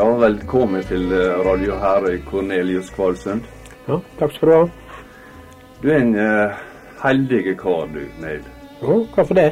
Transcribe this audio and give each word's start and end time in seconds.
Ja, 0.00 0.06
velkommen 0.16 0.80
til 0.88 1.10
eh, 1.12 1.34
Radio 1.44 1.74
Herøy, 1.76 2.22
Cornelius 2.24 2.88
Kvalsund. 2.90 3.42
Ja, 3.84 3.98
takk 4.16 4.30
skal 4.32 4.48
du 4.48 4.52
ha. 4.54 4.60
Du 5.82 5.88
er 5.92 5.98
en 6.00 6.14
uh, 6.16 6.54
heldig 7.02 7.42
kar, 7.60 7.90
du, 7.92 7.98
Neil. 8.22 8.46
Ja, 8.80 8.94
hva 9.12 9.24
for 9.28 9.36
det? 9.36 9.50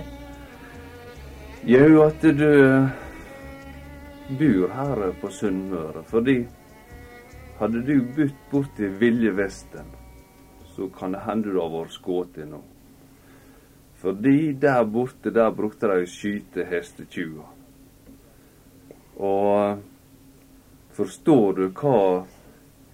Jo, 1.69 1.99
at 2.07 2.25
du 2.25 2.47
uh, 2.49 2.89
bor 4.39 4.73
her 4.79 5.03
på 5.21 5.33
Sunnmøre. 5.37 6.07
Fordi 6.09 6.39
hadde 7.61 7.85
du 7.91 7.93
bodd 8.17 8.33
borti 8.55 8.89
Vilje 9.03 9.35
Vesten, 9.37 9.93
så 10.73 10.89
kan 10.97 11.13
det 11.13 11.27
hende 11.27 11.53
du 11.53 11.61
har 11.61 11.69
vært 11.77 11.99
skutt 11.99 12.41
nå. 12.49 12.63
Fordi 14.01 14.39
der 14.65 14.81
borte, 14.97 15.29
der 15.29 15.53
brukte 15.61 15.93
de 15.93 16.09
å 16.09 16.11
skyte 16.17 16.65
hestetjuver. 16.73 17.55
Og 19.19 19.85
forstår 20.99 21.53
du 21.59 21.65
hva 21.79 21.99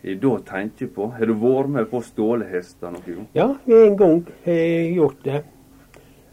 jeg 0.04 0.18
da 0.20 0.34
tenker 0.44 0.90
på? 0.92 1.08
Har 1.16 1.30
du 1.30 1.34
vært 1.40 1.70
med 1.72 1.88
på 1.88 2.00
å 2.02 2.04
stjåle 2.04 2.48
hester 2.50 2.92
noen 2.92 3.06
gang? 3.06 3.28
Ja, 3.36 3.46
en 3.64 3.96
gang 3.96 4.18
har 4.44 4.58
jeg 4.58 4.90
gjort 4.98 5.22
det. 5.24 5.44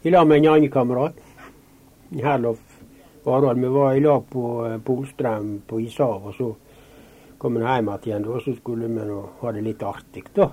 I 0.02 0.12
lag 0.12 0.26
med 0.28 0.42
en 0.42 0.50
annen 0.52 0.72
kamerat. 0.72 1.16
Herlof 2.12 2.60
Varald. 3.24 3.60
Vi 3.62 3.70
var 3.72 3.94
i 3.94 4.02
lag 4.04 4.26
på 4.28 4.66
eh, 4.66 4.80
Polstrøm 4.84 5.62
på 5.66 5.80
ishavet. 5.80 6.26
Og 6.28 6.34
så 6.34 7.38
kom 7.38 7.56
vi 7.56 7.62
hjem 7.64 7.88
igjen, 7.94 8.26
og 8.28 8.42
så 8.42 8.52
skulle 8.58 8.90
vi 8.90 9.06
nå 9.08 9.20
ha 9.40 9.52
det 9.54 9.62
litt 9.64 9.82
artig, 9.86 10.26
da. 10.34 10.50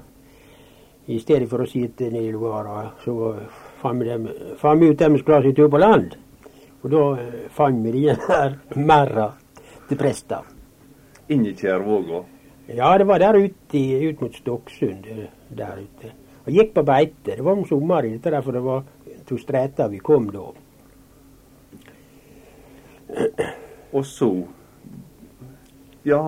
I 1.09 1.17
stedet 1.20 1.49
for 1.49 1.65
å 1.65 1.67
sitte 1.67 2.07
nede 2.13 2.29
i 2.29 2.31
lugara, 2.31 2.83
så 3.03 3.33
fant 3.81 4.05
vi, 4.05 4.89
ut 4.91 4.99
dem 4.99 5.17
vi 5.17 5.21
skulle 5.23 5.39
ha 5.41 5.43
sin 5.43 5.57
tur 5.57 5.71
på 5.73 5.81
land. 5.81 6.15
Og 6.83 6.87
da 6.93 7.03
eh, 7.17 7.43
fant 7.51 7.83
vi 7.83 7.95
de 7.98 8.15
her 8.29 8.55
merra 8.93 9.27
til 9.89 9.99
prester. 9.99 10.59
Inn 11.30 11.46
i 11.46 11.54
Kjærvåga? 11.54 12.24
Ja, 12.76 12.98
det 12.98 13.08
var 13.08 13.20
der 13.20 13.38
ute 13.38 14.10
ut 14.10 14.22
mot 14.22 14.35
Stokksund. 14.35 15.05
eh, 15.05 15.27
der 15.58 15.77
ute. 15.84 16.12
Og 16.46 16.54
gikk 16.54 16.74
på 16.74 16.84
beite. 16.84 17.35
Det 17.35 17.44
var 17.44 17.52
om 17.52 17.66
sommeren, 17.66 18.12
dette 18.12 18.32
der, 18.32 18.41
for 18.41 18.52
det 18.52 18.63
var 18.63 18.84
to 19.27 19.38
streter 19.38 19.88
vi 19.90 19.98
kom 19.98 20.30
da. 20.32 20.40
Og 23.94 24.05
så 24.05 24.48
Ja, 26.05 26.22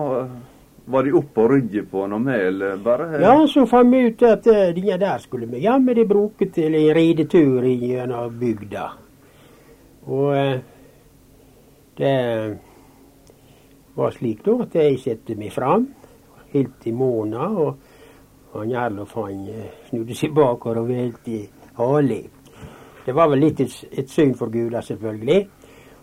var 0.86 1.02
de 1.02 1.12
oppe 1.16 1.40
og 1.40 1.50
rydde 1.50 1.82
på 1.88 2.06
noe 2.10 2.20
med, 2.20 2.40
eller 2.46 2.76
bare 2.76 3.20
Ja, 3.22 3.46
så 3.46 3.64
fant 3.66 3.90
vi 3.92 4.02
ut 4.10 4.22
at 4.22 4.46
uh, 4.46 4.74
de 4.74 4.98
der 4.98 5.18
skulle 5.18 5.46
vi 5.46 5.62
jammen 5.62 5.96
de 5.96 6.04
bruke 6.06 6.50
til 6.52 6.74
en 6.74 6.94
ridetur 6.96 7.62
gjennom 7.64 8.38
bygda. 8.38 8.88
Og 10.06 10.60
det 11.98 12.58
var 13.96 14.14
slik 14.14 14.44
da 14.44 14.56
at 14.64 14.74
jeg 14.74 15.00
satte 15.00 15.36
meg 15.36 15.52
fram 15.52 15.88
helt 16.52 16.86
i 16.86 16.92
måna, 16.92 17.48
og 17.48 17.76
han 18.52 18.70
Gjerlof 18.70 19.16
uh, 19.16 19.26
snudde 19.88 20.16
seg 20.16 20.34
bakover 20.36 20.82
og 20.82 20.88
velte 20.88 21.42
Ali. 21.80 22.22
Det 23.02 23.14
var 23.16 23.30
vel 23.32 23.46
litt 23.46 23.60
et, 23.64 23.76
et 23.90 24.10
synd 24.10 24.36
for 24.38 24.52
Gula, 24.52 24.82
selvfølgelig. 24.84 25.38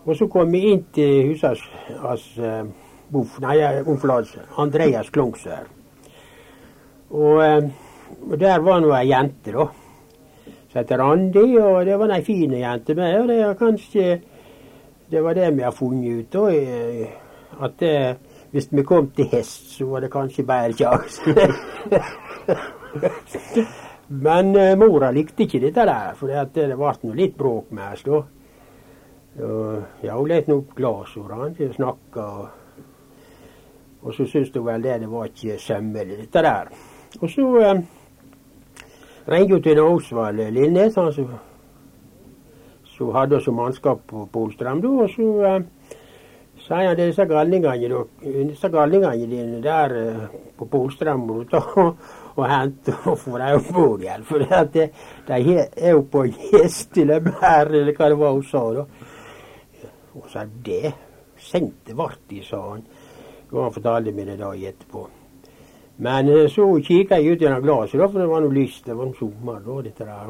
Og 0.05 0.15
så 0.17 0.27
kom 0.31 0.51
vi 0.51 0.63
inn 0.71 0.87
til 0.93 1.29
husas 1.29 1.61
as, 2.09 2.25
uh, 2.41 2.63
boff, 3.11 3.37
nei, 3.43 3.59
omflads, 3.85 4.37
Andreas 4.57 5.11
Klongsør. 5.13 5.69
Og, 7.09 7.69
og 8.29 8.35
der 8.39 8.59
var 8.65 8.81
nå 8.81 8.91
ei 8.97 9.07
jente, 9.09 9.53
da. 9.53 9.69
Som 10.69 10.81
heter 10.81 11.01
Randi, 11.01 11.45
og 11.57 11.85
det 11.85 11.95
var 11.97 12.13
ei 12.13 12.21
fin 12.25 12.53
jente. 12.53 12.93
Og 12.93 13.27
det 13.29 13.39
kanskje 13.57 14.19
Det 15.09 15.23
var 15.23 15.33
det 15.33 15.55
vi 15.57 15.63
har 15.65 15.71
funnet 15.73 16.19
ut, 16.19 16.33
da. 16.33 17.28
At 17.57 17.79
det, 17.81 18.17
hvis 18.51 18.69
vi 18.71 18.83
kom 18.83 19.09
til 19.15 19.29
hest, 19.31 19.71
så 19.77 19.85
var 19.89 20.05
det 20.05 20.11
kanskje 20.13 20.45
bedre 20.47 20.73
sjanse. 20.73 21.35
Men 24.09 24.55
uh, 24.55 24.77
mora 24.77 25.11
likte 25.13 25.45
ikke 25.45 25.61
dette 25.61 25.85
der, 25.85 26.13
for 26.17 26.27
det, 26.29 26.77
ble 26.77 27.13
litt 27.17 27.35
bråk 27.37 27.71
med 27.77 27.93
oss 27.93 28.05
da. 28.07 28.21
Og 29.39 30.03
ja, 30.03 30.15
hun 30.15 30.27
lette 30.27 30.55
opp 30.55 30.73
glassordene 30.75 31.53
til 31.55 31.69
å 31.69 31.75
snakke, 31.75 32.23
og, 32.25 32.47
og 34.01 34.15
så 34.15 34.25
syntes 34.25 34.55
hun 34.55 34.65
vel 34.65 34.83
det, 34.83 34.97
det 35.03 35.11
var 35.11 35.29
ikke 35.29 35.59
sømmelig, 35.61 36.17
dette 36.23 36.43
der. 36.43 36.73
Og 37.21 37.29
så 37.29 37.45
eh, 37.61 37.83
ringte 39.29 39.53
hun 39.53 39.63
til 39.63 39.83
Osvald 39.83 40.41
Lindnes, 40.57 40.97
han 40.97 41.13
som, 41.13 41.37
hadde 43.13 43.37
oss 43.37 43.45
som 43.47 43.55
mannskap 43.55 44.01
på 44.09 44.25
Polstrøm, 44.33 44.81
da, 44.83 44.95
og 45.05 45.13
så 45.13 45.29
eh, 45.47 45.61
sier 46.69 46.85
han 46.85 46.97
disse 46.99 47.25
galningene, 47.25 48.03
disse 48.21 48.69
galningene 48.69 49.27
dine 49.29 49.61
der 49.63 49.95
eh, 49.97 50.39
på 50.57 50.67
Polstrand 50.69 51.25
må 51.25 51.39
du 51.41 51.49
ta 51.49 51.61
og 51.79 52.43
hente 52.45 52.93
og 53.09 53.17
få 53.17 53.37
dem 53.41 53.55
om 53.57 53.69
bord 53.73 54.03
igjen. 54.03 54.25
For 54.27 54.43
de, 54.73 54.89
de 55.27 55.39
er 55.57 55.95
jo 55.95 56.03
på 56.11 56.27
gjest 56.29 56.91
til 56.93 57.09
en 57.15 57.25
mer, 57.25 57.71
eller 57.73 57.95
hva 57.97 58.09
det 58.11 58.19
var 58.19 58.35
hun 58.35 58.43
sa. 58.45 58.61
da. 58.77 58.85
Og 60.19 60.27
så 60.29 60.45
det 60.65 60.93
sendte 61.41 61.95
vart 61.97 62.21
de, 62.29 62.43
sa 62.45 62.59
han. 62.67 62.83
Og 63.49 63.63
han 63.63 63.73
fortalte 63.73 64.13
meg 64.13 64.29
det 64.29 64.37
da 64.43 64.51
etterpå. 64.53 65.07
Men 66.05 66.29
så 66.53 66.67
kikka 66.85 67.17
jeg 67.19 67.33
ut 67.33 67.41
gjennom 67.43 67.63
glasset, 67.65 67.99
for 68.05 68.21
det 68.21 68.29
var 68.29 68.45
noe 68.45 68.55
lyst. 68.55 68.85
Det 68.85 68.95
var 68.95 69.09
noe 69.09 69.17
sommer 69.17 69.63
da, 69.65 69.79
dette 69.87 70.05
der. 70.07 70.29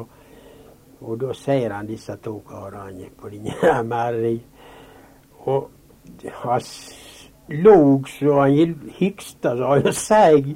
Og 1.00 1.20
da 1.20 1.36
ser 1.36 1.76
han 1.76 1.88
disse 1.88 2.16
to 2.24 2.40
karene 2.48 3.12
på 3.16 3.30
denne 3.32 3.76
merden. 3.92 4.40
Og 5.46 5.68
han 6.42 6.60
lå 7.50 8.02
så 8.06 8.40
han 8.40 8.74
hiksta 8.98 9.56
så 9.56 9.74
han 9.74 9.92
seig 9.92 10.54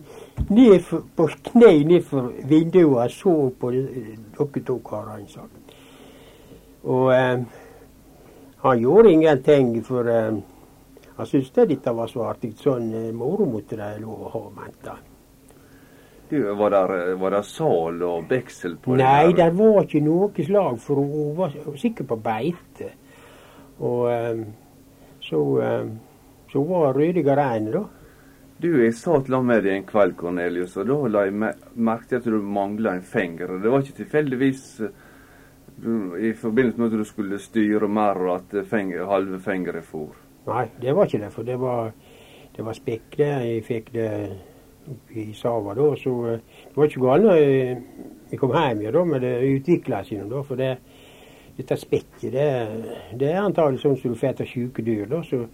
ned 0.48 0.80
for, 0.82 1.04
på 1.16 1.28
kne 1.50 1.72
nedfor 1.88 2.30
vinduet 2.48 3.04
og 3.04 3.10
så 3.10 3.34
på 3.60 3.70
dere 3.74 4.64
to 4.66 4.78
karene. 4.86 5.28
sa 5.28 5.46
Og 6.84 7.14
eh, 7.14 7.40
han 8.64 8.78
gjorde 8.78 9.12
ingenting, 9.12 9.84
for 9.84 10.08
eh, 10.08 10.36
han 11.16 11.26
syntes 11.26 11.50
det 11.50 11.68
dette 11.68 11.92
var 11.92 12.06
så 12.06 12.26
artig. 12.28 12.54
Sånn 12.60 12.92
eh, 12.94 13.10
moro 13.12 13.46
måtte 13.48 13.76
de 13.76 13.90
lov 14.02 14.26
å 14.26 14.32
ha, 14.34 14.42
mente 14.56 14.90
han. 14.90 15.10
Du, 16.28 16.38
var 16.56 16.72
der, 16.72 17.14
var 17.20 17.36
der 17.36 17.44
sal 17.46 18.02
og 18.02 18.28
beksel 18.28 18.78
på 18.80 18.96
Nei, 18.96 19.28
det? 19.28 19.36
der 19.42 19.50
var 19.54 19.82
ikke 19.84 20.00
noe 20.02 20.46
slag, 20.46 20.78
for 20.80 21.00
hun 21.00 21.34
var 21.36 21.52
sikkert 21.78 22.08
på 22.10 22.20
beite. 22.24 22.90
Og 23.84 24.08
eh, 24.12 24.44
så, 25.24 25.42
eh, 25.62 25.86
så 26.52 26.64
var 26.68 26.94
ryddig 26.94 27.26
og 27.26 27.36
rein, 27.38 27.70
da. 27.72 27.84
Du, 28.62 28.68
jeg 28.84 28.94
satt 28.94 29.26
sammen 29.26 29.50
med 29.50 29.64
deg 29.66 29.74
en 29.74 29.86
kveld, 29.88 30.14
Cornelius, 30.16 30.76
og 30.78 30.86
da 30.88 30.98
la 31.10 31.24
jeg 31.26 31.34
merke 31.74 32.08
til 32.08 32.20
at 32.20 32.28
du 32.30 32.38
mangla 32.54 32.94
en 32.94 33.02
finger. 33.02 33.56
Det 33.60 33.72
var 33.72 33.82
ikke 33.82 33.98
tilfeldigvis 34.04 34.64
eh, 34.86 35.00
i 36.28 36.32
forbindelse 36.38 36.80
med 36.80 36.92
at 36.92 36.98
du 37.00 37.08
skulle 37.08 37.40
styre 37.42 37.88
mer, 37.90 38.20
og 38.22 38.36
at 38.36 38.66
fenger, 38.70 39.06
halve 39.10 39.40
fingeren 39.42 39.82
for. 39.82 40.14
Nei, 40.46 40.66
det 40.80 40.94
var 40.94 41.08
ikke 41.08 41.22
det, 41.24 41.32
for 41.32 41.48
det 41.48 41.56
var, 41.60 41.92
det 42.56 42.64
var 42.64 42.76
spekk 42.78 43.16
det. 43.18 43.32
Jeg 43.48 43.64
fikk 43.66 43.94
det 43.96 44.10
i 45.16 45.32
Sava 45.34 45.74
da, 45.74 45.88
så 45.96 46.12
eh, 46.28 46.40
det 46.68 46.76
var 46.76 46.90
ikke 46.90 47.04
galt 47.04 47.26
når 47.26 47.40
jeg, 47.40 47.78
jeg 48.30 48.40
kom 48.40 48.54
hjem 48.54 48.84
igjen, 48.84 48.96
da, 48.96 49.04
men 49.08 49.24
det 49.24 49.34
utvikla 49.50 50.04
seg 50.04 50.22
nå, 50.22 50.28
da. 50.30 50.44
For 50.46 50.60
det, 50.60 50.72
dette 51.56 51.76
spekket, 51.78 52.32
det, 52.34 52.46
det 53.18 53.30
er 53.30 53.42
antagelig 53.44 53.82
sånn 53.82 53.98
som 54.00 54.14
du 54.14 54.18
får 54.18 54.32
etter 54.32 54.48
sjuke 54.50 54.82
dyr, 54.82 55.06
da. 55.10 55.20
Så 55.26 55.44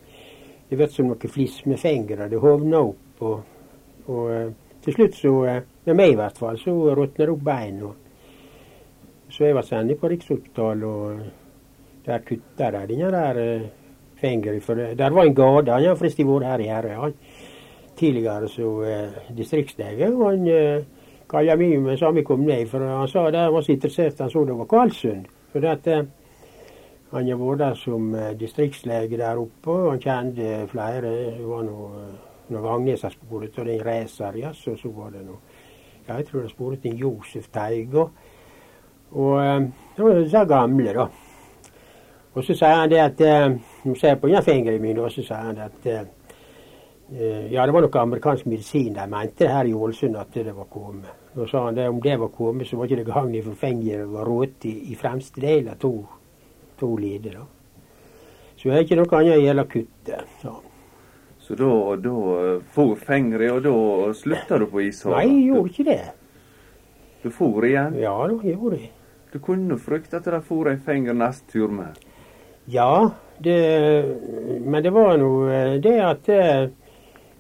det 0.71 0.79
blir 0.79 0.93
som 0.95 1.11
noe 1.11 1.33
fliss 1.33 1.59
med 1.69 1.81
fingre. 1.83 2.29
Det 2.31 2.41
hovner 2.41 2.93
opp, 2.93 3.25
og, 3.27 4.07
og 4.07 4.31
eh, 4.33 4.53
til 4.85 4.97
slutt 4.97 5.19
så, 5.19 5.35
eh, 5.51 5.67
med 5.89 5.99
meg 5.99 6.15
i 6.15 6.21
hvert 6.21 6.39
fall, 6.41 6.61
så 6.61 6.77
råtner 6.97 7.27
det 7.27 7.35
opp 7.35 7.45
bein. 7.45 7.83
Så 9.31 9.45
jeg 9.45 9.55
var 9.55 9.67
sendt 9.67 10.01
på 10.01 10.09
Rikshospitalet, 10.11 10.87
og 10.89 12.07
der 12.07 12.25
kutta 12.27 12.71
de 12.71 12.87
den 12.89 13.13
der 13.13 13.43
eh, 13.43 13.69
fingeren. 14.21 14.61
For 14.61 14.75
der 14.75 15.11
var 15.11 15.25
en 15.25 15.35
gade. 15.35 15.73
Han 15.73 15.85
har 15.85 15.95
forresten 15.95 16.29
vært 16.29 16.47
her 16.47 16.65
i 16.65 16.71
Herøya. 16.71 17.11
Tidligere 17.97 18.49
som 18.49 18.83
eh, 18.85 19.35
distriktslege. 19.37 20.11
Han 20.17 20.49
eh, 20.49 20.83
kalte 21.31 21.57
meg 21.57 21.81
med 21.83 21.99
samme 21.99 22.25
kom 22.25 22.41
ned, 22.47 22.67
for 22.69 22.85
han 22.85 23.09
sa 23.09 23.29
han 23.31 23.53
var 23.53 23.63
så 23.63 23.73
interessert 23.73 24.19
han 24.21 24.31
så 24.31 24.45
det 24.45 24.57
var 24.59 24.71
Kvalsund. 24.71 25.27
For 25.53 25.67
at, 25.67 25.87
eh, 25.87 26.05
han 27.11 27.29
har 27.29 27.41
vært 27.41 27.63
der 27.63 27.79
som 27.79 28.15
eh, 28.15 28.35
distriktslege 28.39 29.19
der 29.19 29.39
oppe, 29.39 29.71
og 29.71 29.91
han 29.91 30.03
kjente 30.03 30.67
flere. 30.71 31.15
Det 31.39 31.47
var 31.47 31.65
noe, 31.67 32.05
når 32.49 32.67
Vangnes 32.67 33.03
har 33.03 33.15
sporet, 33.15 33.59
og 33.59 33.69
en 33.69 33.87
racer, 33.87 34.39
ja, 34.39 34.53
så, 34.53 34.77
var 34.85 35.11
det 35.15 35.25
noe 35.27 35.41
ja, 36.07 36.17
Jeg 36.17 36.27
tror 36.27 36.43
det 36.43 36.51
sporet 36.51 36.87
en 36.87 36.97
Josef 36.97 37.49
Teiga. 37.53 38.07
Og 39.11 39.43
han 39.43 39.73
var 39.99 40.29
så 40.31 40.45
gamle, 40.45 40.95
da. 40.95 41.09
Og 42.35 42.45
så 42.45 42.55
sier 42.55 42.77
han 42.79 42.91
det 42.91 43.01
at 43.03 43.21
eh, 43.21 43.57
Når 43.85 43.95
ser 43.95 44.15
på 44.15 44.29
fingeren 44.45 44.83
min, 44.83 44.99
og 44.99 45.11
så 45.11 45.23
sier 45.23 45.37
han 45.37 45.57
det 45.57 45.63
at 45.63 45.87
eh, 45.87 46.07
eh, 47.13 47.53
Ja, 47.53 47.67
det 47.67 47.75
var 47.75 47.83
noe 47.83 48.03
amerikansk 48.03 48.47
medisin 48.47 48.95
de 48.95 49.07
mente 49.11 49.49
her 49.49 49.65
i 49.65 49.75
Ålesund 49.75 50.17
at 50.17 50.35
det 50.35 50.57
var 50.57 50.69
kommet. 50.71 51.20
Og 51.37 51.47
sa 51.49 51.65
han 51.65 51.77
det 51.79 51.89
om 51.89 52.01
det 52.03 52.17
var 52.19 52.33
kommet, 52.35 52.67
så 52.67 52.77
var 52.77 52.89
ikke 52.89 53.05
det 53.05 53.13
gang 53.13 53.35
for 53.45 53.55
fingeren 53.55 54.11
var 54.13 54.27
rått 54.27 54.67
i, 54.67 54.75
i 54.91 54.97
fremste 54.99 55.41
del 55.41 55.69
av 55.71 55.79
to, 55.79 55.93
to 56.81 56.97
lider. 56.99 57.39
da. 57.39 57.47
Så 58.57 58.69
det 58.69 58.77
er 58.77 58.85
ikke 58.85 58.99
noe 58.99 59.21
annet 59.21 59.45
gjelder 59.45 59.69
kuttet. 59.71 60.27
han. 60.43 60.67
Så 61.41 61.55
da, 61.59 61.97
da 61.97 62.17
eh, 62.39 62.63
for 62.75 62.99
fengre, 62.99 63.53
og 63.55 63.63
da 63.65 64.13
slutta 64.15 64.59
du 64.61 64.67
på 64.71 64.83
ishavet? 64.85 65.17
Nei, 65.17 65.29
jeg 65.31 65.47
gjorde 65.49 65.71
ikke 65.73 65.87
det. 65.89 66.01
Du, 67.23 67.29
du 67.29 67.35
for 67.35 67.67
igjen? 67.67 67.97
Ja 67.99 68.13
da, 68.29 68.37
gjorde 68.45 68.83
jeg. 68.83 68.93
Du 69.33 69.39
kunne 69.39 69.79
frykte 69.79 70.19
at 70.19 70.27
de 70.27 70.43
for 70.43 70.69
ei 70.71 70.77
fenger 70.83 71.15
neste 71.15 71.47
tur 71.53 71.73
med? 71.75 71.99
Ja, 72.71 73.11
det, 73.39 73.57
men 74.63 74.83
det 74.85 74.93
var 74.95 75.17
nå 75.19 75.31
eh, 75.49 75.75
det 75.83 75.97
at 76.05 76.31
eh, 76.31 76.69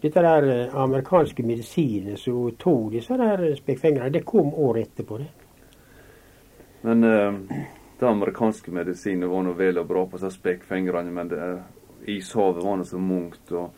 dette 0.00 0.22
der 0.24 0.48
eh, 0.48 0.76
amerikanske 0.76 1.44
medisinet 1.44 2.20
som 2.20 2.48
tok 2.58 2.92
disse 2.94 3.16
der 3.20 3.44
spekkfingrene, 3.58 4.10
det 4.10 4.24
kom 4.24 4.54
året 4.54 4.88
etterpå. 4.88 5.18
det. 5.18 5.28
Men 6.80 7.04
uh, 7.04 7.34
det 7.98 8.08
amerikanske 8.08 8.72
medisinet 8.72 9.28
var 9.28 9.44
nå 9.44 9.52
vel 9.52 9.78
og 9.78 9.86
bra 9.86 10.06
på 10.06 10.16
disse 10.16 10.38
spekkfingrene, 10.38 11.12
men 11.12 11.28
det, 11.28 11.50
ishavet 12.08 12.64
var 12.64 12.80
nå 12.80 12.86
så 12.88 12.98
mungt, 12.98 13.52
og, 13.52 13.74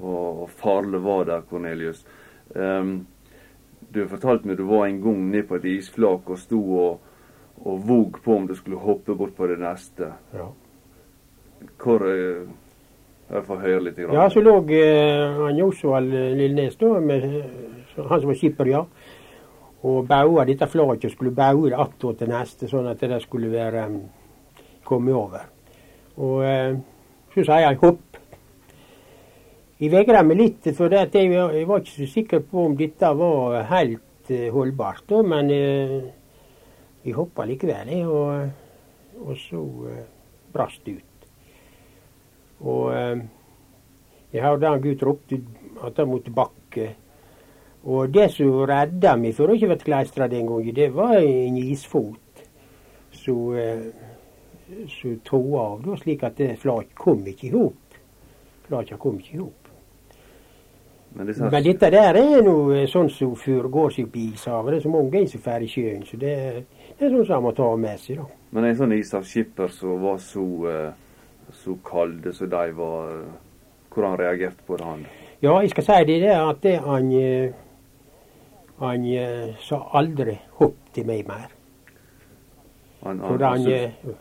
og, 0.00 0.46
farlig 0.56 1.02
var 1.04 1.28
det, 1.28 1.42
Cornelius. 1.50 2.06
Um, 2.54 3.06
du 3.90 4.06
fortalte 4.08 4.48
meg 4.48 4.56
du 4.56 4.64
var 4.64 4.86
en 4.86 5.02
gang 5.02 5.20
nede 5.28 5.44
på 5.48 5.58
et 5.58 5.68
isflak 5.68 6.30
og 6.30 6.38
sto 6.40 6.60
og, 6.78 7.12
og 7.60 7.84
våg 7.84 8.18
på 8.24 8.34
om 8.36 8.46
du 8.48 8.54
skulle 8.56 8.80
hoppe 8.80 9.14
bort 9.14 9.36
på 9.36 9.50
det 9.50 9.58
neste. 9.60 10.08
Ja. 10.32 10.48
Hvor 11.76 12.06
uh, 12.08 12.48
Litt. 13.30 13.98
Ja, 14.10 14.24
så 14.30 14.40
lå 14.42 14.56
uh, 14.58 15.44
han 15.44 15.58
Josvald 15.58 16.10
Lillenes, 16.10 16.74
da, 16.80 16.96
med, 16.98 17.26
han 17.94 18.20
som 18.20 18.30
var 18.30 18.38
skipper, 18.38 18.66
ja, 18.66 18.80
og 19.86 20.08
baua 20.08 20.44
dette 20.48 20.66
flaket 20.66 21.14
skulle 21.14 21.30
baue 21.34 21.70
det 21.70 21.78
attåt 21.78 22.18
til 22.18 22.32
neste, 22.32 22.66
sånn 22.68 22.88
at 22.90 23.00
det 23.06 23.20
skulle 23.22 23.52
være 23.52 23.84
um, 23.86 24.00
komme 24.84 25.14
over. 25.14 25.44
Og 26.20 26.42
så 27.30 27.44
sier 27.46 27.62
jeg 27.62 27.78
hopp. 27.80 28.18
Jeg 29.80 29.92
vegrer 29.94 30.26
meg 30.26 30.36
litt, 30.36 30.66
for 30.76 30.92
jeg, 30.92 31.08
jeg, 31.14 31.66
var 31.68 31.80
ikke 31.80 31.94
så 31.94 32.08
sikker 32.10 32.42
på 32.50 32.64
om 32.66 32.74
dette 32.76 33.12
var 33.16 33.62
helt 33.70 34.32
holdbart. 34.52 35.06
Da, 35.08 35.22
men 35.22 35.54
jeg 35.54 37.14
hoppa 37.16 37.46
likevel, 37.48 37.94
og, 38.10 39.22
og 39.22 39.38
så 39.46 39.62
brast 40.52 40.82
det 40.84 40.98
ut. 40.98 41.09
Og 42.60 42.90
eh, 42.94 43.22
jeg 44.32 44.44
hørte 44.44 44.68
han 44.68 44.82
gutt 44.84 45.04
ropte 45.06 45.40
at 45.86 45.96
han 45.98 46.10
måtte 46.10 46.32
bakke. 46.34 46.90
Og 47.88 48.12
det 48.12 48.28
som 48.34 48.64
redda 48.68 49.16
meg 49.16 49.34
for 49.36 49.48
å 49.48 49.56
ikke 49.56 49.72
bli 49.72 49.84
kleistra 49.86 50.28
den 50.28 50.48
gangen, 50.50 50.74
det 50.76 50.90
var 50.92 51.16
en 51.20 51.56
isfot 51.62 52.44
som 53.16 53.56
eh, 53.56 53.88
tok 55.24 55.48
av, 55.58 55.80
da, 55.86 55.96
slik 56.02 56.26
at 56.28 56.42
flaket 56.60 56.92
kom 56.98 57.24
ikke 57.26 57.48
i 57.48 57.54
hop. 57.54 57.96
Flaket 58.68 59.00
kom 59.00 59.16
ikke 59.18 59.34
i 59.34 59.40
hop. 59.40 59.56
Men, 61.10 61.26
det 61.26 61.40
Men, 61.40 61.62
dette 61.64 61.88
der 61.90 62.14
er 62.20 62.42
noe 62.46 62.84
sånn 62.86 63.08
som 63.10 63.32
foregår 63.34 63.96
seg 63.96 64.12
på 64.12 64.20
ishavet. 64.28 64.76
Det 64.76 64.78
er 64.78 64.84
så 64.84 64.92
mange 64.92 65.24
som 65.26 65.42
drar 65.42 65.64
i 65.64 65.70
sjøen, 65.72 66.04
så 66.06 66.20
det, 66.20 66.34
det 67.00 67.08
er 67.08 67.16
sånn 67.16 67.24
som 67.24 67.40
man 67.40 67.48
må 67.48 67.56
ta 67.56 67.70
med 67.74 67.98
seg. 67.98 68.20
da. 68.20 68.28
Men 68.54 68.68
en 68.68 68.76
sånn 68.78 68.94
ishavsskipper 68.94 69.72
som 69.74 70.04
var 70.04 70.20
så 70.22 70.44
uh 70.68 71.08
så 71.60 71.76
kalde 71.86 72.32
som 72.32 72.50
de 72.50 72.76
var. 72.76 73.24
Hvordan 73.90 74.18
reagerte 74.18 74.62
på 74.66 74.76
det, 74.78 74.86
han? 74.86 75.06
Ja, 75.42 75.56
jeg 75.60 75.70
skal 75.70 75.84
si 75.84 76.04
det, 76.06 76.20
det 76.22 76.34
at 76.36 76.62
det, 76.62 76.76
han 76.84 77.12
eh, 77.12 77.52
han 78.80 79.04
eh, 79.04 79.54
sa 79.60 79.90
aldri 79.92 80.38
'hopp 80.58 80.92
til 80.94 81.06
meg 81.06 81.26
mer'. 81.28 81.52
Han, 83.02 83.18
han, 83.20 83.42
han, 83.42 83.62
syns, 83.64 84.16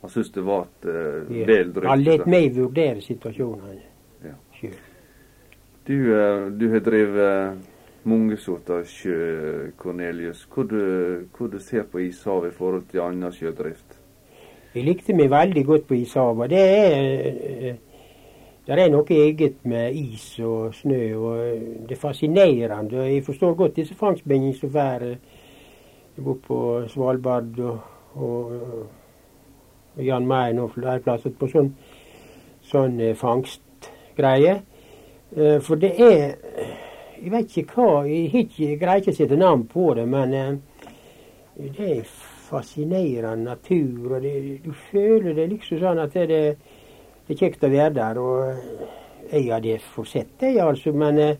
han 0.00 0.10
syns 0.10 0.30
det 0.30 0.44
var 0.44 0.62
et 0.62 0.88
uh, 0.88 1.36
ja, 1.36 1.46
vel 1.46 1.72
drøyt? 1.74 1.88
Han 1.88 2.02
lot 2.04 2.26
meg 2.26 2.56
vurdere 2.56 3.00
situasjonen 3.04 3.80
ja. 4.24 4.34
sjøl. 4.56 4.76
Du, 5.86 5.96
du 6.60 6.66
har 6.72 6.80
drevet 6.80 7.58
mange 8.08 8.36
sorter 8.40 8.84
sjø, 8.88 9.70
Cornelius. 9.76 10.46
Hva 10.48 10.64
du, 10.64 10.80
du 11.52 11.58
ser 11.58 11.84
på 11.84 12.00
ishavet 12.04 12.52
i 12.52 12.56
forhold 12.56 12.86
til 12.92 13.04
annen 13.04 13.32
sjødrift? 13.32 13.99
Jeg 14.74 14.84
likte 14.86 15.14
meg 15.18 15.30
veldig 15.30 15.64
godt 15.66 15.86
på 15.88 15.94
ishavet. 15.98 16.50
Det 16.50 16.60
er, 16.60 17.78
det 18.66 18.78
er 18.78 18.92
noe 18.92 19.16
eget 19.16 19.64
med 19.66 19.96
is 19.98 20.38
og 20.46 20.74
snø, 20.74 21.00
og 21.18 21.38
det 21.88 21.96
er 21.96 22.00
fascinerende. 22.00 23.02
Jeg 23.02 23.24
forstår 23.26 23.54
godt 23.58 23.76
disse 23.76 23.94
fangstbindene 23.98 24.54
som 24.54 24.70
drar 24.70 25.02
borte 26.20 26.46
på 26.46 26.60
Svalbard 26.88 27.58
og, 27.58 27.78
og, 28.14 28.52
og 29.96 30.04
Jan 30.04 30.26
Mayen 30.26 30.58
og 30.58 30.70
flere 30.76 31.00
plasser 31.02 31.34
på 31.34 31.50
sånn, 31.50 31.74
sånn 32.70 33.00
eh, 33.00 33.16
fangstgreie. 33.18 34.60
Eh, 35.36 35.58
for 35.66 35.80
det 35.82 35.96
er 35.98 36.36
Jeg 37.20 37.32
vet 37.32 37.56
ikke 37.56 37.74
hva 37.74 38.04
Jeg, 38.08 38.46
greier 38.80 39.02
ikke 39.02 39.12
å 39.12 39.18
sette 39.18 39.36
navn 39.36 39.66
på 39.68 39.94
det, 39.98 40.06
men 40.08 40.34
eh, 40.34 40.52
det 41.58 41.90
er 41.98 42.04
fascinerende 42.50 43.44
natur. 43.44 44.14
og 44.14 44.22
det, 44.22 44.62
Du 44.64 44.72
føler 44.72 45.34
det 45.34 45.48
liksom 45.52 45.80
sånn 45.80 46.02
at 46.02 46.14
det, 46.14 46.26
det, 46.28 47.34
er 47.34 47.38
kjekt 47.38 47.64
å 47.64 47.72
være 47.72 47.94
der. 47.94 48.18
og 48.18 49.32
Jeg 49.32 49.52
hadde 49.52 49.78
forsett 49.94 50.38
det, 50.40 50.56
altså, 50.58 50.92
men 50.92 51.18
eh, 51.18 51.36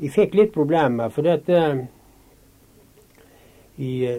jeg 0.00 0.14
fikk 0.14 0.34
litt 0.34 0.54
problemer. 0.54 1.12
For 1.14 1.26
det, 1.26 1.42
eh, 1.48 1.84
jeg, 3.78 4.18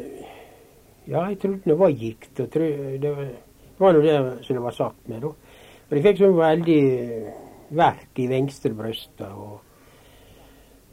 ja, 1.08 1.26
jeg 1.30 1.40
trodde 1.42 1.72
det 1.72 1.80
var 1.80 1.90
gikt. 1.90 2.40
og 2.40 2.52
tro, 2.52 2.70
Det 3.02 3.16
var, 3.18 3.34
var 3.78 3.98
noe 3.98 4.06
det 4.06 4.46
som 4.46 4.56
det 4.56 4.64
var 4.64 4.78
sagt 4.78 5.10
med. 5.12 5.22
da. 5.22 5.34
For 5.86 6.00
jeg 6.00 6.08
fikk 6.08 6.24
sånn 6.24 6.40
veldig 6.40 6.82
verk 7.76 8.22
i 8.24 8.30
venstre 8.32 8.72
bryst. 8.74 9.20
Og, 9.28 9.60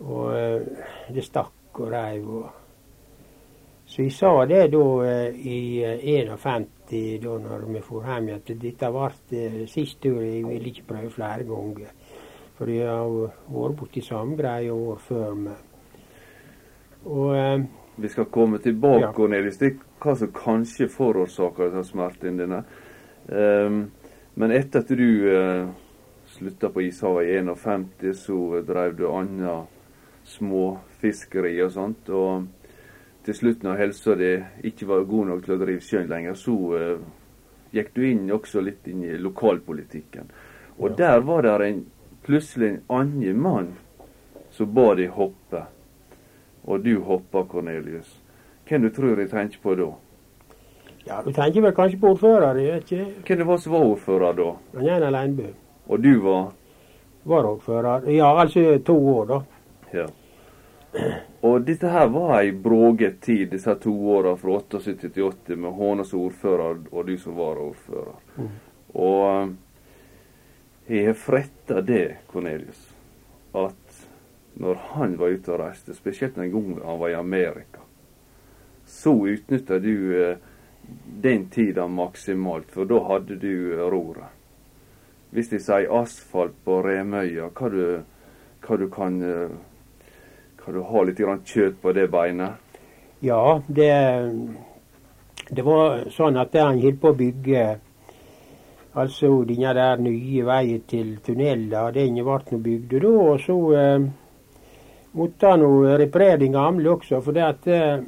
og 0.03 0.35
eh, 0.35 0.89
det 1.15 1.25
stakk 1.25 1.81
og 1.81 1.95
reiv. 1.95 2.27
og 2.27 2.62
så 3.93 4.07
jeg 4.07 4.13
sa 4.17 4.31
det 4.49 4.71
da 4.73 4.85
eh, 5.05 5.35
i 5.37 5.85
51, 5.85 6.63
eh, 6.89 7.19
da 7.21 7.35
når 7.37 7.67
vi 7.69 7.81
for 7.85 8.07
hjem, 8.09 8.31
at 8.39 8.49
dette 8.63 8.89
ble 8.89 9.09
eh, 9.37 9.59
siste 9.69 10.07
tur. 10.07 10.23
Jeg 10.25 10.47
ville 10.47 10.71
ikke 10.71 10.87
prøve 10.95 11.11
flere 11.13 11.45
ganger. 11.45 11.91
For 12.57 12.73
jeg 12.73 12.89
har 12.89 13.11
vært 13.53 13.77
borti 13.77 14.01
samme 14.01 14.39
greie 14.39 14.73
år 14.73 15.03
før. 15.05 15.35
Med. 15.43 15.59
Og, 17.05 17.67
vi 18.01 18.09
skal 18.09 18.31
komme 18.33 18.63
tilbake 18.65 19.13
ja. 19.13 19.29
ned 19.35 19.51
i 19.51 19.53
stikk 19.53 19.85
hva 20.01 20.17
som 20.17 20.33
kanskje 20.33 20.89
forårsaker 20.89 21.77
smerten 21.85 22.41
dine. 22.41 22.63
Um, 23.29 23.85
men 24.41 24.57
etter 24.57 24.81
at 24.81 24.95
du 24.97 25.05
uh, 25.29 25.69
slutta 26.33 26.73
på 26.73 26.87
ishavet 26.89 27.29
i 27.29 27.37
51, 27.45 28.17
så 28.17 28.65
drev 28.65 28.97
du 28.97 29.05
anna 29.13 29.61
småfiskeri 30.33 31.59
og 31.61 31.77
sånt. 31.77 32.09
og 32.09 32.49
til 33.25 33.35
slutt, 33.35 33.63
når 33.63 33.79
helsa 33.79 34.15
di 34.19 34.31
ikke 34.69 34.89
var 34.89 35.05
god 35.09 35.27
nok 35.31 35.45
til 35.45 35.55
å 35.55 35.61
drive 35.61 35.85
sjøen 35.85 36.09
lenger, 36.11 36.35
så 36.39 36.55
uh, 36.55 37.03
gikk 37.75 37.93
du 37.95 38.03
inn 38.09 38.31
også 38.35 38.63
litt 38.65 38.89
inn 38.91 39.05
i 39.07 39.19
lokalpolitikken. 39.19 40.31
Og 40.79 40.91
ja. 40.91 40.95
der 40.99 41.21
var 41.27 41.47
det 41.47 41.69
en, 41.69 41.85
plutselig 42.27 42.69
en 42.69 42.81
annen 42.99 43.39
mann 43.43 43.71
som 44.53 44.73
ba 44.75 44.93
deg 44.99 45.13
hoppe. 45.17 45.67
Og 46.65 46.83
du 46.85 46.97
hoppa, 47.03 47.45
Cornelius. 47.51 48.11
Hvem 48.69 48.87
du 48.87 48.91
tror 48.95 49.19
jeg 49.19 49.31
tenker 49.31 49.63
på 49.63 49.75
da? 49.79 49.91
Ja, 51.07 51.23
Du 51.25 51.33
tenker 51.35 51.65
vel 51.65 51.75
kanskje 51.75 51.99
på 51.99 52.13
ordfører? 52.15 52.59
jeg 52.61 52.75
vet 52.75 52.93
ikke. 52.93 53.07
Hvem 53.27 53.39
det 53.39 53.47
var 53.47 53.57
som 53.59 53.73
var 53.73 53.87
ordfører 53.91 54.37
da? 54.39 54.51
Jan 54.87 55.13
Leinbø. 55.13 55.49
Og 55.89 56.03
du 56.03 56.13
var? 56.23 56.53
Varaordfører. 57.25 58.11
Ja, 58.11 58.41
altså 58.41 58.79
to 58.87 58.97
år, 59.17 59.25
da. 59.27 59.41
Ja. 59.93 60.07
Og 61.43 61.65
dette 61.67 61.89
her 61.89 62.07
var 62.13 62.35
ei 62.39 62.53
bråget 62.53 63.21
tid, 63.25 63.49
disse 63.51 63.75
to 63.81 63.93
åra 64.15 64.37
fra 64.37 64.59
78 64.61 65.09
til 65.09 65.25
80, 65.25 65.57
med 65.57 65.73
Håna 65.79 66.05
som 66.05 66.21
ordfører 66.27 66.83
og 66.93 67.07
du 67.07 67.17
som 67.19 67.37
varaordfører. 67.39 68.19
Mm. 68.37 68.51
Og 68.93 69.23
eh, 69.31 69.55
jeg 70.93 71.07
har 71.09 71.19
fretta 71.19 71.81
det, 71.81 72.07
Cornelius, 72.31 72.85
at 73.57 74.05
når 74.61 74.81
han 74.93 75.17
var 75.19 75.33
ute 75.33 75.55
og 75.55 75.63
reiste, 75.63 75.97
spesielt 75.97 76.37
den 76.37 76.53
gangen 76.53 76.83
han 76.85 77.01
var 77.01 77.09
i 77.09 77.19
Amerika, 77.19 77.81
så 78.87 79.15
utnytta 79.33 79.79
du 79.81 79.97
eh, 80.21 80.37
den 81.23 81.49
tida 81.51 81.87
maksimalt, 81.89 82.71
for 82.71 82.85
da 82.85 83.01
hadde 83.09 83.41
du 83.41 83.81
roret. 83.91 84.31
Hvis 85.33 85.49
de 85.49 85.59
sier 85.65 85.89
asfalt 85.97 86.59
på 86.67 86.83
Remøya, 86.85 87.49
hva 87.57 87.71
du, 87.73 87.85
hva 88.67 88.77
du 88.77 88.89
kan 88.93 89.23
eh, 89.25 89.55
kan 90.65 90.75
du 90.75 90.83
ha 90.87 91.03
litt 91.03 91.21
kjøtt 91.21 91.81
på 91.83 91.93
det 91.93 92.09
beinet? 92.11 92.79
Ja, 93.23 93.61
det, 93.67 93.91
det 95.51 95.65
var 95.67 96.05
sånn 96.11 96.39
at 96.39 96.55
han 96.59 96.81
holdt 96.83 97.01
på 97.03 97.13
å 97.13 97.19
bygge 97.19 97.65
altså 98.99 99.31
denne 99.49 99.75
der 99.75 100.03
nye 100.03 100.47
veien 100.47 100.83
til 100.89 101.15
tunneler. 101.25 101.93
Den 101.95 102.19
ble 102.19 102.39
nå 102.51 102.59
bygd 102.63 102.97
da. 103.03 103.13
Og 103.13 103.45
så 103.45 103.59
eh, 103.79 104.09
måtte 105.19 105.53
han 105.53 105.67
reparere 106.03 106.41
den 106.43 106.57
gamle 106.57 106.97
også, 106.97 107.21
for 107.21 107.37
det 107.37 107.47
at 107.47 107.71
eh, 107.71 108.03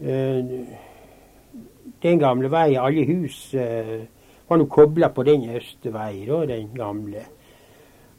eh, 0.00 0.56
den 2.02 2.18
gamle 2.18 2.50
veien, 2.50 2.82
alle 2.82 3.06
hus 3.06 3.54
eh, 3.54 4.02
var 4.48 4.58
nå 4.58 4.66
kobla 4.66 5.12
på 5.14 5.24
den 5.28 5.48
øste 5.56 5.92
veien, 5.94 6.48
den 6.48 6.74
gamle. 6.76 7.28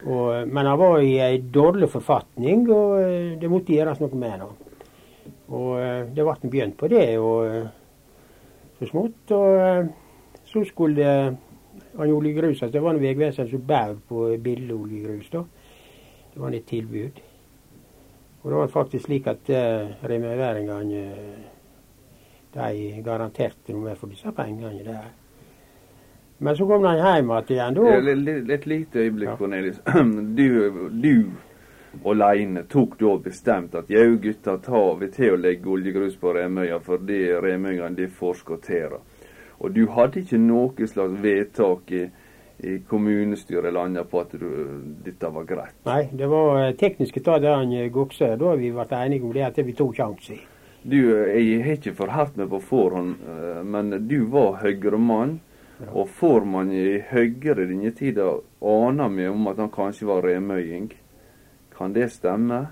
Og, 0.03 0.47
men 0.47 0.67
han 0.67 0.79
var 0.79 0.99
i 0.99 1.15
ei 1.23 1.37
dårlig 1.53 1.87
forfatning, 1.91 2.65
og 2.73 2.97
eh, 2.99 3.33
det 3.39 3.51
måtte 3.51 3.75
gjøres 3.75 4.01
noe 4.03 4.19
med 4.19 4.41
det. 4.41 4.49
Og 5.53 5.69
eh, 5.79 6.01
det 6.11 6.25
ble 6.27 6.51
begynt 6.51 6.77
på 6.79 6.89
det, 6.91 7.05
og 7.23 7.47
eh, 7.47 7.67
så 8.79 8.89
smått. 8.89 9.31
Og 9.37 10.43
så 10.49 10.63
skulle 10.67 11.07
han 11.97 12.11
oljegrusa. 12.11 12.67
Det 12.67 12.81
var 12.83 12.99
Vegvesenet 12.99 13.51
som 13.53 13.63
bød 13.67 14.01
på 14.09 14.25
billig 14.43 14.75
oljegrus. 14.75 15.29
da. 15.31 15.45
Det 16.33 16.41
var 16.41 16.51
et 16.51 16.65
tilbud. 16.65 17.23
Og 18.43 18.51
det 18.51 18.57
var 18.59 18.67
faktisk 18.67 19.05
slik 19.05 19.27
at 19.27 19.49
uh, 19.49 19.93
remøyværingene 20.03 21.03
de 22.53 23.01
garanterte 23.05 23.73
noe 23.73 23.95
for 23.95 24.11
disse 24.11 24.31
pengene 24.35 24.83
der. 24.83 25.22
Men 26.43 26.57
så 26.57 26.67
kom 26.67 26.83
han 26.83 26.97
hjem 26.99 27.29
igjen. 27.47 27.73
Da. 27.73 28.53
Et 28.53 28.65
lite 28.67 28.99
øyeblikk, 28.99 29.29
ja. 29.29 29.37
Cornelis. 29.37 29.81
Du, 30.37 30.89
du 30.89 31.31
aleine 32.09 32.63
tok 32.67 32.97
da 32.99 33.13
bestemt 33.23 33.75
at 33.75 33.91
jau, 33.91 34.17
gutta, 34.19 34.57
tar 34.57 34.97
vi 34.99 35.07
til 35.13 35.35
å 35.35 35.39
legge 35.39 35.69
oljegrus 35.71 36.17
på 36.19 36.33
Remøya 36.35 36.81
for 36.83 36.99
det 36.99 37.37
remøyene 37.45 37.95
de 37.95 38.09
forskotterer. 38.11 38.99
Og 39.63 39.71
du 39.71 39.85
hadde 39.95 40.23
ikke 40.23 40.41
noe 40.41 40.87
slags 40.89 41.15
vedtak 41.23 41.93
i, 41.95 42.03
i 42.59 42.75
kommunestyret 42.89 43.79
annet 43.79 44.09
på 44.11 44.25
at 44.25 44.35
du, 44.35 44.49
dette 45.05 45.31
var 45.37 45.47
greit? 45.47 45.77
Nei, 45.87 46.01
det 46.11 46.27
var 46.27 46.73
teknisk 46.73 47.15
tekniske 47.15 47.23
det 47.29 47.39
der 47.45 47.55
han 47.61 47.71
eh, 47.77 47.87
Gokse. 47.93 48.33
Da 48.41 48.57
vi 48.59 48.73
ble 48.75 48.99
enige 48.99 49.29
om 49.29 49.31
det 49.31 49.47
at 49.47 49.63
vi 49.63 49.77
tok 49.79 49.95
sjansen. 49.95 50.43
Du, 50.83 50.99
jeg 50.99 51.63
har 51.63 51.77
ikke 51.77 51.95
forhørt 51.95 52.35
meg 52.35 52.51
på 52.51 52.59
forhånd, 52.67 53.15
eh, 53.23 53.63
men 53.63 53.95
du 54.09 54.25
var 54.33 54.59
Høyre-mann. 54.65 55.39
Og 55.91 56.09
får 56.09 56.45
man 56.45 56.71
i 56.71 56.99
Høyre 57.09 57.65
denne 57.65 57.91
tida 57.97 58.29
aner 58.61 59.09
meg 59.11 59.31
om 59.31 59.49
at 59.51 59.59
han 59.59 59.71
kanskje 59.73 60.07
var 60.07 60.23
remøying. 60.23 60.91
Kan 61.73 61.93
det 61.95 62.11
stemme? 62.13 62.67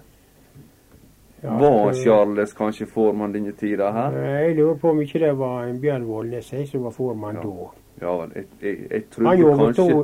Ja, 1.42 1.58
var 1.58 1.94
Charles 1.98 2.54
kanskje 2.54 2.86
formann 2.86 3.34
denne 3.34 3.52
tida 3.58 3.90
her? 3.92 4.18
Jeg 4.22 4.56
lurer 4.56 4.76
på 4.78 4.92
om 4.94 5.02
ikke 5.02 5.24
det 5.24 5.32
var 5.40 5.64
en 5.66 5.80
Bjørn 5.82 6.06
Vollnes 6.06 6.52
som 6.70 6.84
var 6.86 6.94
formann 6.94 7.40
ja. 7.42 7.46
da. 7.46 7.70
Ja. 8.02 8.18
Jeg, 8.36 8.46
jeg, 8.62 8.78
jeg, 8.92 9.06
trodde 9.10 9.56
kanskje 9.58 10.04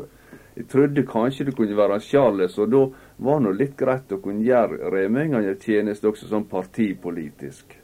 jeg 0.57 0.65
trodde 0.71 1.03
kanskje 1.05 1.45
det 1.45 1.53
kunne 1.55 1.77
være 1.77 1.99
Charles, 2.01 2.57
og 2.57 2.71
da 2.71 2.79
var 3.21 3.43
det 3.45 3.51
litt 3.59 3.75
greit 3.77 4.11
å 4.11 4.17
kunne 4.17 4.41
gjøre 4.41 4.89
remøyingene 4.89 5.53
tjeneste 5.61 6.09
også 6.09 6.31
sånn 6.31 6.47
partipolitisk. 6.49 7.77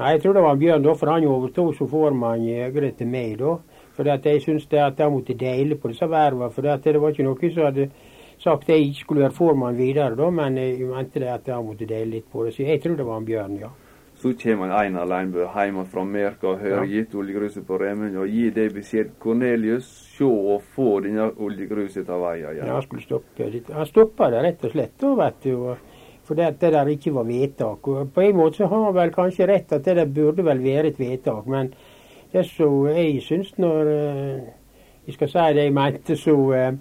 Nei, 0.00 0.14
jeg 0.14 0.22
tror 0.22 0.38
det 0.38 0.44
var 0.46 0.56
Bjørn 0.56 0.86
da, 0.86 0.94
for 0.96 1.12
han 1.12 1.26
overtok 1.28 1.74
som 1.76 1.90
formann 1.92 2.46
i 2.48 2.56
Høyre 2.62 2.94
til 2.96 3.12
meg 3.12 3.36
da. 3.42 3.58
For 3.96 4.06
jeg 4.06 4.42
syntes 4.42 4.68
at 4.72 4.98
jeg 4.98 5.12
måtte 5.12 5.34
dele 5.34 5.76
på 5.76 5.90
disse 5.90 6.08
vervene. 6.08 6.50
For 6.54 6.62
det 6.62 7.00
var 7.00 7.12
ikke 7.12 7.26
noen 7.26 7.52
som 7.54 7.68
hadde 7.68 7.90
sagt 8.40 8.64
at 8.64 8.72
jeg 8.72 8.88
ikke 8.88 9.04
skulle 9.04 9.26
være 9.26 9.36
formann 9.36 9.76
videre, 9.76 10.16
da, 10.16 10.30
men 10.32 10.56
jeg 10.56 10.88
mente 10.88 11.20
det 11.20 11.28
at 11.28 11.48
jeg 11.48 11.64
måtte 11.64 11.88
dele 11.88 12.16
litt 12.16 12.28
på 12.32 12.46
det. 12.46 12.54
Så 12.56 12.64
jeg 12.64 12.80
tror 12.82 12.96
det 12.96 13.06
var 13.06 13.20
en 13.20 13.28
Bjørn, 13.28 13.58
ja. 13.60 13.70
Så 14.20 14.34
kommer 14.36 14.72
Einar 14.76 15.06
Leinbø 15.08 15.46
hjem 15.48 15.78
fra 15.88 16.02
Merka 16.04 16.50
og 16.50 16.58
hører 16.60 16.84
ja. 16.84 16.88
gitt 16.92 17.14
oljegruset 17.16 17.64
på 17.64 17.78
Remund 17.80 18.18
og 18.20 18.28
gir 18.28 18.50
deg 18.52 18.74
beskjed 18.76 19.14
Cornelius, 19.20 19.86
se 20.16 20.28
og 20.28 20.66
få 20.74 20.98
denne 21.06 21.30
oljegruset 21.40 22.08
av 22.12 22.26
veien. 22.26 22.58
Ja, 22.58 22.74
han 22.74 22.84
skulle 22.84 23.04
stoppe 23.06 23.48
litt. 23.48 23.70
Han 23.72 23.88
stoppa 23.88 24.28
det 24.34 24.42
rett 24.44 24.66
og 24.68 24.74
slett, 24.74 24.92
da, 25.00 25.14
vet 25.22 25.40
du. 25.46 25.54
For 26.28 26.36
det, 26.36 26.50
det 26.60 26.72
der 26.74 26.90
ikke 26.92 27.14
var 27.16 27.24
vedtak. 27.30 27.88
Og 27.88 28.12
på 28.12 28.26
en 28.26 28.36
måte 28.36 28.60
så 28.60 28.68
har 28.68 28.84
han 28.90 28.98
vel 28.98 29.14
kanskje 29.14 29.48
rett 29.48 29.72
at 29.72 29.88
det 29.88 29.96
der 30.02 30.12
burde 30.20 30.44
vel 30.44 30.60
være 30.68 30.92
et 30.92 31.00
vedtak. 31.00 31.48
men 31.48 31.72
det 32.32 32.44
som 32.46 32.86
jeg 32.86 33.22
syns 33.22 33.58
når 33.58 33.90
eh, 33.90 34.40
Jeg 35.06 35.14
skal 35.14 35.28
si 35.28 35.44
det 35.56 35.64
jeg 35.64 35.72
mente, 35.74 36.16
så, 36.16 36.34
eh, 36.52 36.72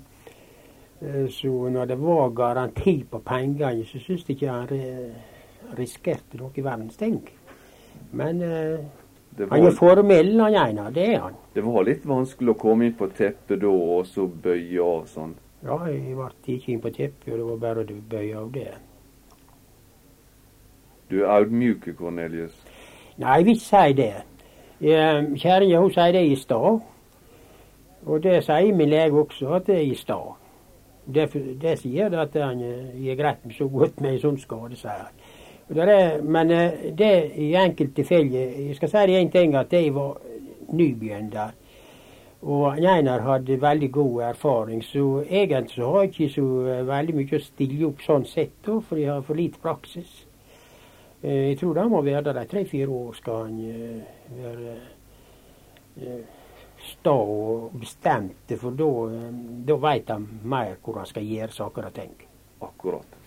eh, 1.01 1.29
så 1.29 1.70
når 1.70 1.86
det 1.86 2.01
var 2.01 2.29
garanti 2.29 3.03
på 3.12 3.20
pengene, 3.25 3.86
så 3.86 4.00
syns 4.00 4.25
jeg 4.27 4.36
ikke 4.36 4.51
han 4.51 4.68
risikerte 5.77 6.38
noe 6.38 6.51
i 6.56 6.63
verdens 6.63 6.98
ting. 6.98 7.24
Men 8.12 8.41
var, 8.41 9.48
han 9.50 9.65
er 9.65 9.72
formell, 9.72 10.39
han 10.39 10.53
ene. 10.53 10.91
Det 10.94 11.08
er 11.13 11.20
han. 11.20 11.34
Det 11.56 11.65
var 11.65 11.88
litt 11.88 12.06
vanskelig 12.06 12.53
å 12.53 12.60
komme 12.60 12.86
inn 12.86 12.98
på 13.00 13.08
teppet 13.08 13.62
da, 13.62 13.72
og 13.72 14.06
så 14.06 14.27
bøye 14.27 14.84
av 14.84 15.08
sånn? 15.10 15.34
Ja, 15.63 15.79
jeg 15.89 16.15
ble 16.15 16.29
ikke 16.46 16.74
inn 16.75 16.84
på 16.84 16.94
teppet, 16.94 17.32
og 17.34 17.38
det 17.38 17.48
var 17.48 17.62
bare 17.63 17.86
å 17.88 18.01
bøye 18.13 18.38
av 18.38 18.51
det. 18.53 18.72
Du 21.10 21.22
er 21.24 21.32
audmjuk, 21.39 21.89
Cornelius? 21.98 22.53
Nei, 23.18 23.39
jeg 23.39 23.46
vil 23.46 23.63
si 23.63 23.94
det. 23.98 24.13
Kjerringa 24.80 25.82
sier 25.92 26.14
det 26.16 26.22
er 26.22 26.32
i 26.32 26.36
stad. 26.40 26.80
Og 28.06 28.24
det 28.24 28.44
sier 28.46 28.76
min 28.76 28.90
lege 28.90 29.20
også, 29.20 29.54
at 29.58 29.68
det 29.68 29.76
er 29.76 29.92
i 29.92 29.96
stad. 29.96 30.38
Det, 31.06 31.26
det 31.62 31.80
sier 31.82 32.10
det 32.10 32.20
at 32.22 32.38
han 32.38 32.62
er 32.62 33.16
greit 33.18 33.46
med 33.46 33.56
så 33.58 33.68
godt 33.68 34.02
med 34.02 34.14
en 34.14 34.24
sånn 34.24 34.40
skade, 34.40 34.78
sier 34.80 35.04
han. 35.04 35.16
Er, 35.70 36.22
men 36.22 36.52
eh, 36.52 36.88
det 36.98 37.32
i 37.38 37.52
enkelte 37.54 38.02
tilfeller 38.02 38.56
Jeg 38.58 38.76
skal 38.76 38.90
si 38.90 39.18
én 39.20 39.30
ting, 39.30 39.54
at 39.56 39.74
jeg 39.74 39.94
var 39.94 40.18
nybegynner. 40.74 41.52
Og 42.42 42.80
Einar 42.80 43.22
hadde 43.22 43.62
veldig 43.62 43.92
god 43.92 44.22
erfaring, 44.22 44.84
så 44.84 45.24
egentlig 45.30 45.76
så 45.76 45.92
har 45.92 46.02
jeg 46.02 46.10
ikke 46.10 46.30
så 46.34 46.46
eh, 46.66 46.88
veldig 46.88 47.16
mye 47.16 47.38
å 47.38 47.44
stille 47.44 47.86
opp 47.86 48.02
sånn 48.02 48.26
sett, 48.26 48.66
for 48.66 48.98
jeg 48.98 49.12
har 49.12 49.22
for 49.28 49.38
lite 49.38 49.62
praksis. 49.62 50.26
Eh, 51.22 51.50
jeg 51.50 51.58
tror 51.60 51.82
han 51.82 51.92
må 51.92 52.02
være 52.02 52.32
der 52.32 52.42
i 52.46 52.48
tre-fire 52.48 52.88
år 52.88 53.16
skal 53.18 53.42
han 53.44 53.56
eh, 53.68 54.04
være 54.40 54.76
eh, 56.00 56.22
sta 56.80 57.12
og 57.12 57.74
bestemte, 57.76 58.56
for 58.58 58.72
da 58.72 59.76
veit 59.84 60.12
han 60.14 60.28
mer 60.48 60.78
hvor 60.84 61.02
han 61.02 61.10
skal 61.10 61.26
gjøre 61.28 61.52
saker 61.52 61.88
og 61.90 61.96
ting. 61.98 62.14
Akkurat. 62.64 63.18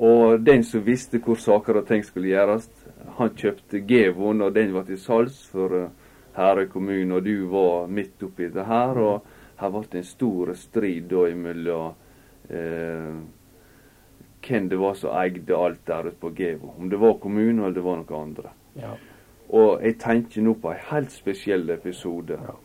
Og 0.00 0.40
den 0.40 0.64
som 0.64 0.84
visste 0.86 1.20
hvor 1.20 1.36
saker 1.36 1.82
og 1.82 1.88
ting 1.90 2.04
skulle 2.04 2.32
gjøres, 2.32 2.70
han 3.18 3.34
kjøpte 3.36 3.82
Gevon, 3.84 4.40
og 4.40 4.54
den 4.54 4.72
var 4.72 4.86
til 4.88 4.96
salgs 5.00 5.42
for 5.52 5.90
Herøy 6.38 6.70
kommune, 6.72 7.18
og 7.18 7.24
du 7.24 7.50
var 7.52 7.90
midt 7.92 8.22
oppi 8.24 8.48
det 8.48 8.64
her. 8.64 8.96
Og 8.96 9.60
her 9.60 9.74
ble 9.74 9.84
det 9.92 10.00
en 10.00 10.08
stor 10.08 10.54
strid 10.56 11.10
da 11.12 11.26
imellom 11.28 11.92
hvem 14.46 14.68
det 14.70 14.78
var 14.80 14.94
som 14.98 15.14
eide 15.20 15.56
alt 15.56 15.86
der 15.86 16.08
ute 16.08 16.18
på 16.20 16.32
Gevo. 16.36 16.74
Om 16.78 16.90
det 16.90 17.00
var 17.00 17.18
kommunen 17.22 17.64
eller 17.64 17.76
det 17.76 17.84
var 17.84 18.00
noen 18.00 18.22
andre. 18.22 18.52
Ja. 18.80 18.96
Og 19.50 19.82
jeg 19.82 19.98
tenker 19.98 20.42
nå 20.46 20.54
på 20.62 20.70
en 20.70 20.82
helt 20.90 21.12
spesiell 21.12 21.70
episode. 21.70 22.38
Ja. 22.38 22.56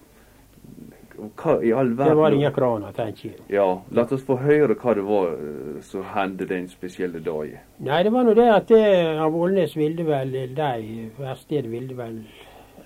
Hva 1.16 1.56
i 1.64 1.72
all 1.72 1.94
verden 1.96 2.12
Det 2.12 2.20
var 2.20 2.34
ingen 2.36 2.54
kraner, 2.54 2.92
tenker 2.92 3.30
jeg. 3.30 3.38
Ja, 3.56 3.68
La 3.96 4.04
oss 4.04 4.26
få 4.28 4.36
høre 4.42 4.76
hva 4.76 4.96
det 4.98 5.06
var 5.08 5.30
uh, 5.40 5.78
som 5.86 6.04
hendte 6.12 6.48
den 6.50 6.68
spesielle 6.68 7.22
dagen. 7.24 7.62
Nei, 7.80 8.02
det 8.04 8.12
var 8.12 8.28
nå 8.28 8.34
det 8.36 8.50
at 8.52 8.68
det, 8.68 8.84
av 9.24 9.38
Ålnes 9.38 9.78
ville 9.80 10.04
vel 10.04 10.36
de 10.58 10.74
verkstedet 11.18 11.72
ville 11.72 11.96
vel 11.96 12.20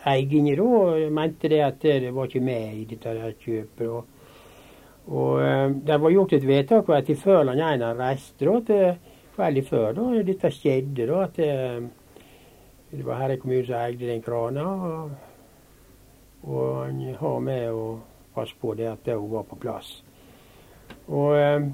eierne 0.07 0.55
da, 0.55 1.09
mente 1.11 1.49
det 1.49 1.63
at 1.65 1.81
det 1.81 2.13
var 2.13 2.29
ikke 2.29 2.43
med 2.45 2.77
i 2.77 2.85
dette 2.93 3.33
kjøpet. 3.41 3.87
Og 3.89 4.05
og 5.09 5.41
eh, 5.41 5.71
Det 5.87 6.01
var 6.01 6.11
gjort 6.13 6.33
et 6.33 6.47
vedtak 6.47 6.89
at 6.93 7.09
før 7.17 7.49
Einar 7.49 7.97
reiste 7.97 8.45
da, 8.45 8.59
til 8.61 8.97
kvelden 9.35 9.65
før 9.65 9.93
da, 9.97 10.23
dette 10.23 10.51
skjedde, 10.53 11.07
da, 11.07 11.23
at 11.23 11.35
det, 11.37 11.89
var 12.91 12.99
her 12.99 13.05
var 13.05 13.21
Herøy 13.23 13.39
kommune 13.41 13.65
som 13.65 13.75
eide 13.79 14.07
den 14.07 14.21
krana. 14.21 14.65
Og, 14.65 15.11
og 16.43 16.85
han 16.85 17.01
har 17.19 17.39
med 17.39 17.71
å 17.71 17.85
passe 18.35 18.55
på 18.61 18.73
det 18.77 18.89
at 18.91 19.09
hun 19.15 19.31
var 19.31 19.47
på 19.49 19.57
plass. 19.59 20.03
Og 21.07 21.33
eh, 21.37 21.65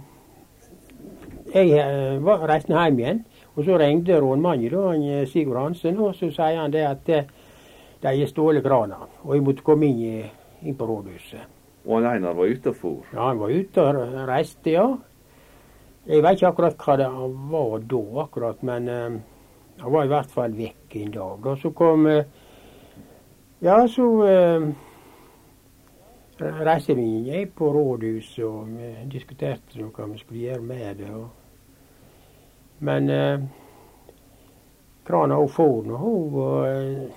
jeg 1.54 1.76
eh, 1.76 2.24
var, 2.24 2.48
reiste 2.48 2.72
hjem 2.72 3.00
igjen, 3.00 3.26
og 3.56 3.66
så 3.66 3.80
ringte 3.80 4.22
rådmannen, 4.22 4.72
da, 4.72 4.86
han, 4.94 5.28
Sigurd 5.28 5.60
Hansen, 5.60 6.00
og 6.00 6.16
så 6.16 6.32
sier 6.32 6.62
han 6.62 6.72
det 6.72 6.88
at 6.88 7.12
de 7.12 8.16
har 8.16 8.32
stjålet 8.32 8.64
krana, 8.64 9.04
og 9.24 9.36
jeg 9.36 9.44
måtte 9.44 9.68
komme 9.68 9.92
inn, 9.92 10.32
inn 10.64 10.80
på 10.80 10.88
rådhuset. 10.88 11.55
Og 11.86 12.00
han 12.00 12.08
Einar 12.16 12.34
var 12.34 12.50
ute 12.50 12.72
og 12.72 12.80
for? 12.80 13.04
Ja, 13.14 13.28
han 13.28 13.40
var 13.40 13.52
ute 13.54 13.84
og 13.86 14.16
reiste, 14.28 14.72
ja. 14.74 14.88
Jeg 16.06 16.22
vet 16.22 16.38
ikke 16.38 16.50
akkurat 16.52 16.82
hva 16.82 16.96
det 17.02 17.10
var 17.52 17.86
da, 17.90 18.02
akkurat, 18.22 18.64
men 18.66 18.90
uh, 18.90 19.16
han 19.82 19.94
var 19.94 20.06
i 20.06 20.10
hvert 20.10 20.34
fall 20.34 20.58
vekk 20.58 20.98
en 21.02 21.14
dag. 21.14 21.48
Og 21.52 21.62
så 21.62 21.72
kom 21.78 22.06
uh, 22.10 22.24
Ja, 23.66 23.80
så 23.90 24.06
uh, 24.22 24.68
reiste 26.40 26.94
vi 26.98 27.08
jeg 27.30 27.50
på 27.58 27.72
rådhuset, 27.74 28.44
og 28.46 28.74
vi 28.74 28.92
diskuterte 29.14 29.82
noe 29.82 29.94
hva 29.94 30.10
vi 30.12 30.22
skulle 30.22 30.44
gjøre 30.46 30.66
med 30.66 31.02
det. 31.02 31.12
Og, 31.14 31.28
men 32.86 33.10
uh, 33.10 33.46
krana 35.06 35.38
hun 35.42 35.54
for 35.54 35.86
nå, 35.86 35.98
hun 35.98 37.14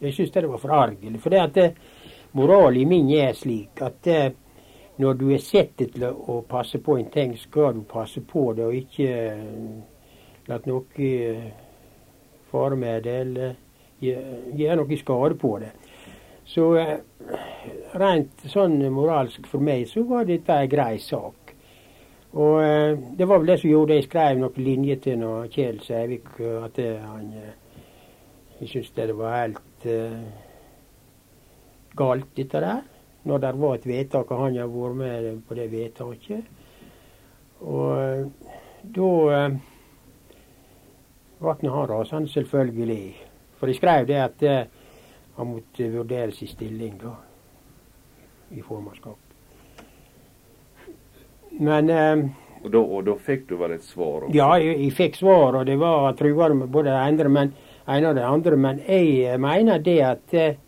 Jeg 0.00 0.14
syns 0.16 0.30
det 0.32 0.48
var 0.48 0.60
forargelig. 0.60 1.20
For 1.20 1.28
det 1.28 1.40
at 1.40 1.58
Moralen 2.32 2.88
min 2.88 3.10
er 3.10 3.32
slik 3.34 3.80
at 3.82 4.06
eh, 4.06 4.30
når 5.00 5.14
du 5.16 5.30
er 5.32 5.40
sett 5.40 5.78
til 5.80 6.04
å 6.04 6.42
passe 6.48 6.78
på 6.84 6.98
en 7.00 7.08
ting, 7.10 7.32
skal 7.38 7.74
du 7.74 7.82
passe 7.88 8.20
på 8.20 8.50
det 8.56 8.66
og 8.66 8.76
ikke 8.76 9.08
eh, 9.08 9.38
la 10.50 10.58
noe 10.68 11.06
eh, 11.06 11.46
fare 12.50 12.76
med 12.76 13.06
det 13.06 13.16
eller 13.24 13.56
gjøre 14.00 14.76
noe 14.80 14.98
skade 15.00 15.38
på 15.40 15.54
det. 15.62 15.70
Så 16.50 16.66
rent 18.00 18.44
sånn 18.50 18.78
moralsk 18.92 19.46
for 19.46 19.62
meg 19.62 19.86
så 19.88 20.02
var 20.08 20.26
dette 20.28 20.56
en 20.56 20.70
grei 20.70 20.98
sak. 21.02 21.54
Og 22.36 22.60
eh, 22.62 22.92
det 23.16 23.26
var 23.26 23.40
vel 23.40 23.54
det 23.54 23.58
som 23.62 23.72
gjorde 23.72 23.98
jeg 23.98 24.08
skrev 24.10 24.38
noen 24.42 24.62
linjer 24.68 25.00
til 25.02 25.18
når 25.22 25.50
Kjell 25.54 25.82
Sævik 25.86 26.30
at 26.60 26.78
han 26.78 27.34
Jeg 28.60 28.68
syntes 28.68 28.92
det 28.92 29.16
var 29.16 29.38
helt 29.38 29.86
galt, 31.96 32.30
dette 32.36 32.60
der. 32.60 32.82
Når 33.24 33.38
det 33.38 33.54
var 33.60 33.74
et 33.74 33.86
vedtak, 33.86 34.30
og 34.30 34.44
han 34.44 34.56
har 34.56 34.70
vært 34.72 34.96
med 34.96 35.42
på 35.48 35.56
det 35.58 35.70
vedtaket. 35.72 36.44
Og 37.60 38.30
da 38.96 39.08
uh, 39.36 39.56
ble 41.40 41.72
han 41.74 41.90
rasende, 41.90 42.32
selvfølgelig. 42.32 43.16
For 43.60 43.68
jeg 43.68 43.76
skrev 43.76 44.06
det 44.08 44.20
at 44.24 44.46
uh, 44.48 44.80
han 45.36 45.50
måtte 45.54 45.88
vurdere 45.92 46.32
sin 46.32 46.48
stilling 46.48 46.96
da, 47.00 47.14
i 48.50 48.62
formannskap. 48.64 49.18
Men 51.60 51.90
eh, 51.90 52.24
og, 52.60 52.70
da, 52.72 52.80
og 52.80 53.06
da 53.06 53.14
fikk 53.16 53.46
du 53.48 53.56
vel 53.60 53.74
et 53.78 53.84
svar? 53.84 54.26
Også. 54.26 54.34
Ja, 54.36 54.50
jeg, 54.60 54.76
jeg, 54.84 54.92
fikk 54.96 55.16
svar, 55.16 55.56
og 55.60 55.66
det 55.68 55.78
var 55.80 56.12
truende 56.18 56.58
med 56.62 56.72
både 56.72 56.92
det 56.92 56.98
ene, 57.06 57.28
men, 57.32 57.54
ene 57.88 58.10
og 58.10 58.18
det 58.18 58.26
andre. 58.26 58.58
Men 58.60 58.82
jeg 58.84 59.14
eh, 59.24 59.38
mener 59.40 59.80
det 59.84 59.96
at 60.04 60.36
eh, 60.36 60.60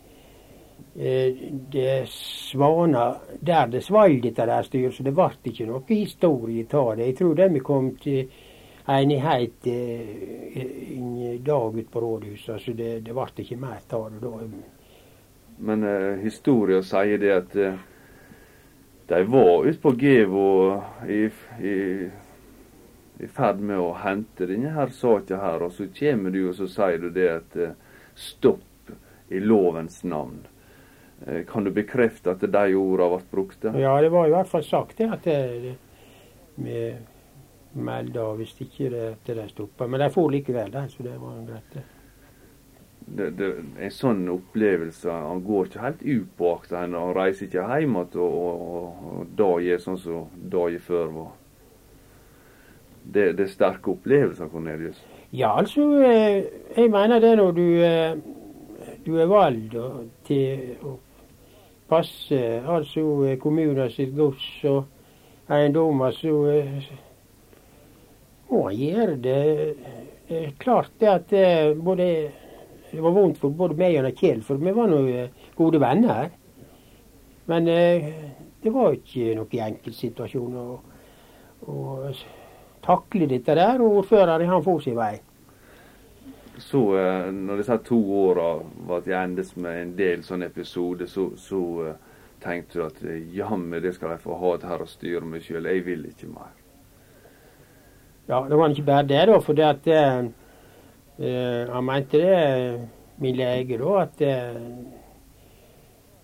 det 0.94 2.08
svana 2.12 3.14
der 3.40 3.70
det 3.72 3.80
svalg 3.80 4.22
dette 4.22 4.44
der 4.46 4.66
styret, 4.66 4.94
så 4.94 5.02
det 5.06 5.14
ble 5.16 5.30
ikke 5.49 5.66
noe 5.70 5.82
historie 5.88 6.66
av 6.68 6.96
det. 6.96 7.06
Jeg 7.06 7.16
tror 7.16 7.38
de 7.38 7.62
kom 7.64 7.94
til 8.02 8.28
enighet 8.87 9.66
eh, 9.66 10.99
en 10.99 11.44
dag 11.44 11.78
ute 11.78 11.90
på 11.90 12.00
rådhuset, 12.00 12.61
så 12.61 12.72
det, 12.72 13.00
det 13.06 13.14
ble 13.14 13.44
ikke 13.44 13.56
mer 13.56 13.80
av 13.88 14.11
det 14.11 14.20
da. 14.20 14.32
Men 15.62 15.84
eh, 15.84 16.18
historia 16.25 16.82
sier 16.82 17.18
det 17.22 17.32
at 17.37 17.56
eh, 17.56 17.80
de 19.08 19.22
var 19.28 19.66
ute 19.66 19.80
på 19.80 19.94
Gevo 20.00 20.49
i, 21.06 21.25
i, 21.62 21.76
i 23.22 23.30
ferd 23.30 23.62
med 23.62 23.78
å 23.78 23.92
hente 24.02 24.49
denne 24.50 24.75
her 24.75 24.90
saka 24.94 25.38
her, 25.38 25.62
og 25.62 25.75
så 25.76 25.87
kommer 25.94 26.34
du 26.34 26.49
og 26.49 26.56
så 26.58 26.68
sier 26.70 26.99
du 26.99 27.11
det 27.14 27.28
at 27.30 27.56
eh, 27.56 27.76
stopp 28.18 28.90
i 29.32 29.40
lovens 29.40 30.02
navn. 30.04 30.42
Eh, 31.26 31.45
kan 31.47 31.64
du 31.64 31.71
bekrefte 31.71 32.35
at 32.35 32.43
de 32.43 32.67
ordene 32.75 33.09
ble 33.17 33.31
brukt? 33.31 33.64
Ja, 33.64 33.97
det 34.02 34.11
var 34.12 34.29
i 34.29 34.35
hvert 34.35 34.50
fall 34.50 34.64
sagt 34.67 34.99
det, 34.99 35.09
at 35.12 35.25
det, 35.25 35.75
vi 36.57 36.85
melder 37.73 38.37
hvis 38.37 38.55
ikke 38.61 38.91
det, 38.93 39.09
det 39.26 39.49
stoppa. 39.50 39.87
Men 39.87 40.02
de 40.02 40.12
får 40.12 40.31
likevel, 40.37 40.73
det, 40.73 40.87
så 40.93 41.07
det 41.07 41.19
var 41.21 41.43
greit. 41.49 41.75
det 41.75 41.85
det, 43.07 43.49
en 43.83 43.93
sånn 43.93 44.25
opplevelse 44.31 45.11
Han 45.11 45.43
går 45.45 45.69
ikke 45.69 45.85
helt 45.85 46.02
upåakta. 46.02 46.83
Han 46.85 47.14
reiser 47.17 47.49
ikke 47.49 47.64
hjem 47.67 47.97
igjen 47.97 48.21
og, 48.23 48.37
og, 48.43 49.07
og 49.12 49.33
dager 49.38 49.81
sånn 49.83 50.00
som 50.00 50.29
dagen 50.52 50.83
før 50.83 51.14
var. 51.17 51.31
Det, 53.02 53.33
det, 53.37 53.49
er 53.49 53.50
sterke 53.50 53.91
opplevelser, 53.97 54.50
Cornelius? 54.52 55.00
Ja, 55.35 55.57
altså 55.59 55.88
eh, 56.07 56.45
Jeg 56.76 56.91
mener 56.93 57.21
det 57.21 57.33
når 57.41 57.57
du, 57.57 57.67
eh, 57.83 58.12
du 59.02 59.17
er 59.19 59.31
valgt 59.31 59.75
til 60.29 60.76
å 60.87 60.99
passe 61.92 62.42
altså 62.64 63.06
eh, 63.28 63.38
kommunen 63.40 63.92
sitt 63.92 64.16
gods 64.16 64.49
og 64.70 65.52
eiendommer, 65.52 66.16
så 66.16 66.32
må 68.49 68.66
han 68.68 68.78
gjøre 68.80 69.18
det. 69.20 69.40
Er 70.32 70.54
klart 70.61 70.94
det 71.00 71.11
at 71.12 71.34
både 71.84 72.06
det 72.92 73.00
var 73.00 73.14
vondt 73.16 73.38
for 73.40 73.54
både 73.56 73.76
meg 73.80 73.96
og 74.04 74.18
Kjell, 74.18 74.42
for 74.44 74.61
vi 74.61 74.72
var 74.76 74.90
nå 74.90 75.00
eh, 75.08 75.44
gode 75.56 75.80
venner. 75.80 76.28
Men 77.49 77.68
eh, 77.68 78.08
det 78.62 78.72
var 78.74 78.92
ikke 78.92 79.33
noen 79.38 79.62
enkel 79.66 79.94
situasjon 79.96 80.59
å, 80.61 80.66
å 81.72 81.76
takle 82.85 83.28
dette 83.31 83.57
der. 83.57 83.81
Og 83.81 84.02
ordføreren 84.02 84.52
han 84.52 84.64
får 84.66 84.85
sin 84.85 84.98
vei. 84.98 85.14
Så 86.59 86.83
eh, 86.99 87.31
når 87.33 87.62
disse 87.62 87.79
to 87.87 87.99
åra 88.23 88.49
til 89.05 89.15
endes 89.17 89.55
med 89.57 89.83
en 89.83 89.95
del 89.97 90.25
sånne 90.27 90.51
episoder, 90.53 91.09
så, 91.09 91.31
så 91.37 91.62
tenkte 92.43 92.79
du 92.79 92.85
at 92.87 93.01
jammen 93.33 93.81
det 93.83 93.95
skal 93.97 94.17
jeg 94.17 94.25
få 94.25 94.37
ha 94.41 94.57
her 94.69 94.85
og 94.85 94.91
styre 94.91 95.25
meg 95.25 95.47
sjøl. 95.47 95.71
Jeg 95.71 95.87
vil 95.87 96.05
ikke 96.11 96.29
mer. 96.33 96.53
Ja, 98.29 98.45
det 98.49 98.59
var 98.59 98.71
ikke 98.71 98.87
bare 98.87 99.09
det, 99.09 99.27
da. 99.29 99.41
For 99.43 99.57
det 99.59 99.69
at 99.71 99.88
Uh, 101.19 101.69
han 101.69 101.85
mente 101.85 102.19
det, 102.19 102.88
min 103.17 103.37
lege, 103.37 103.77
da, 103.79 103.91
at 104.03 104.23
uh, 104.25 104.62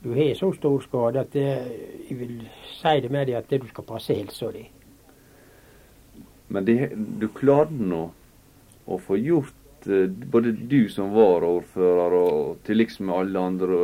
du 0.05 0.15
har 0.17 0.35
så 0.35 0.49
stor 0.57 0.81
skade 0.81 1.21
at 1.21 1.37
uh, 1.37 1.69
jeg 2.09 2.17
vil 2.19 2.49
si 2.73 2.95
det 3.05 3.11
med 3.13 3.29
deg 3.29 3.37
at 3.37 3.53
du 3.53 3.69
skal 3.69 3.85
passe 3.85 4.17
helsa 4.17 4.49
di. 4.55 4.65
Men 6.49 6.65
det, 6.65 6.79
du 6.97 7.29
klarte 7.37 7.77
nå 7.77 8.01
å 8.89 8.99
få 9.05 9.21
gjort, 9.21 9.58
både 9.87 10.53
du 10.53 10.89
som 10.91 11.13
varaordfører 11.15 12.17
og 12.19 12.59
til 12.67 12.81
liks 12.81 12.99
med 13.01 13.15
alle 13.15 13.45
andre 13.53 13.79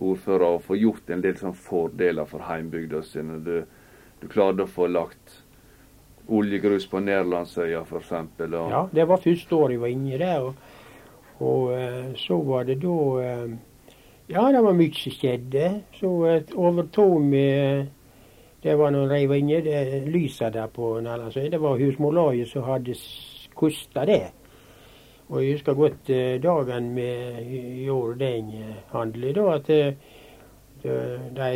ordførere, 0.00 0.58
får 0.58 0.66
få 0.66 0.76
gjort 0.80 1.10
en 1.10 1.22
del 1.22 1.36
sånn 1.38 1.54
fordeler 1.54 2.28
for 2.28 2.44
heimbygda 2.48 3.02
sine. 3.04 3.38
Du, 3.44 3.62
du 4.20 4.26
klarte 4.28 4.64
å 4.64 4.70
få 4.70 4.88
lagt 4.90 5.40
oljegrus 6.30 6.86
på 6.90 7.02
Nærlandsøya 7.04 7.82
f.eks. 7.84 8.12
Ja, 8.40 8.84
det 8.92 9.06
var 9.08 9.22
første 9.22 9.56
året 9.56 9.76
jeg 9.76 9.82
var 9.82 9.94
inne 9.94 10.20
der. 10.20 10.46
Og, 10.46 10.54
og 11.40 11.72
uh, 11.74 12.12
så 12.20 12.40
var 12.46 12.68
det 12.68 12.80
da 12.82 12.96
uh, 13.20 13.58
Ja, 14.30 14.44
det 14.54 14.60
var 14.62 14.76
mye 14.78 14.94
som 14.94 15.14
skjedde. 15.16 15.70
Så 15.98 16.10
overtok 16.54 17.24
vi 17.32 17.46
Det 18.62 18.74
var 18.76 18.92
når 18.92 19.14
jeg 19.16 19.38
inne, 19.40 19.62
det 19.64 20.04
lyset 20.12 20.52
der 20.52 20.66
på 20.68 21.00
Nærlandsøya, 21.00 21.50
Det 21.50 21.60
var 21.60 21.78
husmorlaget 21.80 22.48
som 22.48 22.62
hadde 22.62 22.94
kosta 23.54 24.04
det. 24.04 24.39
Og 25.30 25.44
jeg 25.44 25.56
husker 25.56 25.78
godt 25.78 26.10
dagen 26.42 26.88
vi 26.96 27.10
gjorde 27.84 28.18
den 28.18 28.48
handelen, 28.90 29.34
da. 29.34 29.44
At 29.54 29.68
de 30.82 31.50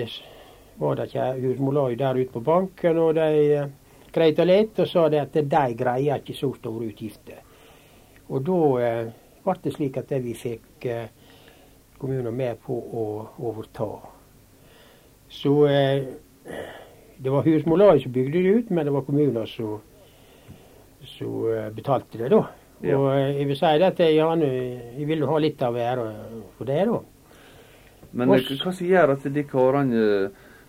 var 0.78 0.94
det 0.98 1.08
ikke 1.08 1.24
husmorlag 1.42 1.98
der 1.98 2.20
ute 2.20 2.32
på 2.32 2.40
banken, 2.40 2.98
og 2.98 3.14
de 3.18 3.64
Kreita 4.14 4.44
litt 4.46 4.78
og 4.78 4.86
sa 4.86 5.08
at 5.10 5.34
de 5.34 5.62
greier 5.74 6.20
ikke 6.20 6.36
så 6.38 6.52
store 6.54 6.86
utgifter. 6.86 7.40
Og 8.30 8.44
da 8.46 8.58
eh, 8.86 9.08
ble 9.42 9.54
det 9.64 9.72
slik 9.74 9.96
at 9.98 10.12
vi 10.22 10.34
fikk 10.38 10.86
eh, 10.86 11.08
kommunen 11.98 12.36
med 12.36 12.60
på 12.62 12.76
å 12.78 13.04
overta. 13.42 13.88
Så 15.34 15.54
eh, 15.66 16.06
det 17.18 17.32
var 17.34 17.42
husmorlaget 17.42 18.04
som 18.04 18.14
bygde 18.14 18.44
det 18.44 18.54
ut, 18.60 18.70
men 18.70 18.86
det 18.86 18.94
var 18.94 19.06
kommunen 19.08 19.50
som, 19.50 19.82
eh, 21.50 21.72
betalte 21.74 22.22
det, 22.22 22.30
da. 22.30 22.44
Ja. 22.84 22.98
Og 22.98 23.10
eh, 23.14 23.40
jeg 23.40 23.48
vil 23.48 23.58
si 23.58 23.74
det 23.80 23.90
at 23.92 24.00
jeg, 24.04 24.16
jeg 24.20 25.08
vil 25.08 25.26
ha 25.28 25.40
litt 25.40 25.62
av 25.64 25.76
æra 25.80 26.08
for 26.58 26.68
det, 26.68 26.82
da. 26.90 27.02
Men 28.14 28.30
Også, 28.30 28.56
hva 28.62 28.72
som 28.74 28.86
gjør 28.86 29.14
at 29.16 29.24
de 29.34 29.42
karene 29.48 30.02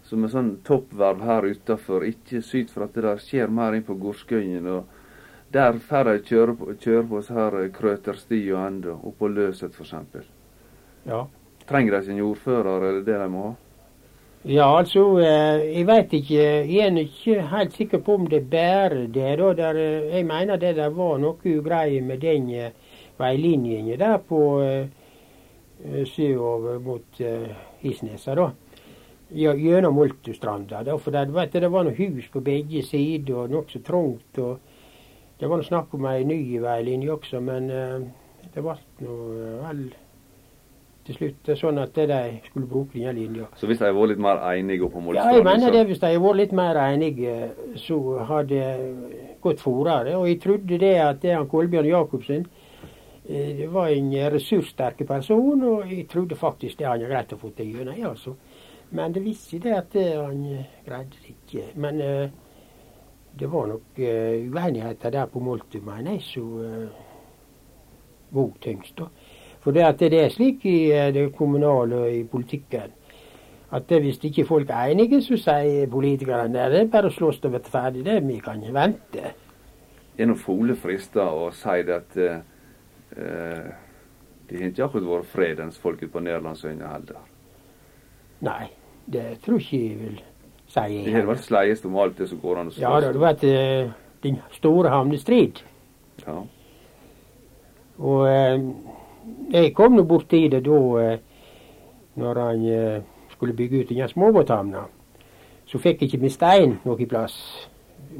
som 0.06 0.24
er 0.26 0.32
sånn 0.34 0.52
toppverv 0.66 1.24
her 1.26 1.48
utafor, 1.50 2.06
ikke 2.06 2.42
syter 2.46 2.74
for 2.74 2.86
at 2.86 2.94
det 2.98 3.06
der 3.06 3.22
skjer 3.22 3.52
mer 3.54 3.76
inn 3.78 3.86
på 3.86 3.98
Gorskøyen. 4.02 4.68
og 4.70 4.86
Der 5.54 5.78
får 5.82 6.10
de 6.10 6.16
kjøre 6.30 6.56
på, 6.58 6.74
kjøre 6.82 7.06
på 7.10 7.22
her 7.36 7.58
Krøtersti 7.74 8.42
og 8.54 8.82
på 8.84 8.96
oppå 9.12 9.30
Løset 9.34 9.74
f.eks. 9.74 10.30
Ja. 11.06 11.26
Trenger 11.66 11.98
de 11.98 12.04
sin 12.06 12.22
ordfører, 12.22 12.84
er 12.84 13.00
det 13.00 13.06
det 13.10 13.20
de 13.22 13.30
må 13.34 13.48
ha? 13.48 13.54
Ja, 14.46 14.66
altså, 14.78 15.18
eh, 15.18 15.64
jeg 15.74 15.88
veit 15.88 16.12
ikke. 16.14 16.42
Jeg 16.70 16.82
er 16.86 16.98
ikke 17.02 17.48
helt 17.50 17.72
sikker 17.74 18.02
på 18.06 18.14
om 18.14 18.28
det 18.30 18.44
bærer 18.50 19.08
det. 19.08 19.40
da. 19.40 19.54
Der, 19.58 19.76
eh, 19.76 20.18
jeg 20.18 20.26
mener 20.26 20.56
det 20.56 20.76
der 20.76 20.90
var 20.90 21.18
noe 21.18 21.34
ugreie 21.58 22.02
med 22.02 22.22
den 22.22 22.52
eh, 22.54 22.70
veilinjen 23.18 23.98
der 24.00 24.18
på 24.18 24.62
sørover 26.06 26.80
mot 26.80 27.22
Isnesa, 27.82 28.36
da 28.36 28.52
gjennom 29.32 29.96
Moltustranda. 29.96 30.84
For 30.98 31.12
det, 31.12 31.34
vet, 31.34 31.54
det 31.54 31.72
var 31.72 31.84
noe 31.84 31.98
hus 31.98 32.30
på 32.32 32.40
begge 32.40 32.84
sider, 32.84 33.36
og 33.36 33.50
nokså 33.50 33.82
trangt. 33.82 34.36
Det 34.36 35.50
var 35.50 35.58
noe 35.58 35.66
snakk 35.66 35.94
om 35.94 36.06
ei 36.06 36.24
ny 36.24 36.60
veilinje 36.62 37.12
også, 37.18 37.42
men 37.42 37.68
det 38.54 38.62
ble 38.62 38.78
nå 39.02 39.22
vel 39.66 39.88
til 41.06 41.18
slutt 41.20 41.50
sånn 41.60 41.78
at 41.78 41.98
de 42.10 42.20
skulle 42.48 42.68
bruke 42.70 42.98
denne 42.98 43.14
linja. 43.14 43.48
Så 43.60 43.70
hvis 43.70 43.78
de 43.82 43.86
har 43.86 43.94
vært 43.94 44.16
litt 44.16 44.22
mer 44.26 44.42
enige 44.50 44.90
på 44.90 45.02
Moltustranda? 45.04 45.34
Ja, 45.34 45.38
jeg 45.38 45.46
mener 45.46 45.76
det. 45.76 45.84
Hvis 45.92 46.02
de 46.02 46.10
har 46.10 46.24
vært 46.24 46.40
litt 46.40 46.56
mer 46.58 46.80
enige, 46.82 47.36
så 47.78 47.98
har 48.26 48.48
det 48.50 48.70
gått 49.44 49.62
fortere. 49.62 50.16
Og 50.18 50.30
jeg 50.32 50.40
trodde 50.42 50.80
det 50.82 50.94
at 51.04 51.22
det 51.22 51.36
han 51.36 51.50
Kolbjørn 51.52 51.92
Jacobsen 51.92 52.48
eh, 53.30 53.52
det 53.60 53.70
var 53.74 53.94
en 53.94 54.10
ressurssterk 54.34 55.06
person, 55.08 55.68
og 55.70 55.94
jeg 55.94 56.08
trodde 56.10 56.40
faktisk 56.40 56.80
det 56.80 56.90
han 56.90 56.98
hadde 56.98 57.12
greid 57.12 57.38
å 57.38 57.42
få 57.44 57.54
til 57.54 57.76
gjennom. 57.76 58.02
Altså. 58.10 58.34
Men 58.98 59.14
det 59.14 59.26
viste 59.26 59.62
det 59.62 59.78
at 59.78 59.94
han 60.02 60.42
greide 60.88 61.22
det 61.22 61.36
ikke. 61.36 61.70
Men 61.82 62.02
uh, 62.02 62.28
det 63.38 63.50
var 63.52 63.68
nok 63.68 63.98
uenigheter 64.00 65.12
der 65.12 65.30
på 65.30 65.42
Moltu, 65.44 65.82
mener 65.84 66.16
jeg, 66.16 66.22
som 66.30 66.54
vog 68.32 68.54
tyngst. 68.64 69.02
For 69.66 69.74
det, 69.74 69.82
at 69.82 70.00
det 70.00 70.22
er 70.22 70.30
slik 70.30 70.66
i 70.70 70.78
det 71.14 71.32
kommunale 71.34 72.06
og 72.06 72.14
i 72.14 72.22
politikken 72.30 72.94
at 73.76 73.90
det, 73.90 74.02
hvis 74.02 74.24
ikke 74.24 74.46
folk 74.46 74.70
er 74.70 74.92
enige, 74.94 75.22
så 75.22 75.38
sier 75.38 75.90
politikerne 75.92 76.54
det 76.54 76.80
er 76.80 76.92
bare 76.92 77.10
å 77.10 77.14
slåss 77.14 77.42
og 77.44 77.56
bli 77.56 77.62
ferdig. 77.68 78.06
Det 78.06 78.20
vi 78.24 78.38
kan 78.44 78.62
vente. 78.74 79.34
Er 80.16 80.30
nå 80.30 80.38
Fole 80.40 80.78
frista 80.80 81.26
å 81.28 81.50
si 81.52 81.82
det 81.88 81.96
at 81.96 82.16
uh, 82.22 82.38
det 84.48 84.62
har 84.62 84.70
ikke 84.70 84.86
akkurat 84.86 85.10
vært 85.10 85.32
fredens 85.34 85.80
folket 85.82 86.14
på 86.14 86.24
Nederlandsøyene 86.24 86.88
heller? 86.88 87.26
Nei, 88.46 88.70
det 89.12 89.28
tror 89.44 89.60
ikke 89.60 89.82
jeg 89.82 90.00
vil 90.00 90.18
si. 90.70 91.02
Det 91.10 91.16
har 91.18 91.28
vært 91.28 91.48
sleiest 91.48 91.88
om 91.90 91.98
alt 92.00 92.20
det 92.22 92.30
som 92.32 92.40
går 92.40 92.62
an 92.62 92.72
å 92.72 92.76
slåss 92.76 92.86
Ja, 92.86 93.00
det 93.02 93.12
har 93.12 93.24
vært 93.26 93.48
uh, 93.50 93.96
den 94.24 94.40
store 94.56 94.94
havnestrid. 94.94 95.66
Ja. 96.24 96.38
Og 97.98 98.24
uh, 98.30 99.02
jeg 99.54 99.74
kom 99.78 99.96
nå 99.96 100.04
borti 100.08 100.46
det 100.52 100.64
da 100.66 100.80
når 102.16 102.40
han 102.40 102.66
skulle 103.34 103.56
bygge 103.58 103.82
ut 103.84 103.90
denne 103.90 104.08
småbåthavna. 104.10 104.86
Så 105.66 105.82
fikk 105.82 106.02
jeg 106.02 106.12
ikke 106.12 106.22
med 106.24 106.34
stein 106.34 106.78
noe 106.86 107.08
plass 107.10 107.36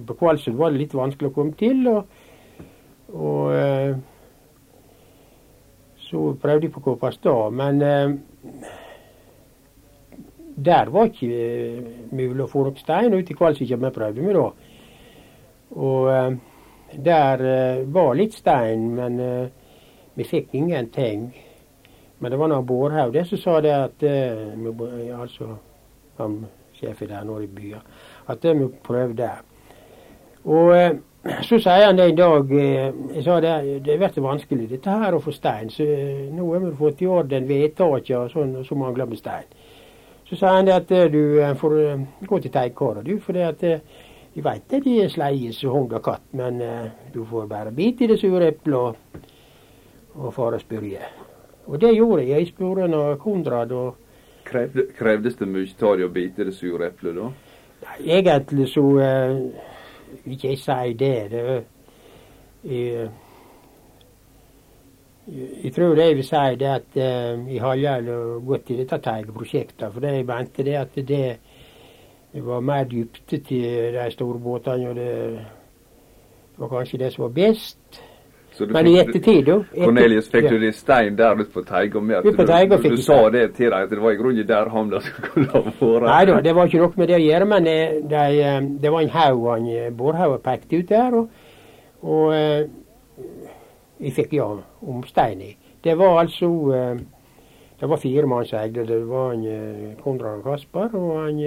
på 0.08 0.14
Kvalsund 0.14 0.58
var 0.58 0.72
det 0.72 0.84
litt 0.84 0.96
vanskelig 0.96 1.32
å 1.32 1.36
komme 1.36 1.56
til. 1.60 1.86
Og, 1.92 2.08
og 3.16 3.54
eh, 3.56 3.96
så 6.06 6.26
prøvde 6.42 6.68
jeg 6.68 6.74
på 6.76 6.84
Kåpastad, 6.86 7.54
men 7.56 7.82
eh, 7.86 8.16
der 10.56 10.92
var 10.94 11.12
ikke 11.12 11.30
eh, 11.30 11.94
mulig 12.16 12.46
å 12.46 12.52
få 12.52 12.68
nok 12.68 12.82
stein 12.82 13.16
ut 13.16 13.32
i 13.32 13.38
Kvalsund 13.38 13.72
vi 13.72 13.94
prøvde 14.00 14.26
med 14.26 14.40
da. 14.40 14.48
Og 15.76 16.12
eh, 16.14 16.32
der 17.06 17.46
eh, 17.52 17.86
var 17.92 18.16
litt 18.18 18.36
stein, 18.38 18.90
men 18.96 19.22
eh, 19.22 19.46
vi 20.16 20.28
fikk 20.28 20.54
ingenting. 20.56 21.30
Men 22.20 22.32
det 22.32 22.40
var 22.40 22.52
noen 22.52 22.68
Bårdhaug 22.68 23.14
der 23.14 23.28
som 23.28 23.42
sa 23.42 23.58
det 23.62 23.74
at 23.76 24.06
altså 24.06 25.58
han 26.18 26.46
sjefen 26.80 27.10
der 27.10 27.24
nå 27.24 27.40
i 27.44 27.48
byen, 27.48 27.84
at 28.28 28.44
vi 28.44 28.70
prøvde. 28.84 29.30
Og 30.46 30.72
eh, 30.78 30.96
så 31.42 31.58
sier 31.60 31.88
han 31.88 31.98
det 31.98 32.10
en 32.12 32.18
dag 32.20 32.52
eh, 32.54 32.92
jeg 33.16 33.24
sa 33.26 33.40
det, 33.42 33.54
det 33.86 33.98
blir 33.98 34.26
vanskelig 34.26 34.68
dette 34.70 34.98
her 35.02 35.16
å 35.16 35.22
få 35.24 35.34
stein. 35.34 35.72
Så 35.74 35.86
eh, 35.86 36.26
nå 36.34 36.50
har 36.52 36.66
vi 36.68 36.74
fått 36.78 37.02
i 37.02 37.10
orden 37.10 37.48
vedtaket 37.50 38.18
og 38.20 38.34
sånn, 38.34 38.58
og 38.62 38.68
så 38.68 38.78
mangler 38.80 39.10
vi 39.10 39.20
stein. 39.20 39.48
Så 40.26 40.38
sa 40.40 40.56
han 40.56 40.66
det 40.66 40.74
at 40.74 40.90
du 41.14 41.38
får 41.60 41.74
gå 42.26 42.38
til 42.42 42.52
teigkara, 42.54 43.04
du. 43.06 43.20
For 43.22 43.38
det 43.38 43.44
at 43.46 43.62
jeg 43.66 44.42
veit 44.44 44.64
det 44.72 44.80
de 44.82 44.96
sleie 45.14 45.52
som 45.54 45.76
hund 45.76 45.94
og 45.94 46.02
katt, 46.04 46.24
men 46.34 46.58
du 47.14 47.20
får 47.30 47.46
bare 47.46 47.74
bite 47.74 48.04
i 48.04 48.10
det 48.10 48.18
sure 48.18 48.48
eplet 48.50 48.98
og, 50.16 50.34
for 50.34 50.56
å 50.56 50.60
spørre. 50.60 51.12
Og 51.66 51.80
det 51.82 51.96
gjorde 51.96 52.24
jeg. 52.24 52.40
Jeg 52.40 52.52
spurte 52.54 52.88
når 52.88 53.16
Konrad 53.22 53.72
og 53.72 53.96
Krevde, 54.46 54.88
Krevdes 54.98 55.40
det 55.40 55.48
mye 55.50 55.74
av 55.82 56.04
å 56.06 56.10
bite 56.14 56.46
det 56.46 56.54
sure 56.54 56.92
eplet 56.92 57.16
da? 57.18 57.32
Nei, 57.86 57.96
egentlig 58.20 58.68
så 58.70 58.84
ikke 60.26 60.52
jeg 60.54 60.60
si 60.62 60.94
det. 61.00 61.16
det 61.32 61.44
jeg, 62.64 63.10
jeg 65.64 65.74
tror 65.74 65.96
det 65.96 66.08
jeg 66.08 66.18
vil 66.20 66.28
si 66.28 66.46
det 66.62 66.70
at 66.70 66.98
uh, 66.98 67.52
jeg 67.54 67.62
har 67.62 67.76
gjerne 67.82 68.18
gått 68.46 68.70
i 68.70 68.80
dette 68.80 69.02
teigeprosjektet. 69.02 69.88
For 69.94 70.06
jeg 70.06 70.26
mente 70.26 70.64
det 70.64 70.78
at 70.80 70.96
det, 70.96 71.24
det 72.34 72.46
var 72.46 72.62
mer 72.62 72.86
dybde 72.90 73.42
til 73.50 73.94
de 73.98 74.10
store 74.14 74.40
båtene. 74.40 74.90
Og 74.90 74.96
det 74.96 75.46
var 76.58 76.70
kanskje 76.78 77.02
det 77.02 77.14
som 77.14 77.28
var 77.28 77.36
best. 77.42 77.80
Men 78.60 78.88
i 78.88 78.94
ettertid, 79.00 79.46
da 79.48 79.58
Cornelius, 79.74 80.30
fikk 80.32 80.48
du 80.50 80.60
de 80.62 80.72
stein 80.76 81.18
der 81.18 81.36
ute 81.40 81.52
på 81.52 81.64
Teiga 81.68 82.00
med? 82.00 82.28
På 82.38 82.46
Teiga 82.48 82.78
du, 82.78 82.84
du, 82.84 82.96
du 82.96 83.02
sa 83.04 83.18
det 83.34 83.44
til 83.58 83.72
dem, 83.72 83.84
at 83.84 83.90
det 83.92 84.00
var 84.02 84.16
i 84.16 84.20
grunnen 84.20 84.48
der 84.48 84.70
havna 84.72 85.02
skulle 85.04 85.50
ha 85.52 85.62
vært? 85.66 86.08
Nei 86.08 86.22
da, 86.30 86.38
det 86.46 86.54
var 86.56 86.70
ikke 86.70 86.84
noe 86.84 87.02
med 87.02 87.12
det 87.12 87.18
å 87.18 87.24
gjøre, 87.24 87.50
men 87.52 87.68
det, 87.68 87.76
de, 88.14 88.24
eh, 88.40 88.70
det 88.84 88.94
var 88.94 89.04
en 89.04 89.14
haug 89.18 89.50
han 89.52 89.68
eh, 89.74 89.90
Bårdhaug 89.98 90.38
pekte 90.46 90.80
ut 90.80 90.94
der. 90.94 91.20
Og, 91.20 91.52
og 92.06 92.36
eh, 92.38 93.28
jeg 94.06 94.16
fikk 94.22 94.38
ja 94.40 94.48
om 94.56 95.04
stein 95.10 95.44
i. 95.44 95.52
Det 95.86 95.98
var 96.00 96.24
altså 96.24 96.50
Det 97.80 97.90
var 97.92 98.00
fire 98.02 98.26
mann 98.28 98.48
som 98.48 98.60
eide 98.60 98.86
det. 98.88 98.88
Det 98.88 99.10
var 99.10 99.36
han 99.36 100.00
Konrad 100.04 100.42
Kasper 100.48 100.96
og 100.96 101.12
han 101.26 101.44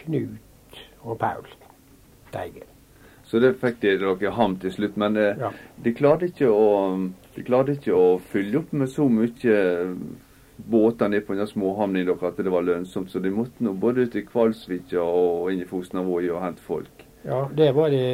Knut 0.00 0.82
og 1.04 1.18
Paul 1.20 1.46
Teigen. 2.32 2.77
Så 3.28 3.40
det 3.44 3.58
fikk 3.60 3.82
de 3.82 3.96
dere 4.00 4.30
ham 4.32 4.56
til 4.60 4.72
slutt. 4.72 4.96
Men 5.00 5.16
eh, 5.20 5.36
ja. 5.36 5.52
de, 5.84 5.92
klarte 5.96 6.48
å, 6.48 6.96
de 7.34 7.44
klarte 7.44 7.76
ikke 7.76 7.96
å 7.96 8.16
fylle 8.32 8.62
opp 8.62 8.72
med 8.72 8.88
så 8.92 9.08
mye 9.12 9.58
båter 10.58 11.12
ned 11.12 11.26
på 11.26 11.36
den 11.38 11.46
småhavna 11.46 12.02
deres 12.02 12.24
at 12.24 12.40
det 12.40 12.52
var 12.52 12.64
lønnsomt. 12.66 13.12
Så 13.12 13.20
de 13.22 13.32
måtte 13.34 13.64
nå 13.64 13.74
både 13.78 14.08
ut 14.08 14.16
i 14.16 14.24
Kvalsvika 14.26 15.04
og 15.04 15.52
inn 15.52 15.62
i 15.62 15.68
Fosnavåg 15.68 16.30
og 16.32 16.42
hente 16.42 16.64
folk. 16.64 17.04
Ja, 17.26 17.44
det 17.52 17.72
var 17.76 17.92
det, 17.92 18.06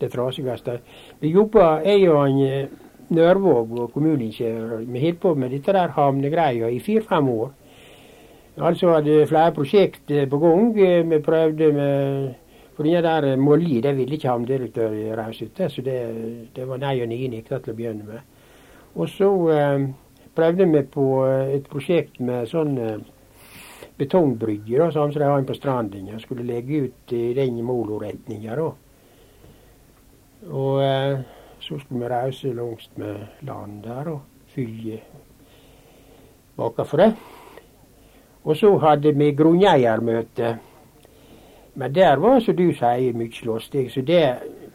det 0.00 0.10
trasigste. 0.12 0.80
Vi 1.20 1.30
jobba, 1.34 1.78
jeg 1.86 2.08
og 2.10 2.24
han 2.24 2.40
eh, 2.44 2.80
Nørvåg 3.14 3.74
og 3.76 3.90
kommuneingeniør, 3.92 4.78
vi 4.88 5.00
holdt 5.02 5.18
på 5.20 5.34
med 5.36 5.50
dette 5.52 5.74
der 5.76 5.92
havnegreia 5.92 6.70
i 6.72 6.78
fire-fem 6.80 7.28
år. 7.28 7.50
Altså 8.64 8.94
hadde 8.94 9.26
flere 9.28 9.52
prosjekt 9.52 10.08
på 10.30 10.38
gang. 10.40 10.70
Vi 11.10 11.18
prøvde 11.26 11.68
med 11.76 12.32
for 12.76 12.86
det 12.86 13.02
der 13.06 13.28
eh, 13.32 13.40
Molli 13.40 13.80
det 13.84 13.94
ville 13.96 14.18
ikke 14.18 14.30
havnedirektør 14.30 14.94
reise 15.18 15.48
ut 15.48 15.64
så 15.70 15.82
det, 15.82 15.98
det, 16.54 16.68
var 16.68 16.82
nei 16.82 16.96
og 17.02 17.10
nei 17.10 17.28
nekta 17.32 17.60
til 17.62 17.74
å 17.74 17.78
begynne 17.78 18.06
med. 18.08 18.32
Og 18.94 19.08
så 19.10 19.30
eh, 19.54 19.88
prøvde 20.34 20.66
vi 20.70 20.82
på 20.96 21.08
eh, 21.26 21.54
et 21.58 21.68
prosjekt 21.70 22.20
med 22.20 22.48
sånn 22.50 22.78
eh, 22.78 22.98
betongbrygge, 23.98 24.78
da, 24.80 24.90
sånn 24.90 25.14
som 25.14 25.22
de 25.22 25.30
har 25.30 25.46
på 25.46 25.56
stranden. 25.56 26.10
Jeg 26.10 26.22
skulle 26.24 26.46
legge 26.46 26.88
ut 26.88 27.14
i 27.14 27.28
den 27.36 27.60
moloretninga, 27.66 28.58
da. 28.58 28.70
Og 30.50 30.82
eh, 30.84 31.22
så 31.62 31.78
skulle 31.80 32.02
vi 32.02 32.10
reise 32.12 32.52
langs 32.56 32.90
med 33.00 33.46
land 33.46 33.82
der 33.86 34.10
og 34.12 34.50
fylle 34.54 35.00
bakenfor 36.58 37.00
det. 37.00 37.10
Og 38.44 38.58
så 38.60 38.74
hadde 38.82 39.14
vi 39.16 39.30
grunneiermøte 39.32 40.56
men 41.74 41.92
der 41.92 42.16
var, 42.16 42.40
som 42.40 42.56
du 42.56 42.68
sier, 42.74 43.16
mye 43.18 43.32
slåssing. 43.34 43.88
Så 43.90 44.02
det, 44.06 44.20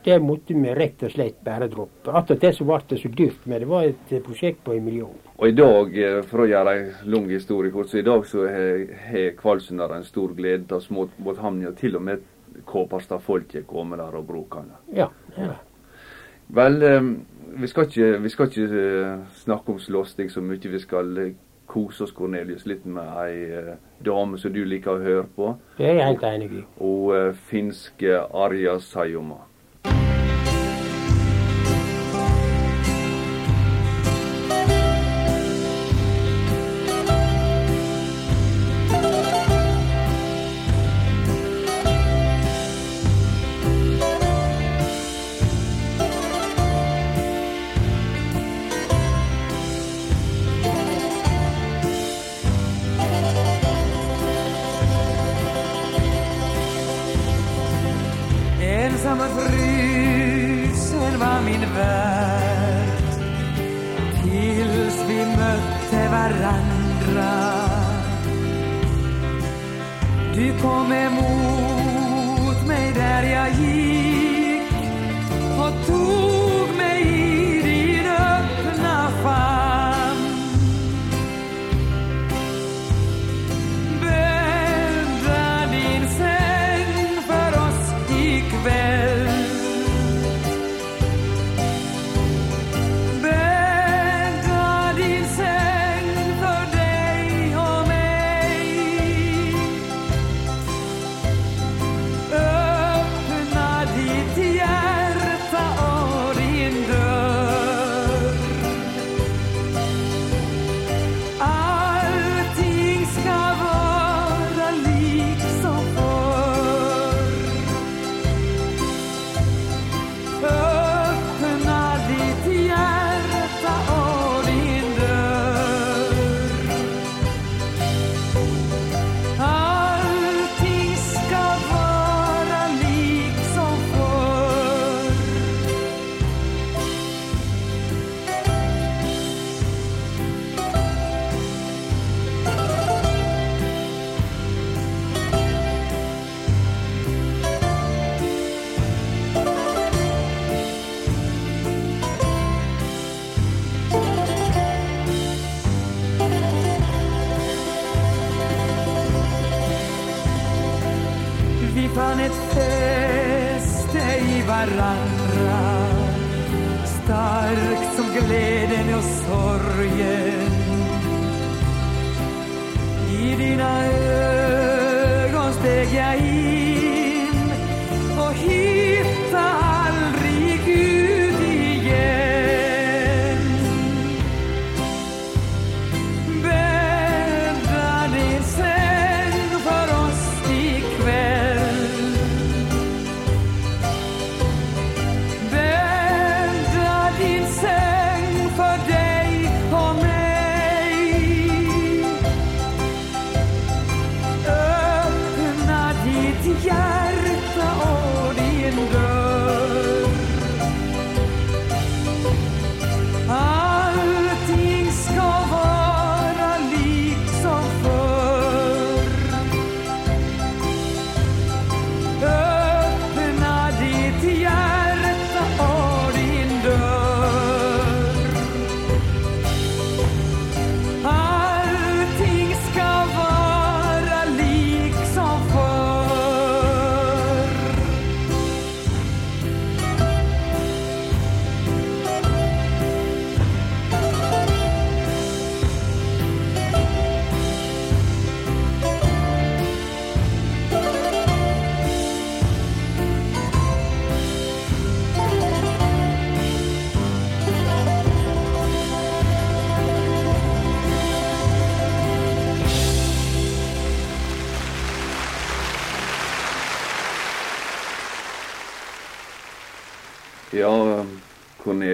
det, 0.03 0.17
måtte 0.23 0.55
vi 0.55 0.73
rett 0.75 1.03
og 1.07 1.13
slett 1.13 1.37
bare 1.45 1.69
droppe. 1.71 2.11
Attåt 2.11 2.41
det 2.43 2.51
så 2.57 2.67
ble 2.67 2.79
det 2.89 2.99
så 2.99 3.11
dyrt, 3.13 3.45
men 3.45 3.63
det 3.63 3.69
var 3.69 3.87
et 3.87 4.11
prosjekt 4.25 4.65
på 4.65 4.75
en 4.75 4.83
million. 4.83 5.15
Og 5.37 5.47
i 5.47 5.55
dag, 5.55 5.95
eh, 5.95 6.19
for 6.27 6.43
å 6.43 6.49
gjøre 6.49 6.75
en 6.75 6.91
lang 7.13 7.29
historie 7.31 7.71
kort, 7.71 7.91
så 7.91 8.01
i 8.01 8.05
dag 8.07 8.27
så 8.27 8.45
har 8.49 9.31
Kvalsundar 9.39 9.95
en 9.95 10.07
stor 10.07 10.35
glede 10.35 10.75
av 10.75 10.83
småbåthavna. 10.83 11.71
Til 11.79 11.95
og 11.95 12.05
med 12.09 12.27
Kåparstad-folket 12.67 13.67
kommer 13.67 14.01
der 14.01 14.19
og 14.19 14.27
bruker 14.27 14.65
den. 14.65 14.97
Ja, 14.99 15.07
ja. 15.37 15.55
Vel, 16.49 16.81
eh, 16.83 17.11
vi 17.61 17.67
skal 17.67 17.87
ikke, 17.87 18.17
vi 18.23 18.29
skal 18.33 18.51
ikke 18.51 18.83
eh, 18.83 19.27
snakke 19.45 19.71
om 19.71 19.79
slåssing 19.79 20.31
så 20.33 20.43
mye. 20.43 20.71
Vi 20.75 20.83
skal 20.83 21.15
kose 21.69 22.05
oss 22.05 22.15
Cornelius 22.15 22.65
litt 22.69 22.85
med 22.89 23.09
ei 23.23 23.43
uh, 23.53 23.75
dame 24.05 24.39
som 24.41 24.53
du 24.53 24.63
liker 24.65 24.97
å 24.97 25.03
høre 25.03 25.27
på. 25.35 25.53
Det 25.77 25.85
er 25.89 25.99
jeg 25.99 26.09
helt 26.11 26.25
enig 26.31 26.49
i. 26.61 26.63
Og 26.81 27.13
uh, 27.13 27.29
finske 27.51 28.23
Arja 28.45 28.79
Sayoma. 28.83 29.43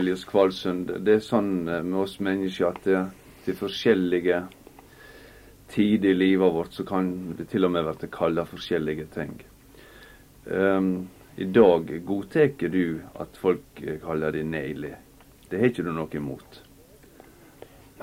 Cornelius 0.06 0.26
Kvalsund, 0.30 0.92
det 1.02 1.14
er 1.18 1.22
sånn 1.26 1.66
eh, 1.66 1.82
med 1.82 2.04
oss 2.04 2.20
mennesker 2.22 2.68
at 2.68 2.84
det, 2.86 3.00
til 3.42 3.56
forskjellige 3.58 4.44
tider 5.74 6.12
i 6.12 6.18
livet 6.20 6.54
vårt 6.54 6.78
så 6.78 6.86
kan 6.86 7.08
det 7.40 7.48
til 7.50 7.66
og 7.66 7.72
med 7.74 7.88
bli 7.88 8.10
kalla 8.14 8.44
forskjellige 8.46 9.08
ting. 9.16 9.34
Um, 10.46 11.08
I 11.42 11.48
dag 11.50 11.90
godtar 12.06 12.54
du 12.70 13.02
at 13.18 13.34
folk 13.42 13.82
eh, 13.82 13.98
kaller 14.04 14.38
deg 14.38 14.46
Neili. 14.46 14.94
Det 15.50 15.58
har 15.58 15.74
ikke 15.74 15.88
du 15.90 15.90
noe 15.90 16.22
imot. 16.22 16.62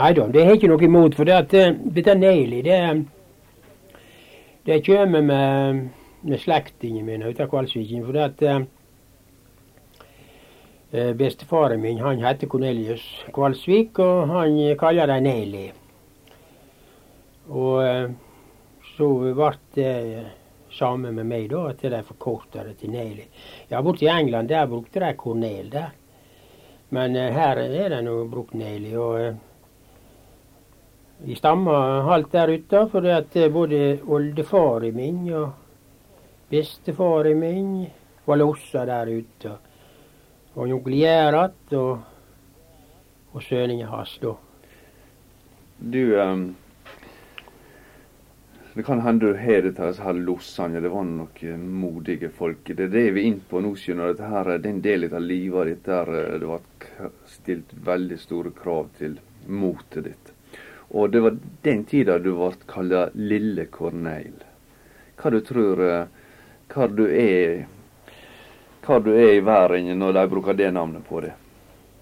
Nei 0.03 0.12
da, 0.19 0.27
det 0.27 0.47
har 0.49 0.59
ikke 0.59 0.75
noe 0.75 0.83
imot. 0.83 1.15
For 1.15 1.31
det 1.31 1.38
at, 1.38 1.55
eh, 1.55 1.71
dette 1.71 2.19
Neili, 2.19 2.65
det, 2.67 2.83
det 4.67 4.83
kommer 4.91 5.23
med, 5.23 5.88
med 6.27 6.47
slektningene 6.51 7.07
mine. 7.15 7.31
For 7.38 8.19
det 8.19 8.27
at 8.27 8.49
bestefaren 10.92 11.81
min 11.81 12.02
han 12.05 12.20
heter 12.20 12.46
Cornelius 12.52 13.05
Kvalsvik, 13.33 13.98
og 13.98 14.28
han 14.28 14.59
kaller 14.81 15.09
det 15.09 15.20
Neili. 15.24 15.64
Og 17.48 17.78
eh, 17.85 18.11
så 18.92 19.09
ble 19.33 19.52
det 19.76 19.94
samme 20.72 21.12
med 21.12 21.28
meg, 21.28 21.48
da, 21.52 21.66
at 21.72 21.81
de 21.81 22.02
forkorta 22.07 22.64
det 22.66 22.78
til 22.81 22.92
Neili. 22.92 23.24
Ja, 23.70 23.81
borte 23.83 24.05
i 24.05 24.12
England 24.12 24.52
der 24.52 24.68
brukte 24.68 25.00
de 25.00 25.14
Cornel 25.16 25.72
der. 25.72 25.90
Men 26.92 27.16
eh, 27.16 27.33
her 27.33 27.57
er 27.57 27.88
det 27.96 28.05
nå 28.05 28.20
brukt 28.28 28.55
Neili. 28.55 28.94
og... 28.96 29.20
eh, 29.20 29.35
vi 31.22 31.37
stammer 31.38 32.00
halvt 32.02 32.33
der 32.33 32.50
ute, 32.50 32.78
for 32.90 33.07
at 33.07 33.37
eh, 33.37 33.50
både 33.52 34.00
oldefaren 34.11 34.96
min 34.96 35.20
og 35.31 35.52
bestefaren 36.50 37.38
min 37.38 37.68
var 38.26 38.40
lossa 38.40 38.83
der 38.87 39.07
ute. 39.07 39.52
Og 40.55 40.69
Gerhard 40.85 41.73
og, 41.73 42.03
og 43.33 43.43
sønnen 43.43 43.87
hans, 43.88 44.19
da. 44.21 44.35
Du 45.81 46.12
um, 46.21 46.55
Det 48.75 48.85
kan 48.85 49.01
hende 49.01 49.33
du 49.33 49.38
har 49.41 49.65
dette 49.65 49.88
disse 49.88 50.05
her 50.05 50.21
lossene. 50.21 50.81
Det 50.85 50.93
var 50.93 51.09
noen 51.09 51.65
modige 51.81 52.29
folk. 52.29 52.69
Det 52.69 52.85
er 52.85 52.93
det 52.93 53.07
vi 53.17 53.25
er 53.25 53.31
inne 53.31 53.49
på 53.49 53.65
nå, 53.65 53.73
skjønner. 53.77 54.12
Dette 54.12 54.29
her, 54.29 54.53
det 54.59 54.69
er 54.69 54.77
en 54.77 54.85
del 54.85 55.09
av 55.09 55.25
livet 55.25 55.73
ditt 55.73 55.88
der 55.88 56.15
eh, 56.21 56.38
det 56.41 56.53
ble 56.53 57.11
stilt 57.33 57.75
veldig 57.88 58.21
store 58.21 58.53
krav 58.57 58.93
til 59.01 59.19
motet 59.49 60.09
ditt. 60.11 60.33
Og 60.93 61.12
det 61.12 61.25
var 61.25 61.37
den 61.65 61.85
tida 61.88 62.19
du 62.21 62.35
ble 62.37 62.53
kalla 62.69 63.07
Lille 63.17 63.71
Corneil. 63.73 64.37
Hva 65.17 65.33
du 65.33 65.41
tror 65.45 65.87
eh, 65.88 66.19
Hva 66.73 66.88
du 66.88 67.07
er 67.09 67.65
Hva 68.83 68.99
du 68.99 69.12
er 69.14 69.37
i 69.37 69.45
verden 69.47 69.92
når 69.99 70.18
de 70.18 70.29
bruker 70.31 70.59
det 70.59 70.73
navnet 70.75 71.05
på 71.07 71.21
det? 71.23 71.33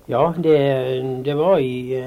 Ja, 0.08 0.32
det, 0.36 0.58
det 1.24 1.34
var 1.38 1.60
i 1.60 2.00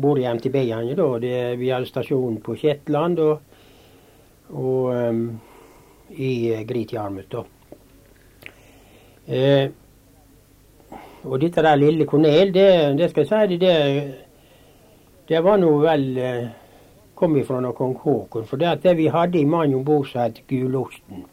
Både 0.00 0.22
i 0.22 0.28
MTB-ene, 0.30 0.94
da. 0.94 1.06
Det, 1.18 1.56
vi 1.58 1.70
hadde 1.70 1.88
stasjon 1.88 2.38
på 2.40 2.54
Shetland 2.56 3.18
og, 3.20 3.40
og 4.54 4.92
um, 4.94 5.24
i 6.14 6.64
Gritjarmut, 6.64 7.34
da. 7.34 7.42
Eh, 9.30 9.70
og 11.22 11.36
dette 11.42 11.62
der 11.62 11.76
lille 11.76 12.06
Cornel, 12.08 12.54
det, 12.54 12.70
det 12.98 13.10
skal 13.10 13.26
jeg 13.26 13.50
si, 13.50 13.58
det, 13.60 13.74
det, 15.28 15.42
var 15.44 15.60
nå 15.60 15.74
vel 15.82 16.06
eh, 16.18 16.46
kom 17.14 17.36
ifra 17.38 17.60
noe 17.60 17.76
kong 17.76 17.98
Haakon. 18.00 18.48
For 18.48 18.62
det 18.62 18.70
at 18.70 18.86
det 18.86 18.96
vi 18.98 19.10
hadde 19.12 19.38
i 19.38 19.44
mann 19.44 19.76
om 19.76 19.84
bord 19.84 20.08
som 20.08 20.24
het 20.24 20.40
Gulosten. 20.48 21.26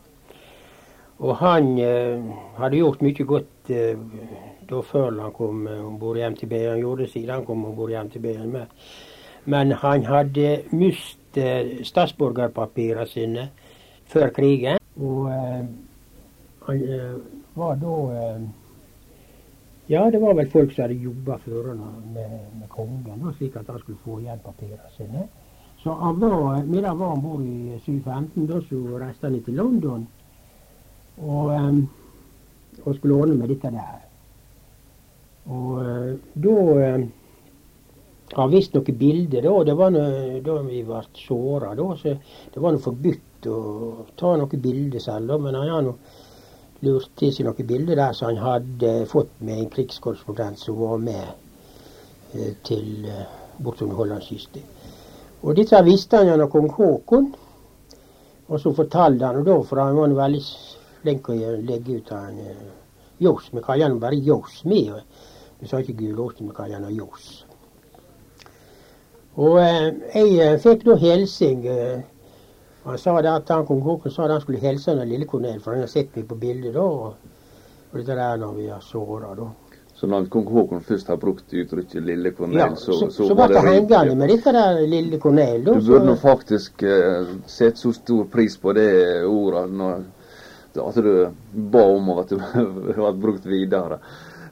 Og 1.20 1.36
han 1.42 1.78
eh, 1.82 2.22
hadde 2.60 2.78
gjort 2.78 3.02
mye 3.02 3.26
godt 3.26 3.72
eh, 3.74 3.98
da 4.70 4.82
før 4.86 5.16
han 5.22 5.34
kom 5.34 5.68
eh, 5.68 5.86
om 5.86 5.98
bord 6.00 6.18
i 6.20 6.26
MTB. 6.30 6.54
Han 6.70 6.84
gjorde 6.84 7.06
det 7.06 7.12
siden 7.12 7.34
han 7.34 7.46
kom 7.46 7.66
om 7.66 7.76
bord 7.76 7.92
i 7.92 7.98
MTB. 7.98 8.26
Med. 8.46 8.66
men 9.46 9.72
han 9.72 10.04
hadde 10.04 10.64
mistet 10.72 11.88
statsborgerpapirene 11.88 13.06
sine 13.08 13.50
før 14.06 14.30
krigen. 14.30 14.78
Og 15.00 15.30
eh, 15.32 15.66
han 16.68 16.84
eh, 16.84 17.18
var 17.56 17.76
da 17.82 17.98
eh, 18.14 18.48
Ja, 19.90 20.10
det 20.12 20.20
var 20.20 20.34
vel 20.36 20.50
folk 20.52 20.74
som 20.76 20.84
hadde 20.84 21.00
jobba 21.00 21.38
før 21.46 21.70
han 21.70 21.80
med, 22.14 22.32
med 22.60 22.68
kongen, 22.70 23.22
da, 23.24 23.32
slik 23.38 23.56
at 23.56 23.70
han 23.72 23.80
skulle 23.80 24.02
få 24.04 24.18
igjen 24.20 24.42
papirene 24.44 24.90
sine. 24.98 25.22
Så 25.80 25.94
han 25.96 26.20
var, 26.20 26.58
medan 26.66 26.90
han 26.90 27.00
var 27.00 27.14
om 27.16 27.22
bord 27.24 27.46
i 27.48 27.80
715, 27.86 28.48
da 28.50 28.60
så 28.68 28.82
reiste 29.00 29.30
han 29.30 29.44
til 29.46 29.56
London 29.56 30.04
og, 31.18 31.54
og 32.84 32.96
skulle 32.96 33.16
ordne 33.16 33.38
med 33.38 33.50
dette 33.54 33.72
der. 33.74 34.04
Og 35.48 35.80
eh, 35.84 36.12
da 36.36 36.56
har 38.36 38.52
vist 38.52 38.76
noen 38.76 39.00
bilder 39.00 39.46
da. 39.46 39.56
Det 39.70 39.76
var 39.80 39.94
noe, 39.96 40.40
da 40.44 40.60
vi 40.68 40.84
ble 40.86 41.02
såra. 41.16 41.74
Så 42.00 42.16
det 42.54 42.64
var 42.64 42.76
noe 42.76 42.84
forbudt 42.84 43.48
å 43.48 43.60
ta 44.20 44.36
noen 44.36 44.64
bilder 44.64 45.04
selv, 45.04 45.32
da. 45.32 45.40
Men 45.42 45.60
han 45.60 45.74
har 45.74 45.92
lurt 46.86 47.12
til 47.18 47.34
seg 47.34 47.48
noen 47.48 47.70
bilder 47.70 48.00
der 48.00 48.16
som 48.18 48.32
han 48.34 48.44
hadde 48.44 48.94
fått 49.10 49.34
med 49.40 49.64
en 49.64 49.72
krigskorrespondent 49.74 50.62
som 50.62 50.80
var 50.82 51.02
med 51.02 51.28
eh, 52.36 52.54
til 52.68 53.08
eh, 53.08 53.26
bortover 53.64 54.04
Hollandskysten. 54.04 54.74
Og 55.46 55.56
dette 55.56 55.80
visste 55.86 56.20
han 56.20 56.32
gjennom 56.32 56.52
kong 56.52 56.72
Haakon. 56.76 57.32
Og 58.48 58.62
så 58.64 58.72
fortalte 58.72 59.28
han, 59.28 59.42
og 59.42 59.48
da, 59.48 59.56
for 59.68 59.80
han 59.82 59.98
var 59.98 60.14
veldig 60.16 60.42
flink 61.08 61.26
til 61.26 61.44
å 61.48 61.56
legge 61.64 62.02
ut 62.02 62.10
han 62.12 62.40
eh, 62.44 62.64
Johs. 63.24 63.50
Vi 63.54 63.64
kaller 63.64 63.88
han 63.88 64.00
bare 64.02 64.20
Johs. 64.20 64.62
Vi, 64.68 64.84
vi 65.60 65.70
sa 65.70 65.80
ikke 65.82 65.96
gulost, 66.02 66.42
vi 66.44 66.56
kaller 66.56 66.84
han 66.84 66.96
Johs. 66.96 67.46
Og 69.38 69.60
eh, 69.62 69.88
jeg 70.16 70.36
eh, 70.42 70.58
fikk 70.62 70.84
da 70.88 70.98
hilsing 70.98 71.66
eh, 71.70 72.00
Han 72.88 72.98
sa 72.98 73.14
det 73.22 73.30
at 73.30 73.50
han 73.54 73.68
kong 73.68 73.84
Håkon 73.86 74.12
sa 74.12 74.28
han 74.32 74.42
skulle 74.42 74.62
hilse 74.64 74.96
den 74.96 75.10
lille 75.10 75.28
Kornel, 75.28 75.60
for 75.62 75.76
han 75.76 75.86
har 75.86 75.92
sett 75.92 76.16
meg 76.16 76.28
på 76.28 76.38
bildet 76.40 76.74
da. 76.74 76.84
Og, 76.84 77.32
og 77.92 77.98
dette 78.00 78.16
der 78.16 78.40
når 78.42 78.54
vi 78.58 78.68
har 78.72 78.84
såra, 78.84 79.34
da. 79.38 79.50
Så 79.98 80.06
når 80.08 80.28
kong 80.30 80.46
Haakon 80.54 80.84
først 80.86 81.08
har 81.10 81.18
brukt 81.18 81.54
uttrykket 81.54 82.04
'lille 82.04 82.34
Ja, 82.54 82.76
så, 82.76 82.94
så, 82.94 83.10
så, 83.10 83.28
så, 83.28 83.34
var 83.34 83.48
det 83.48 83.62
hengende 83.66 84.16
med 84.16 84.30
dette 84.30 84.52
der 84.54 84.82
lille 84.88 85.20
Kornel, 85.20 85.66
da. 85.66 85.74
Du 85.74 85.86
burde 85.92 86.06
nå 86.06 86.16
faktisk 86.16 86.84
uh, 86.84 87.26
sette 87.46 87.82
så 87.82 87.92
stor 87.92 88.26
pris 88.26 88.58
på 88.58 88.74
det 88.74 89.26
ordet 89.26 89.72
når, 89.74 90.04
at 90.84 91.00
du 91.04 91.12
ba 91.74 91.86
om 91.94 92.12
at 92.18 92.34
det 92.34 92.66
ble 92.98 93.14
brukt 93.22 93.48
videre. 93.50 94.00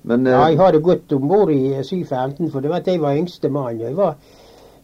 Men 0.05 0.25
eh, 0.27 0.33
Ja, 0.33 0.47
jeg 0.49 0.59
hadde 0.61 0.81
gått 0.85 1.13
om 1.17 1.27
bord 1.29 1.51
i 1.53 1.75
715, 1.81 2.49
for 2.53 2.61
det 2.61 2.71
var 2.71 2.83
at 2.83 2.89
jeg 2.91 3.01
var 3.01 3.17
yngste 3.17 3.49
mann. 3.53 3.79
Jeg 3.81 3.97
var, 3.97 4.17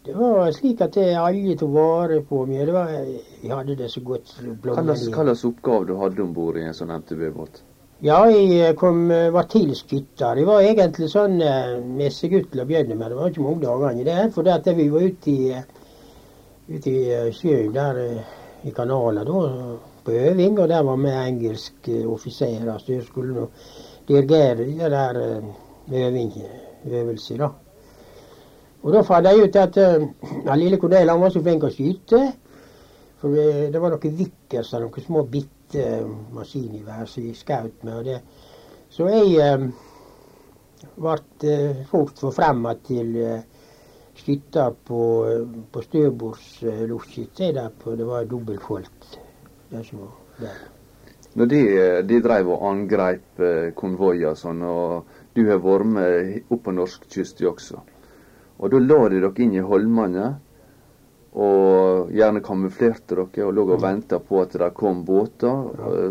det 0.05 0.15
var 0.17 0.53
slik 0.55 0.81
at 0.81 0.97
jeg 0.97 1.17
alle 1.17 1.57
tok 1.57 1.73
vare 1.75 2.21
på 2.29 2.45
meg. 2.49 2.65
Det 2.69 2.77
var, 2.77 2.93
jeg 2.93 3.51
hadde 3.53 3.77
det 3.83 3.91
så 3.93 4.01
godt. 4.05 4.37
hva 4.65 4.95
slags 4.97 5.45
oppgave 5.45 5.91
du 5.91 5.97
hadde 6.01 6.25
om 6.25 6.33
bord 6.33 6.57
i 6.57 6.65
en 6.65 6.77
sånn 6.77 6.93
MTB-båt? 6.97 7.61
Ja, 8.01 8.23
jeg 8.25 8.73
kom, 8.81 9.03
var 9.13 9.45
tilskytter. 9.45 10.39
Jeg 10.41 10.47
var 10.47 10.65
egentlig 10.65 11.05
sånn 11.11 11.37
eh, 11.45 11.75
messegutt 11.85 12.49
til 12.49 12.63
å 12.63 12.65
begynne 12.65 12.97
med. 12.97 13.11
Det 13.13 13.19
var 13.19 13.29
ikke 13.29 13.45
mange 13.45 13.61
dagene 13.61 14.05
der. 14.07 14.31
For 14.33 14.47
det 14.47 14.55
at 14.55 14.69
vi 14.73 14.87
var 14.89 15.05
ute 15.05 15.35
i, 15.35 15.59
ute 16.71 16.89
i 16.89 17.03
eh, 17.13 17.27
sjøen 17.37 17.69
der 17.75 17.99
eh, 18.01 18.31
i 18.65 18.73
kanalen 18.73 19.29
da, 19.29 19.43
på 20.05 20.11
øving, 20.11 20.59
og 20.59 20.69
der 20.69 20.83
var 20.83 20.97
vi 20.97 21.09
engelske 21.09 22.05
offiserer. 22.07 22.77
Så 22.77 22.93
jeg 22.93 23.03
skulle 23.03 23.47
dirigere 24.07 24.55
de 24.55 24.77
der 24.79 25.21
eh, 25.21 26.05
øving, 26.05 26.33
øvelser, 26.85 27.37
da. 27.37 27.49
Og 28.83 28.93
da 28.93 29.01
fant 29.05 29.27
jeg 29.27 29.43
ut 29.43 29.55
at 29.61 29.77
eh, 29.77 30.07
lille 30.57 30.77
Cornel 30.81 31.13
var 31.21 31.29
så 31.29 31.41
flink 31.41 31.63
å 31.63 31.69
skyte. 31.69 32.21
For 33.21 33.37
det, 33.37 33.81
var 33.81 33.93
noen 33.93 34.17
Vickers 34.17 34.73
og 34.73 34.87
noen 34.87 35.05
små 35.05 35.21
bitte 35.29 35.85
maskingevær 36.33 37.05
som 37.05 37.27
jeg 37.27 37.37
skjøt 37.37 37.85
med. 37.85 37.99
Og 37.99 38.05
det. 38.09 38.19
Så 38.89 39.05
jeg 39.11 39.37
eh, 39.37 39.67
ble 40.97 41.17
eh, 41.45 41.83
fort 41.91 42.17
forfremma 42.25 42.73
til 42.87 43.13
eh, 43.21 43.43
skytter 44.17 44.73
på, 44.89 45.01
eh, 45.29 45.59
på 45.71 45.85
støvbordslosjet. 45.85 47.43
Det 47.85 48.07
var 48.09 48.25
dobbeltfolt. 48.25 49.20
Det 49.71 49.83
som 49.87 50.03
var 50.03 50.13
der. 50.41 50.61
Når 51.33 51.45
de, 51.47 51.59
eh, 51.79 52.03
de 52.03 52.19
drev 52.19 52.49
og 52.51 52.63
angreip 52.67 53.39
eh, 53.39 53.71
konvoier 53.75 54.33
og 54.33 54.39
sånn, 54.39 54.63
og 54.67 55.19
du 55.35 55.45
har 55.47 55.61
vært 55.63 55.87
med 55.87 56.51
opp 56.51 56.65
på 56.65 56.73
norskkysten 56.75 57.47
også. 57.47 57.79
Og 58.59 58.73
da 58.73 58.81
la 58.83 58.97
de 59.09 59.21
dere 59.23 59.45
inn 59.45 59.55
i 59.55 59.63
holmene, 59.63 60.25
og 61.31 62.11
gjerne 62.11 62.43
kamuflerte 62.43 63.15
dere 63.15 63.47
og 63.47 63.55
lå 63.55 63.63
og 63.69 63.79
venta 63.79 64.19
på 64.19 64.41
at 64.41 64.57
det 64.59 64.73
kom 64.75 65.05
båter 65.07 65.71
ja. 65.79 66.09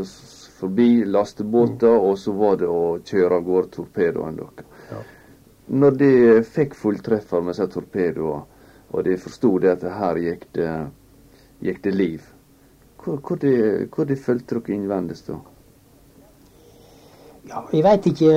forbi, 0.57 1.05
lastebåter, 1.05 1.93
og 1.93 2.17
så 2.19 2.33
var 2.41 2.57
det 2.63 2.71
å 2.73 2.97
kjøre 3.05 3.37
av 3.37 3.45
gårde 3.45 3.73
torpedoene 3.77 4.41
deres. 4.41 4.73
Ja. 4.89 5.03
Når 5.85 6.01
de 6.01 6.13
fikk 6.49 6.73
fulltreffer 6.75 7.45
med 7.45 7.53
disse 7.53 7.69
torpedoene, 7.77 8.47
og 8.91 9.05
de 9.07 9.21
forsto 9.21 9.53
det 9.63 9.77
at 9.77 9.85
her 10.01 10.19
gikk 10.19 10.49
det, 10.57 10.73
gikk 11.63 11.85
det 11.85 11.93
liv, 11.95 12.25
hvor, 13.05 13.17
hvor, 13.17 13.37
de, 13.37 13.89
hvor 13.95 14.05
de 14.05 14.17
følte 14.17 14.55
dere 14.55 14.77
innvendig 14.77 15.17
da? 15.27 15.39
Ja, 17.49 17.63
jeg 17.73 17.85
veit 17.85 18.07
ikke. 18.07 18.33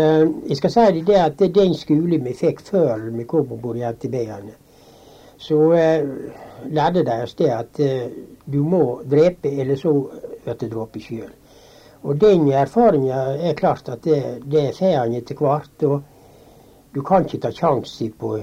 Jeg 0.50 0.58
skal 0.58 0.72
si 0.72 1.02
det 1.06 1.18
at 1.20 1.36
det 1.40 1.50
er 1.50 1.58
den 1.60 1.76
skolen 1.78 2.24
vi 2.26 2.34
fikk 2.34 2.64
før 2.70 3.10
vi 3.12 3.26
kom 3.30 3.52
om 3.52 3.60
bord 3.62 3.78
i 3.78 3.84
MTB-ene. 3.86 4.56
Så 5.38 5.58
eh, 5.76 6.06
lærte 6.72 7.04
de 7.04 7.18
oss 7.26 7.36
det 7.36 7.50
at 7.52 7.80
eh, 7.84 8.08
du 8.46 8.62
må 8.64 9.02
drepe, 9.12 9.52
eller 9.52 9.76
så 9.76 9.92
blir 10.46 10.58
du 10.62 10.68
drept 10.72 11.02
sjøl. 11.04 11.32
Og 12.04 12.20
den 12.20 12.48
erfaringa 12.52 13.20
er 13.36 13.60
klart 13.60 13.90
at 13.90 14.04
det, 14.04 14.42
det 14.52 14.72
får 14.78 15.04
en 15.04 15.16
etter 15.20 15.40
hvert. 15.40 15.86
Og 15.88 16.02
du 16.96 17.02
kan 17.04 17.28
ikke 17.28 17.42
ta 17.44 17.52
sjanse 17.52 18.10
på, 18.20 18.38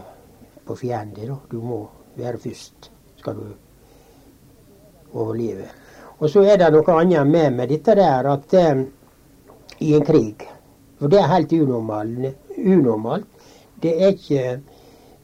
på 0.67 0.77
fiender. 0.77 1.35
Du 1.51 1.61
må 1.65 1.83
være 2.17 2.41
først, 2.41 2.91
skal 3.21 3.37
du 3.37 3.49
overleve. 5.13 5.69
Og 6.21 6.29
så 6.31 6.45
er 6.45 6.59
det 6.61 6.69
noe 6.75 6.97
annet 7.01 7.27
med, 7.27 7.55
med 7.57 7.71
dette 7.73 7.95
der 7.97 8.29
at 8.29 8.55
eh, 8.55 8.83
i 9.81 9.95
en 9.97 10.05
krig. 10.05 10.45
For 11.01 11.09
det 11.09 11.19
er 11.21 11.33
helt 11.33 11.53
unormalt. 11.57 12.37
unormalt. 12.57 13.27
Det 13.81 13.95
er 13.97 14.13
ikke 14.13 14.61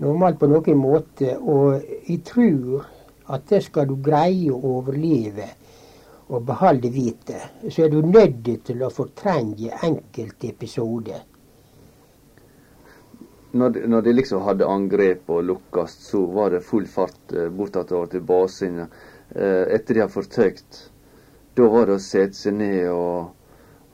normalt 0.00 0.38
på 0.40 0.48
noen 0.48 0.80
måte. 0.80 1.36
Og 1.36 1.82
jeg 2.08 2.22
tror 2.24 2.86
at 3.28 3.44
det 3.50 3.62
skal 3.66 3.88
du 3.90 3.96
greie 4.00 4.52
å 4.54 4.76
overleve 4.78 5.50
og 6.26 6.42
beholde 6.46 6.90
vitet, 6.90 7.42
så 7.70 7.84
er 7.84 7.90
du 7.92 8.00
nødt 8.02 8.48
til 8.66 8.82
å 8.82 8.90
fortrenge 8.90 9.76
enkelte 9.86 10.48
episoder. 10.50 11.20
Når 13.56 13.70
de, 13.72 13.82
når 13.88 14.02
de 14.02 14.14
liksom 14.16 14.42
hadde 14.42 14.66
angrep 14.68 15.30
og 15.30 15.44
lukkast, 15.46 16.02
så 16.10 16.24
var 16.34 16.50
det 16.52 16.64
full 16.66 16.88
fart 16.90 17.30
bortatt 17.30 17.54
bortover 17.86 18.10
til 18.10 18.24
basen. 18.26 18.80
Eh, 19.34 19.74
etter 19.74 19.94
de 19.94 20.00
har 20.00 20.12
fortøkt, 20.12 20.90
da 21.56 21.66
var 21.72 21.88
det 21.88 21.96
å 21.96 22.02
sette 22.02 22.38
seg 22.38 22.54
ned 22.60 22.86
og, 22.92 23.32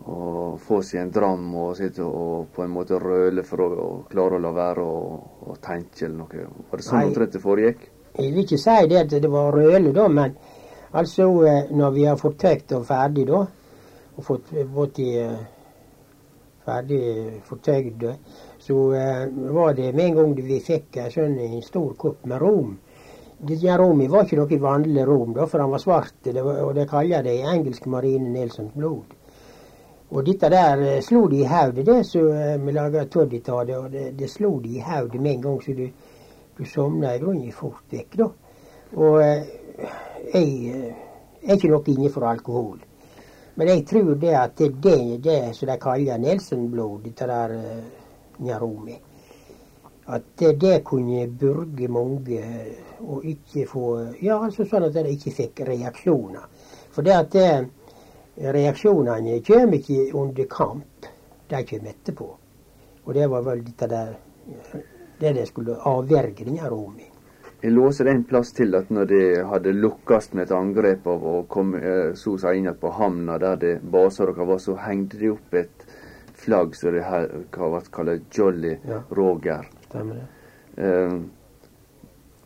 og 0.04 0.58
få 0.60 0.82
seg 0.84 1.00
en 1.02 1.14
dram 1.14 1.46
og 1.56 1.76
sitte 1.78 2.04
og 2.04 2.50
på 2.52 2.64
en 2.64 2.74
måte 2.74 2.98
røle 3.00 3.44
for 3.46 3.64
å, 3.64 3.86
klare 4.10 4.36
å 4.36 4.42
la 4.42 4.52
være 4.52 4.84
å, 4.84 5.56
tenke 5.62 6.04
eller 6.04 6.18
noe. 6.20 6.50
Var 6.70 6.82
det 6.82 6.86
sånn 6.88 7.08
omtrent 7.08 7.38
det 7.38 7.42
foregikk? 7.42 7.88
Jeg 8.18 8.34
vil 8.34 8.44
ikke 8.44 8.60
si 8.60 8.76
det 8.90 9.00
at 9.06 9.16
det 9.24 9.32
var 9.32 9.56
røle, 9.56 9.94
da, 9.96 10.06
men 10.12 10.36
altså 10.92 11.30
eh, 11.48 11.72
når 11.72 11.96
vi 11.96 12.06
har 12.10 12.20
fortøkt 12.20 12.76
og 12.76 12.86
ferdig, 12.90 13.26
da, 13.32 13.46
og 14.12 14.26
fått 14.26 14.52
fått 14.74 14.96
de 15.00 15.08
eh, 15.22 15.42
ferdig 16.66 17.02
fortøyd, 17.48 18.04
så 18.60 18.78
eh, 18.94 19.24
var 19.56 19.74
det 19.74 19.94
med 19.94 20.10
en 20.10 20.18
gang 20.20 20.34
vi 20.44 20.60
fikk 20.62 21.00
en 21.02 21.14
sånn 21.14 21.38
en 21.40 21.62
stor 21.64 21.94
kopp 21.98 22.26
med 22.28 22.42
rom. 22.42 22.76
Denne 23.42 23.74
rommet 23.76 24.10
var 24.10 24.22
ikke 24.22 24.36
noe 24.38 24.58
vanlig 24.62 25.02
rom, 25.06 25.32
da, 25.34 25.48
for 25.50 25.64
han 25.64 25.72
var 25.72 25.80
svart, 25.82 26.14
det 26.22 26.42
var, 26.44 26.60
og 26.62 26.76
det 26.76 26.84
kaller 26.90 27.24
det 27.26 27.32
i 27.40 27.48
engelsk 27.50 27.88
marine 27.90 28.30
Nelsons 28.30 28.70
blod. 28.76 29.16
Og 30.12 30.22
dette 30.28 30.50
der 30.52 30.82
eh, 30.86 31.00
slo 31.02 31.24
de 31.26 31.40
i 31.40 31.48
hodet, 31.50 31.86
det 31.88 32.04
som 32.06 32.28
eh, 32.30 32.54
vi 32.62 32.74
laga 32.76 33.02
toddy 33.10 33.40
av 33.48 33.64
det, 33.66 33.78
og 33.80 33.90
det, 33.90 34.04
det 34.14 34.30
slo 34.30 34.52
de 34.62 34.76
i 34.76 34.84
hodet 34.86 35.18
med 35.20 35.32
en 35.32 35.42
gang, 35.48 35.58
så 35.64 35.74
du, 35.74 35.88
du 36.58 36.64
sovna 36.70 37.16
i 37.16 37.18
grunnen 37.18 37.50
fort 37.56 37.82
vekk, 37.90 38.16
da. 38.20 38.30
Og 38.94 39.18
eh, 39.24 39.52
jeg 40.34 40.92
er 41.42 41.56
ikke 41.56 41.72
noe 41.72 41.96
inne 41.96 42.14
for 42.14 42.28
alkohol. 42.30 42.78
Men 43.58 43.72
jeg 43.74 43.86
tror 43.90 44.14
det 44.22 44.36
at 44.38 44.62
det 44.62 44.98
er 45.00 45.16
det, 45.24 45.40
som 45.56 45.72
de 45.72 45.80
kaller 45.82 46.22
Nelson-blod, 46.22 47.00
dette 47.08 47.26
der 47.26 47.56
Njaromi. 48.38 49.00
At 50.06 50.22
det, 50.38 50.52
det 50.60 50.80
kunne 50.84 51.26
burge 51.28 51.88
mange 51.88 52.40
å 53.06 53.20
ikke 53.22 53.66
få 53.70 53.86
Ja, 54.20 54.40
altså 54.42 54.66
sånn 54.66 54.88
at 54.88 54.96
de 54.98 55.14
ikke 55.14 55.34
fikk 55.36 55.62
reaksjoner. 55.68 56.48
For 56.92 57.06
det 57.06 57.14
at 57.14 57.30
det, 57.36 57.50
reaksjonene 58.36 59.38
kommer 59.46 59.78
ikke 59.78 60.10
under 60.18 60.50
kamp, 60.50 61.06
de 61.48 61.64
kommer 61.68 61.94
etterpå. 61.94 62.28
Og 63.04 63.14
det 63.14 63.30
var 63.30 63.46
vel 63.46 63.64
dette 63.66 63.88
der 63.90 64.12
det 65.22 65.32
de 65.32 65.46
skulle 65.46 65.78
avverge 65.86 66.44
denne 66.44 66.58
Njaromi. 66.58 67.08
Jeg 67.62 67.70
låser 67.70 68.08
en 68.10 68.24
plass 68.26 68.50
til 68.52 68.74
at 68.74 68.88
når 68.90 69.04
de 69.06 69.20
hadde 69.46 69.72
lukkast 69.76 70.32
med 70.34 70.48
et 70.48 70.54
angrep 70.56 71.06
av 71.06 71.22
å 71.22 71.34
komme 71.46 71.78
eh, 71.78 72.14
så 72.18 72.34
seg 72.42 72.58
inn 72.58 72.72
på 72.80 72.90
havna 72.96 73.36
der 73.38 73.60
det 73.60 73.74
baser 73.86 74.32
dere 74.32 74.48
var, 74.48 74.58
så 74.58 74.74
hengte 74.82 75.20
de 75.20 75.30
opp 75.30 75.54
et 75.54 75.84
flagg 76.42 76.74
som 76.74 76.90
de 76.90 77.04
ble 77.04 77.82
kalt 77.94 78.34
Jolly 78.34 78.74
Ja. 78.88 78.98
Roger. 79.14 79.68
Stemmer 79.92 80.22
det? 80.22 80.82
Eh, 80.82 81.16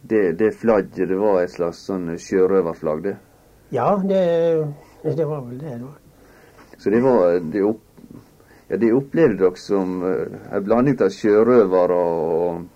det, 0.03 0.33
det 0.33 0.51
flagget, 0.59 1.09
det 1.09 1.19
var 1.19 1.45
et 1.45 1.53
slags 1.55 1.85
sånn 1.87 2.09
sjørøverflagg, 2.19 3.05
det. 3.05 3.13
Ja, 3.75 3.93
det, 4.03 4.23
det 5.03 5.27
var 5.27 5.45
vel 5.47 5.61
det, 5.63 5.77
da. 5.83 5.93
Så 6.79 6.91
det 6.91 7.01
var 7.05 7.39
det 7.39 7.63
opp, 7.67 7.85
ja, 8.67 8.81
det 8.83 8.91
opplevde 8.95 9.39
dere 9.45 9.63
som 9.63 10.03
uh, 10.03 10.51
en 10.51 10.67
blanding 10.67 10.99
av 11.07 11.15
sjørøvere 11.15 12.01
og, 12.03 12.67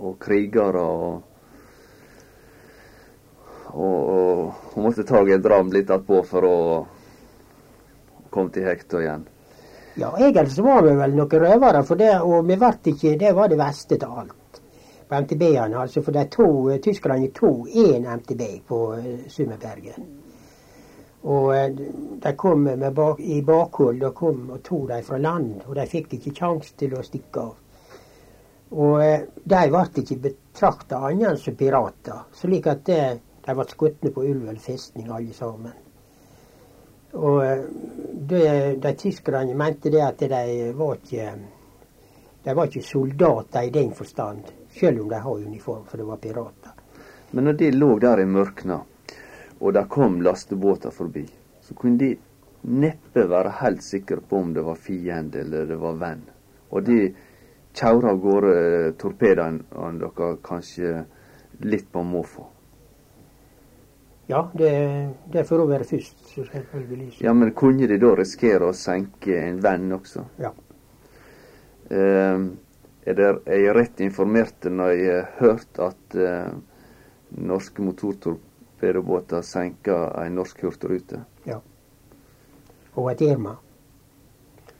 og 0.00 0.18
krigere 0.24 0.88
og 0.96 1.22
og, 3.74 4.00
og, 4.14 4.52
og 4.76 4.82
måtte 4.84 5.04
ta 5.04 5.20
en 5.26 5.42
dram 5.42 5.72
litt 5.74 5.90
attpå 5.90 6.20
for 6.28 6.46
å 6.46 6.58
komme 8.30 8.54
til 8.54 8.68
hekta 8.68 9.00
igjen. 9.02 9.24
Ja, 9.96 10.18
egentlig 10.18 10.64
var 10.64 10.82
vi 10.82 10.92
vel 10.98 11.12
noen 11.14 11.40
røvere, 11.40 11.84
for 11.86 12.00
det, 12.00 12.16
og 12.26 12.48
vi 12.48 12.56
ble 12.58 12.70
ikke 12.90 13.14
Det 13.18 13.30
var 13.34 13.48
det 13.48 13.58
verste 13.60 13.98
av 14.02 14.18
alt. 14.24 14.60
På 15.08 15.20
MTB-ene, 15.20 15.78
altså. 15.78 16.02
For 16.02 16.16
de 16.16 16.24
to 16.32 16.46
eh, 16.72 16.80
tyskerne 16.82 17.28
tok 17.30 17.68
én 17.68 18.08
MTB 18.18 18.42
på 18.66 18.78
uh, 18.96 19.04
Summerbergen. 19.28 20.08
Og 21.30 21.54
eh, 21.56 21.70
de 22.24 22.32
kom 22.36 22.66
bak, 22.96 23.20
i 23.20 23.38
bakhold 23.46 24.02
og 24.02 24.16
kom 24.18 24.50
og 24.50 24.64
tok 24.66 24.88
dem 24.88 25.06
fra 25.06 25.20
land. 25.22 25.62
Og 25.68 25.78
de 25.78 25.86
fikk 25.86 26.18
ikke 26.18 26.34
kjangs 26.40 26.74
til 26.80 26.98
å 26.98 27.04
stikke 27.06 27.44
av. 27.44 27.54
Og 28.74 28.98
eh, 29.04 29.28
de 29.44 29.62
ble 29.70 29.86
ikke 30.02 30.20
betrakta 30.26 31.04
annet 31.06 31.30
enn 31.30 31.42
som 31.44 31.54
pirater. 31.60 32.26
Slik 32.34 32.66
at 32.72 32.84
De 33.44 33.52
ble 33.54 33.70
skutt 33.70 34.10
på 34.10 34.24
Ulven 34.24 34.58
festning 34.58 35.12
alle 35.12 35.36
sammen. 35.36 35.83
Og 37.14 37.42
de, 38.28 38.40
de 38.82 38.94
tyskerne 38.98 39.54
mente 39.54 39.90
det 39.90 40.02
at 40.02 40.18
de 40.18 40.72
var 40.74 40.96
ikke 40.98 41.34
de 42.44 42.54
var 42.54 42.68
ikke 42.68 42.82
soldater 42.84 43.62
i 43.64 43.70
den 43.72 43.94
forstand, 43.96 44.50
selv 44.68 45.00
om 45.00 45.08
de 45.08 45.16
har 45.16 45.30
uniform, 45.46 45.84
for 45.88 45.96
det 45.96 46.04
var 46.04 46.16
pirater. 46.20 46.74
Men 47.30 47.44
når 47.44 47.52
de 47.52 47.70
lå 47.72 47.88
der 47.98 48.20
i 48.20 48.26
mørkna, 48.28 48.82
og 49.60 49.72
det 49.72 49.86
kom 49.88 50.20
lastebåter 50.22 50.92
forbi, 50.92 51.24
så 51.60 51.74
kunne 51.74 51.98
de 51.98 52.10
neppe 52.68 53.24
være 53.28 53.54
helt 53.62 53.82
sikre 53.82 54.20
på 54.20 54.42
om 54.44 54.52
det 54.54 54.64
var 54.64 54.76
fiende 54.76 55.40
eller 55.40 55.66
det 55.66 55.78
var 55.80 55.96
venn. 56.00 56.20
Og 56.70 56.84
de 56.84 56.98
tjaura 57.74 58.12
av 58.12 58.20
gårde 58.20 58.52
eh, 58.60 58.92
torpedoene 59.00 59.64
deres 60.02 60.38
kanskje 60.44 60.92
litt 61.64 61.88
på 61.92 62.02
måfå. 62.04 62.44
Ja, 64.26 64.50
det, 64.56 64.70
det 65.32 65.44
får 65.44 65.62
å 65.64 65.66
være 65.68 65.84
først, 65.84 66.20
selvfølgelig. 66.32 67.10
Ja, 67.20 67.34
men 67.36 67.52
kunne 67.56 67.88
de 67.90 67.98
da 68.00 68.14
risikere 68.16 68.70
å 68.70 68.76
senke 68.76 69.36
en 69.36 69.58
venn 69.64 69.92
også? 69.92 70.24
Ja. 70.40 70.54
Eh, 71.92 72.46
er, 73.04 73.18
det, 73.18 73.28
er 73.44 73.60
jeg 73.60 73.74
rett 73.76 74.00
informert 74.00 74.64
når 74.64 74.94
jeg 74.96 75.18
har 75.18 75.34
hørt 75.42 75.80
at 75.84 76.16
eh, 76.16 76.54
norske 77.36 77.84
motortorpedobåter 77.84 79.44
senker 79.44 80.08
en 80.22 80.40
norsk 80.40 80.64
hurtigrute? 80.64 81.20
ja. 81.48 81.60
Og 82.94 83.10
et 83.10 83.24
Irma. 83.26 83.56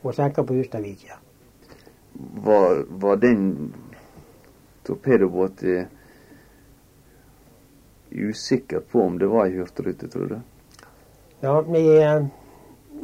Og 0.05 0.15
senka 0.15 0.45
på 0.47 0.55
Hustadvika. 0.55 1.17
Var, 2.45 2.85
var 2.89 3.17
den 3.19 3.73
torpedobåten 4.87 5.89
usikker 8.15 8.81
på 8.81 9.03
om 9.03 9.19
det 9.19 9.27
var 9.27 9.47
ei 9.47 9.57
hurtigrute, 9.59 10.09
tror 10.09 10.27
du? 10.31 10.37
Ja, 11.41 11.57
jeg, 11.77 12.29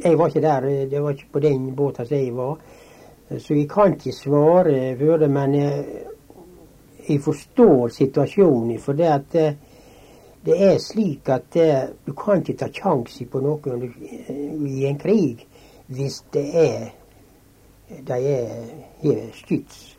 jeg 0.03 0.17
var 0.17 0.27
ikke 0.27 0.41
der. 0.41 0.69
Det 0.91 1.01
var 1.01 1.11
ikke 1.11 1.31
på 1.31 1.39
den 1.39 1.75
båten 1.75 2.05
som 2.05 2.17
jeg 2.17 2.35
var. 2.35 2.57
Så 3.39 3.53
jeg 3.53 3.69
kan 3.69 3.93
ikke 3.93 4.11
svare 4.11 4.95
for 4.99 5.17
det, 5.17 5.29
men 5.31 5.55
jeg, 5.55 5.85
jeg 7.09 7.21
forstår 7.21 7.87
situasjonen. 7.87 8.79
For 8.79 8.93
det 8.93 9.11
at 9.11 9.35
eh, 9.35 9.53
det 10.45 10.57
er 10.57 10.79
slik 10.81 11.29
at 11.29 11.55
eh, 11.55 11.83
du 12.05 12.13
kan 12.17 12.41
ikke 12.41 12.57
ta 12.57 12.71
sjanse 12.73 13.27
på 13.29 13.39
noen 13.43 13.85
i 14.67 14.85
en 14.89 14.99
krig 14.99 15.45
hvis 15.91 16.23
det 16.33 16.47
er 16.55 16.89
de 18.07 18.13
er, 18.13 19.31
skyts. 19.33 19.97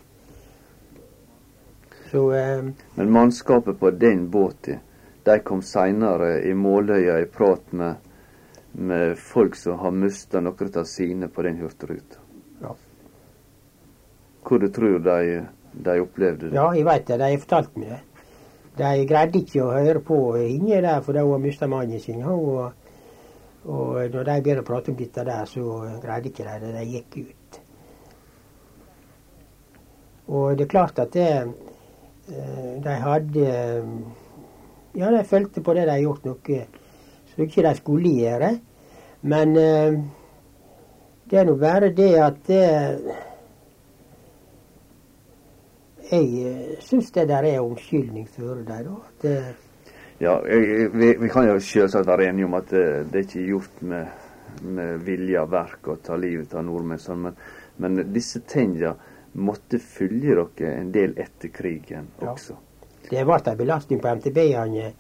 Så 2.11 2.33
eh, 2.33 2.65
Men 2.95 3.13
mannskapet 3.13 3.79
på 3.81 3.91
den 3.91 4.31
båten, 4.31 4.81
de 5.25 5.39
kom 5.41 5.63
seinere 5.63 6.41
i 6.49 6.55
Måløya 6.55 7.21
i 7.23 7.27
prat 7.31 7.73
med, 7.73 7.95
med 8.73 9.19
folk 9.19 9.57
som 9.57 9.79
har 9.79 9.95
mista 9.95 10.41
noen 10.43 10.73
av 10.77 10.87
sine 10.89 11.29
på 11.29 11.45
den 11.47 11.61
hurtigruta. 11.63 12.23
Ja. 12.63 12.75
Hvor 14.43 14.59
du 14.59 14.69
tror 14.75 14.99
de, 14.99 15.45
de 15.73 15.99
opplevde 16.03 16.49
det? 16.49 16.57
ja, 16.57 16.67
jeg 16.75 16.87
veit 16.87 17.07
det. 17.07 17.19
De 17.21 17.31
har 17.31 17.45
fortalt 17.45 17.77
meg 17.77 17.95
det. 17.95 18.01
De 18.77 19.05
greide 19.05 19.43
ikke 19.43 19.65
å 19.67 19.73
høre 19.77 20.01
på 20.01 20.19
Inge 20.41 20.81
der, 20.81 21.03
for 21.05 21.19
hun 21.19 21.43
mista 21.45 21.69
mannen 21.69 22.01
sin. 22.01 22.23
Og, 22.25 22.73
og 23.69 23.99
når 24.15 24.25
de 24.31 24.39
begynte 24.41 24.65
å 24.65 24.69
prate 24.71 24.91
om 24.91 24.97
dette 24.99 25.27
der, 25.29 25.45
så 25.47 25.67
greide 26.03 26.33
ikke 26.33 26.47
de 26.49 26.59
det. 26.65 26.73
De 26.79 26.87
gikk 26.97 27.19
ut. 27.21 27.61
Og 30.33 30.57
det 30.57 30.65
er 30.65 30.73
klart 30.73 30.99
at 31.03 31.13
det, 31.13 31.29
eh, 32.33 32.75
de 32.83 32.97
hadde 33.05 33.47
Ja, 34.95 35.11
de 35.11 35.25
følte 35.25 35.63
på 35.65 35.75
det 35.75 35.87
de 35.89 35.95
har 35.97 36.03
gjort 36.03 36.27
noe 36.29 36.63
som 37.33 37.45
ikke 37.45 37.65
de 37.65 37.75
skulle 37.79 38.15
gjøre. 38.21 38.51
Men 39.23 39.57
eh, 39.57 40.01
det 41.31 41.39
er 41.41 41.47
nå 41.49 41.55
bare 41.61 41.93
det 41.97 42.11
at 42.21 42.51
eh, 42.53 43.13
jeg 46.11 46.27
eh, 46.45 46.73
syns 46.85 47.13
det 47.15 47.29
der 47.31 47.47
er 47.49 47.63
unnskyldning 47.63 48.27
for 48.29 48.59
dem, 48.59 48.67
da. 48.67 48.97
At, 49.09 49.29
eh, 49.31 49.53
Ja, 50.21 50.37
jeg, 50.47 50.91
vi, 50.95 51.15
vi 51.19 51.29
kan 51.33 51.49
jo 51.49 51.57
selvsagt 51.59 52.07
være 52.07 52.29
enige 52.29 52.47
om 52.47 52.55
at 52.55 52.69
det, 52.71 52.85
det 53.11 53.19
er 53.19 53.25
ikke 53.27 53.47
gjort 53.49 53.81
med, 53.81 54.07
med 54.63 55.01
vilje 55.07 55.41
og 55.41 55.49
verk 55.51 55.89
å 55.89 55.97
ta 56.05 56.19
livet 56.21 56.53
av 56.55 56.67
nordmenn, 56.69 57.01
sånn, 57.03 57.25
men, 57.25 57.41
men 57.83 58.13
disse 58.15 58.45
tingene 58.47 58.93
måtte 59.33 59.81
følge 59.81 60.37
dere 60.37 60.77
en 60.77 60.93
del 60.95 61.17
etter 61.17 61.51
krigen 61.55 62.13
Ja. 62.21 62.37
Det 63.13 63.25
ble 63.29 63.39
en 63.39 63.59
belastning 63.59 64.01
på 64.01 64.15
MTB-ene, 64.17 64.93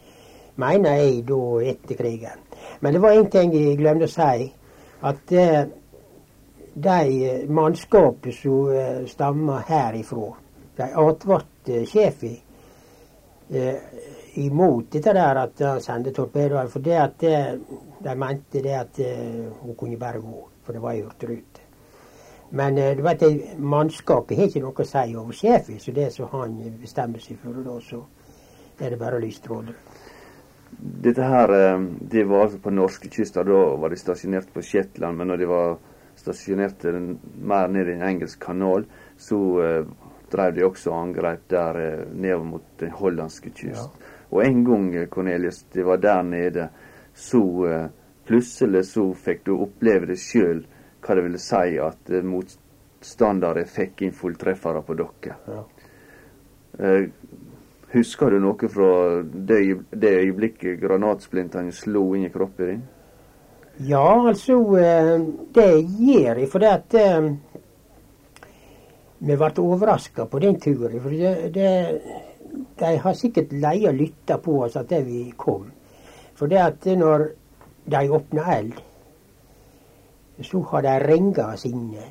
mener 0.60 0.98
jeg, 1.00 1.22
da 1.28 1.42
etter 1.72 1.96
krigen. 1.96 2.42
Men 2.80 2.92
det 2.92 3.00
var 3.00 3.16
en 3.16 3.30
ting 3.32 3.54
jeg 3.56 3.78
glemte 3.80 4.08
å 4.08 4.12
si. 4.12 4.50
At 5.08 5.32
eh, 5.32 5.62
de 6.74 6.98
mannskapene 7.48 7.56
mannskapet 7.56 8.36
som 8.36 8.70
eh, 8.72 9.06
stammer 9.08 9.64
herifra, 9.68 10.28
de 10.76 10.88
advarte 11.04 11.82
sjefen 11.88 12.36
eh, 13.50 13.80
imot 14.44 14.92
dette 14.92 15.12
der 15.12 15.40
at 15.42 15.60
han 15.60 15.80
sendte 15.84 16.12
torpedoer. 16.16 16.68
For 16.72 16.84
det 16.84 16.98
at 17.00 17.26
eh, 17.28 17.50
de 18.02 18.14
mente 18.16 18.62
det 18.64 18.76
at 18.78 19.00
eh, 19.04 19.48
hun 19.62 19.76
kunne 19.76 20.00
bare 20.00 20.20
gå, 20.20 20.46
for 20.64 20.72
det 20.72 20.82
var 20.84 20.96
ei 20.96 21.02
hurtigrute. 21.02 21.51
Men 22.53 22.78
eh, 22.78 22.94
du 22.96 23.03
vet, 23.05 23.20
det, 23.20 23.59
mannskapet 23.59 24.38
har 24.38 24.50
ikke 24.50 24.64
noe 24.64 24.84
å 24.84 24.88
si 24.88 25.16
over 25.16 25.36
sjefen, 25.36 25.80
så 25.80 25.94
det 25.96 26.11
som 26.14 26.30
han 26.32 26.59
bestemmer 26.80 27.22
seg 27.22 27.40
for, 27.40 27.62
da, 27.64 27.78
så 27.80 28.03
er 28.80 28.92
det 28.92 29.00
bare 29.00 29.20
lystråder. 29.22 29.78
Dette 30.72 31.24
her, 31.28 31.53
det 32.11 32.22
var 32.26 32.46
altså 32.46 32.59
på 32.64 32.72
norskekysten, 32.72 33.44
da 33.46 33.64
var 33.78 33.92
de 33.92 33.98
stasjonert 34.00 34.48
på 34.55 34.62
Shetland, 34.64 35.18
men 35.18 35.28
når 35.30 35.42
de 35.42 35.48
var 35.50 35.74
stasjonert 36.16 36.84
eh, 36.84 37.00
mer 37.40 37.68
ned 37.68 37.88
i 37.88 37.96
en 37.96 38.07
engelsk 38.09 38.40
kanal, 38.42 38.86
så 39.16 39.38
eh, 39.62 39.84
drev 40.32 40.55
de 40.57 40.66
også 40.66 40.94
angrep 40.96 41.48
der 41.50 41.80
eh, 41.80 42.05
nedover 42.12 42.44
mot 42.55 42.68
den 42.80 42.92
hollandske 42.96 43.53
kyst. 43.57 43.98
Og 44.30 44.44
en 44.44 44.64
gang, 44.64 44.94
eh, 44.96 45.09
Cornelius, 45.09 45.62
de 45.74 45.86
var 45.86 46.00
der 46.03 46.22
nede, 46.22 46.68
så 47.14 47.42
eh, 47.68 47.88
plutselig 48.26 48.86
så 48.92 49.09
fikk 49.14 49.44
du 49.46 49.57
oppleve 49.59 50.12
det 50.12 50.20
sjøl 50.22 50.64
hva 51.03 51.16
det 51.16 51.24
ville 51.26 51.40
si 51.42 51.78
at 51.82 52.11
eh, 52.11 52.24
motstandere 52.24 53.66
fikk 53.68 54.05
inn 54.07 54.16
fulltreffere 54.16 54.82
på 54.86 54.96
dere. 54.98 55.36
Ja. 55.48 55.62
Eh, 56.78 57.07
husker 57.92 58.32
du 58.32 58.40
noe 58.40 58.72
fra 58.72 58.90
det, 59.22 59.61
det 59.90 60.16
øyeblikket 60.22 60.80
granatsplintene 60.80 61.74
slo 61.76 62.12
inn 62.16 62.28
i 62.28 62.32
kroppen 62.32 62.70
din? 62.72 62.84
Ja, 63.88 64.28
altså 64.28 64.59
eh, 64.78 65.16
Det 65.55 65.70
gjør 65.98 66.42
jeg, 66.42 66.50
for 66.53 66.62
det 66.62 66.72
at 66.76 66.98
vi 69.22 69.36
ble 69.38 69.50
overraska 69.62 70.26
på 70.26 70.40
den 70.42 70.57
turen. 70.61 70.98
For 71.00 71.14
det, 71.14 71.53
det, 71.55 71.68
de 72.78 72.96
har 73.05 73.14
sikkert 73.14 73.53
leia 73.55 73.92
lytta 73.94 74.38
på 74.42 74.57
oss 74.64 74.76
at 74.76 74.90
det 74.90 75.05
vi 75.07 75.28
kom. 75.38 75.68
For 76.34 76.50
det 76.50 76.59
at 76.59 76.88
når 76.98 77.28
de 77.92 78.09
åpna 78.11 78.46
eld, 78.57 78.80
så 80.47 80.62
hadde 80.72 80.93
jeg 80.93 81.07
rengas 81.09 81.64
inne. 81.68 82.09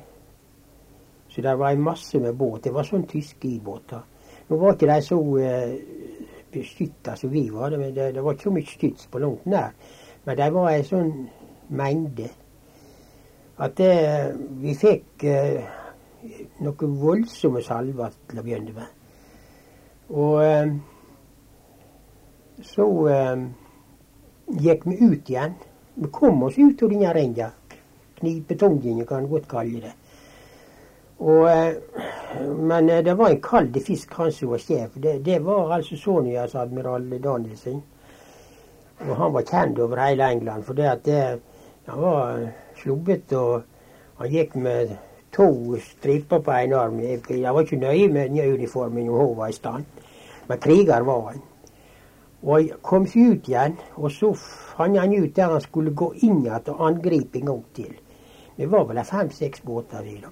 Så 1.32 1.42
det 1.42 1.58
var 1.58 1.72
en 1.72 1.82
masse 1.82 2.20
med 2.20 2.36
båt. 2.36 2.64
Det 2.64 2.74
var 2.74 2.84
sånn 2.84 3.06
tyske 3.08 3.48
ubåter. 3.56 4.02
Nå 4.48 4.58
var 4.60 4.74
ikke 4.74 4.90
de 4.90 4.98
så 5.04 5.18
eh, 5.40 5.76
beskytta 6.52 7.16
som 7.16 7.32
vi 7.32 7.46
var. 7.50 7.72
Det, 7.72 7.92
det, 7.96 8.10
det 8.14 8.24
var 8.24 8.36
ikke 8.36 8.50
så 8.50 8.54
mye 8.56 8.68
skyts 8.68 9.08
på 9.08 9.22
langt 9.22 9.46
nær. 9.48 9.72
Men 10.24 10.38
de 10.38 10.48
var 10.54 10.70
en 10.70 10.84
sånn 10.86 11.12
mengde 11.72 12.28
at 13.62 13.76
det, 13.78 13.94
vi 14.62 14.74
fikk 14.74 15.24
eh, 15.28 15.62
noen 16.64 16.96
voldsomme 16.98 17.62
salver 17.62 18.14
til 18.28 18.40
å 18.40 18.44
begynne 18.46 18.74
med. 18.76 18.88
Og 20.12 20.38
eh, 20.44 20.72
så 22.66 22.86
eh, 23.12 23.44
gikk 24.66 24.86
vi 24.88 24.98
ut 25.00 25.30
igjen. 25.30 25.56
Vi 25.94 26.08
kom 26.12 26.42
oss 26.46 26.58
ut 26.58 26.82
av 26.82 26.92
denne 26.92 27.12
renga. 28.22 28.44
Knipetungen, 28.46 29.06
kan 29.06 29.24
en 29.24 29.28
godt 29.28 29.48
kalle 29.48 29.80
det. 29.80 29.92
Og, 31.22 31.50
eh, 31.50 31.74
men 32.58 32.88
eh, 32.90 33.04
det 33.04 33.14
var 33.14 33.30
en 33.30 33.42
kald 33.42 33.76
fisk, 33.86 34.14
han 34.14 34.32
som 34.32 34.50
var 34.50 34.58
sjef. 34.58 34.90
Det, 34.94 35.20
det 35.24 35.38
var 35.44 35.70
altså 35.76 35.96
Sonias 35.96 36.54
admiral 36.54 37.06
Danielsen. 37.22 37.82
Og 39.08 39.16
han 39.16 39.32
var 39.32 39.42
kjent 39.42 39.78
over 39.78 40.02
hele 40.02 40.30
England 40.32 40.64
for 40.64 40.74
det 40.74 40.88
at 40.90 41.04
det, 41.04 41.40
han 41.86 42.02
var 42.02 42.40
eh, 42.40 42.48
slubbete, 42.76 43.38
og 43.38 43.62
han 44.18 44.34
gikk 44.34 44.56
med 44.56 44.96
to 45.32 45.76
striper 45.78 46.42
på 46.42 46.50
en 46.50 46.72
arm. 46.72 47.00
Jeg 47.00 47.54
var 47.54 47.60
ikke 47.60 47.76
nøye 47.76 48.08
med 48.08 48.28
den 48.28 48.54
uniformen 48.54 49.08
om 49.08 49.26
hun 49.26 49.36
var 49.36 49.48
i 49.48 49.52
stand, 49.52 49.84
men 50.48 50.58
kriger 50.58 51.06
var 51.06 51.28
han. 51.30 51.42
Og 52.42 52.56
han 52.58 52.70
kom 52.82 53.06
seg 53.06 53.36
ut 53.36 53.48
igjen, 53.48 53.78
og 53.94 54.10
så 54.10 54.34
fant 54.34 54.98
han 54.98 55.14
ut 55.14 55.36
der 55.36 55.54
han 55.54 55.62
skulle 55.62 55.94
gå 55.94 56.14
inn 56.26 56.42
igjen 56.42 56.74
og 56.74 56.88
angripe 56.88 57.38
en 57.38 57.46
gang 57.46 57.64
til. 57.74 57.94
Det 58.62 58.66
var 58.70 58.84
vel 58.84 59.04
fem-seks 59.04 59.62
båter 59.62 60.04
i 60.06 60.20
da. 60.22 60.28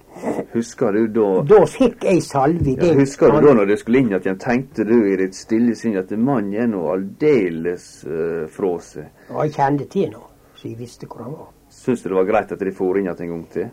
Husker 0.53 0.93
du 0.93 1.07
da 1.11 1.43
Da 1.43 1.65
fikk 1.67 2.05
jeg 2.07 2.23
salve. 2.23 2.77
ja, 2.79 2.93
Husker 2.95 3.33
du 3.33 3.41
da 3.43 3.55
når 3.59 3.67
du 3.67 3.77
skulle 3.77 3.99
inn 3.99 4.11
igjen, 4.13 4.37
tenkte 4.39 4.85
du 4.87 4.93
i 5.03 5.17
ditt 5.19 5.35
stille 5.35 5.75
sinn 5.75 5.97
at 5.99 6.13
mannen 6.15 6.53
er 6.55 6.69
nå 6.71 6.85
aldeles 6.93 7.87
uh, 8.07 8.45
fra 8.55 8.71
seg? 8.87 9.09
Ja, 9.33 9.41
jeg 9.43 9.57
kjente 9.57 9.87
til 9.91 10.13
noe, 10.13 10.29
så 10.55 10.69
jeg 10.69 10.79
visste 10.79 11.09
hvor 11.11 11.25
han 11.25 11.35
var. 11.41 11.49
Syns 11.75 12.05
du 12.05 12.09
det 12.09 12.19
var 12.21 12.29
greit 12.29 12.53
at 12.55 12.63
de 12.63 12.73
for 12.77 13.01
inn 13.01 13.09
igjen 13.09 13.25
en 13.25 13.33
gang 13.33 13.43
til? 13.51 13.73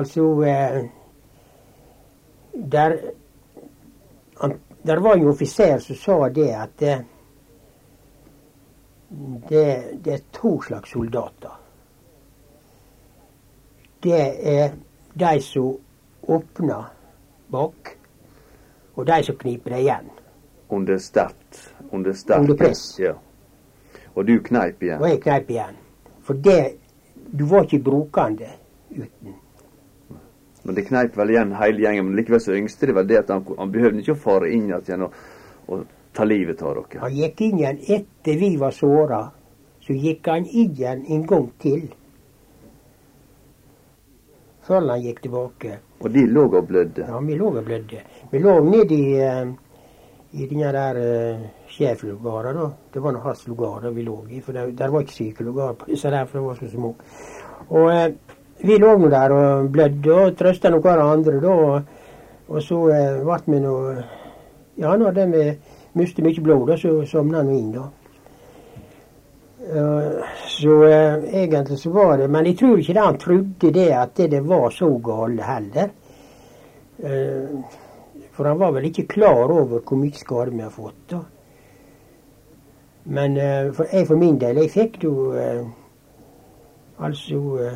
Altså 0.00 0.24
eh, 0.50 0.78
der, 2.74 2.96
han, 4.40 4.56
der 4.82 5.04
var 5.06 5.14
en 5.14 5.28
offiser 5.30 5.78
som 5.78 6.00
sa 6.02 6.16
det 6.40 6.48
at 6.58 6.82
eh, 6.82 7.06
det, 9.46 9.64
det 10.02 10.18
er 10.18 10.26
to 10.40 10.56
slags 10.66 10.90
soldater. 10.90 11.54
Det 14.06 14.24
er 14.56 14.74
de 15.18 15.40
som 15.42 15.72
åpner 16.22 16.84
bak, 17.50 17.96
og 18.94 19.06
de 19.06 19.22
som 19.26 19.38
kniper 19.40 19.74
det 19.74 19.80
igjen. 19.82 20.12
Under 20.68 20.98
sterkt 20.98 21.74
Under 21.90 22.14
Under 22.38 22.56
press. 22.56 22.98
Ja. 22.98 23.14
Og 24.14 24.26
du 24.26 24.38
kneip 24.42 24.82
igjen? 24.82 25.02
Og 25.02 25.08
jeg 25.08 25.20
kneip 25.22 25.50
igjen. 25.50 25.74
For 26.22 26.34
det 26.34 26.76
Du 27.38 27.44
var 27.44 27.64
ikke 27.64 27.78
brukende 27.78 28.46
uten. 28.90 29.34
Men 30.62 30.74
det 30.74 30.86
kneip 30.86 31.16
vel 31.18 31.30
igjen 31.30 31.52
hele 31.58 31.82
gjengen. 31.82 32.04
Men 32.06 32.16
likevel 32.16 32.40
så 32.40 32.54
yngste 32.54 32.86
det 32.86 32.94
vel 32.94 33.08
det 33.08 33.18
at 33.18 33.30
han, 33.34 33.42
han 33.58 33.72
behøvde 33.72 33.98
ikke 34.04 34.14
å 34.14 34.20
fare 34.22 34.50
inn 34.54 34.68
igjen 34.70 35.02
og, 35.02 35.16
og 35.66 35.82
ta 36.14 36.24
livet 36.24 36.62
av 36.62 36.78
dere. 36.78 37.02
Han 37.02 37.18
gikk 37.18 37.42
inn 37.48 37.58
igjen 37.58 37.82
etter 37.82 38.38
vi 38.38 38.54
var 38.56 38.70
såra. 38.70 39.24
Så 39.82 39.98
gikk 39.98 40.30
han 40.30 40.46
inn 40.46 40.70
igjen 40.70 41.02
en 41.10 41.26
gang 41.26 41.50
til. 41.58 41.88
Før 44.66 44.82
han 44.90 45.02
gikk 45.02 45.22
tilbake. 45.22 45.78
Og 46.02 46.10
de 46.10 46.26
lå 46.26 46.46
og 46.48 46.66
blødde. 46.66 47.06
Ja, 47.06 47.20
vi 47.22 47.36
lå 47.38 47.52
og 47.52 47.64
blødde. 47.64 48.00
Vi 48.32 48.38
lå 48.42 48.54
nedi 48.66 48.98
i, 49.12 49.20
eh, 49.22 50.48
den 50.50 50.58
der 50.60 50.98
uh, 50.98 51.44
sjeflugara, 51.70 52.52
da. 52.52 52.70
Det 52.94 53.02
var 53.02 53.20
hans 53.22 53.46
lugar 53.48 53.90
vi 53.90 54.02
lå 54.02 54.26
i. 54.30 54.40
For 54.40 54.52
der, 54.52 54.70
der 54.70 54.88
var 54.88 55.00
ikke 55.00 55.12
sykelugar 55.12 55.72
på 55.72 55.86
disse 55.86 56.10
der, 56.10 56.24
for 56.24 56.38
de 56.38 56.44
var 56.44 56.54
så 56.54 56.70
små. 56.70 56.94
Og 57.68 57.94
eh, 57.94 58.12
vi 58.64 58.78
lå 58.78 58.96
nå 58.98 59.08
der 59.08 59.32
og 59.32 59.70
blødde 59.72 60.14
og 60.14 60.36
trøsta 60.36 60.70
noen 60.70 60.82
hverandre, 60.82 61.40
da. 61.40 61.48
Og, 61.48 61.82
og 62.48 62.62
så 62.62 62.82
eh, 62.88 63.22
ble 63.22 63.40
vi 63.46 63.60
nå 63.60 63.76
Ja, 64.76 64.96
når 64.96 65.10
vi 65.32 65.44
mistet 65.94 66.24
mye 66.24 66.42
blod, 66.42 66.66
da, 66.68 66.76
så 66.76 66.98
sovna 67.08 67.38
han 67.38 67.48
inn, 67.54 67.70
da. 67.72 67.86
Eh, 69.74 70.24
så 70.46 70.84
eh, 70.84 71.42
egentlig 71.42 71.78
så 71.78 71.90
var 71.90 72.18
det 72.18 72.28
Men 72.28 72.46
jeg 72.46 72.58
tror 72.58 72.78
ikke 72.78 73.00
han 73.00 73.18
trodde 73.18 73.70
det 73.74 73.88
at 73.98 74.16
det, 74.16 74.40
var 74.40 74.70
så 74.70 74.88
galt 75.02 75.40
heller. 75.42 75.88
Eh, 77.02 77.48
for 78.32 78.44
han 78.44 78.58
var 78.58 78.70
vel 78.72 78.84
ikke 78.86 79.08
klar 79.08 79.50
over 79.50 79.80
hvor 79.80 79.98
mye 79.98 80.14
skade 80.14 80.54
vi 80.54 80.62
har 80.62 80.70
fått. 80.70 81.10
da. 81.10 81.20
Men 83.04 83.36
for 83.72 83.86
jeg 83.92 84.06
for 84.06 84.16
min 84.16 84.38
del, 84.38 84.56
jeg 84.56 84.70
fikk 84.70 85.04
jo 85.04 85.32
altså 86.98 87.70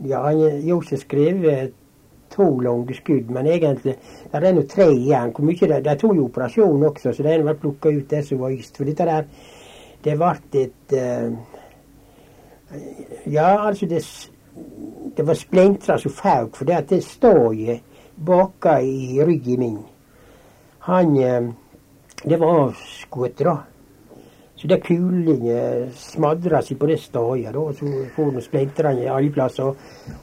Ja, 0.00 0.30
Josef 0.64 1.00
skrev 1.00 1.44
to 2.30 2.60
lange 2.60 2.94
skudd, 2.94 3.28
men 3.30 3.46
egentlig 3.46 3.98
der 4.32 4.40
er 4.40 4.52
nå 4.52 4.62
tre 4.62 4.88
igjen. 4.88 5.32
Hvor 5.36 5.44
mye 5.44 5.68
det, 5.68 5.84
De 5.84 5.96
tok 5.96 6.16
jo 6.16 6.24
operasjon 6.24 6.84
også, 6.88 7.12
så 7.12 7.22
det 7.22 7.34
er 7.34 7.42
vel 7.44 7.56
plukka 7.60 7.92
ut 7.92 8.10
det 8.10 8.24
som 8.26 8.38
var 8.40 8.50
yngst. 8.50 8.76
For 8.76 8.84
dette 8.84 9.04
der, 9.04 9.24
det 10.04 10.16
ble 10.16 10.34
et 10.62 10.92
eh, 10.96 11.32
Ja, 13.26 13.66
altså 13.66 13.86
det, 13.90 14.04
det 15.16 15.26
var 15.26 15.34
splintra 15.34 15.98
som 15.98 16.12
fauk, 16.14 16.56
for 16.56 16.64
det 16.64 16.76
at 16.76 16.90
det 16.90 17.02
staget 17.04 17.82
baka 18.16 18.78
i 18.80 19.18
ryggen 19.24 19.60
min, 19.60 19.80
han 20.86 21.16
eh, 21.16 21.50
Det 22.20 22.36
var 22.36 22.58
avskutt, 22.68 23.38
da. 23.38 23.56
Så 24.60 24.68
det 24.68 24.82
kulene 24.84 25.86
smadra 25.96 26.58
seg 26.60 26.76
på 26.76 26.90
det 26.90 26.98
stedet, 27.00 27.54
og 27.56 27.70
så 27.78 27.88
får 28.12 28.34
du 28.34 28.40
splintrene 28.44 29.06
alle 29.08 29.32
plasser. 29.32 29.72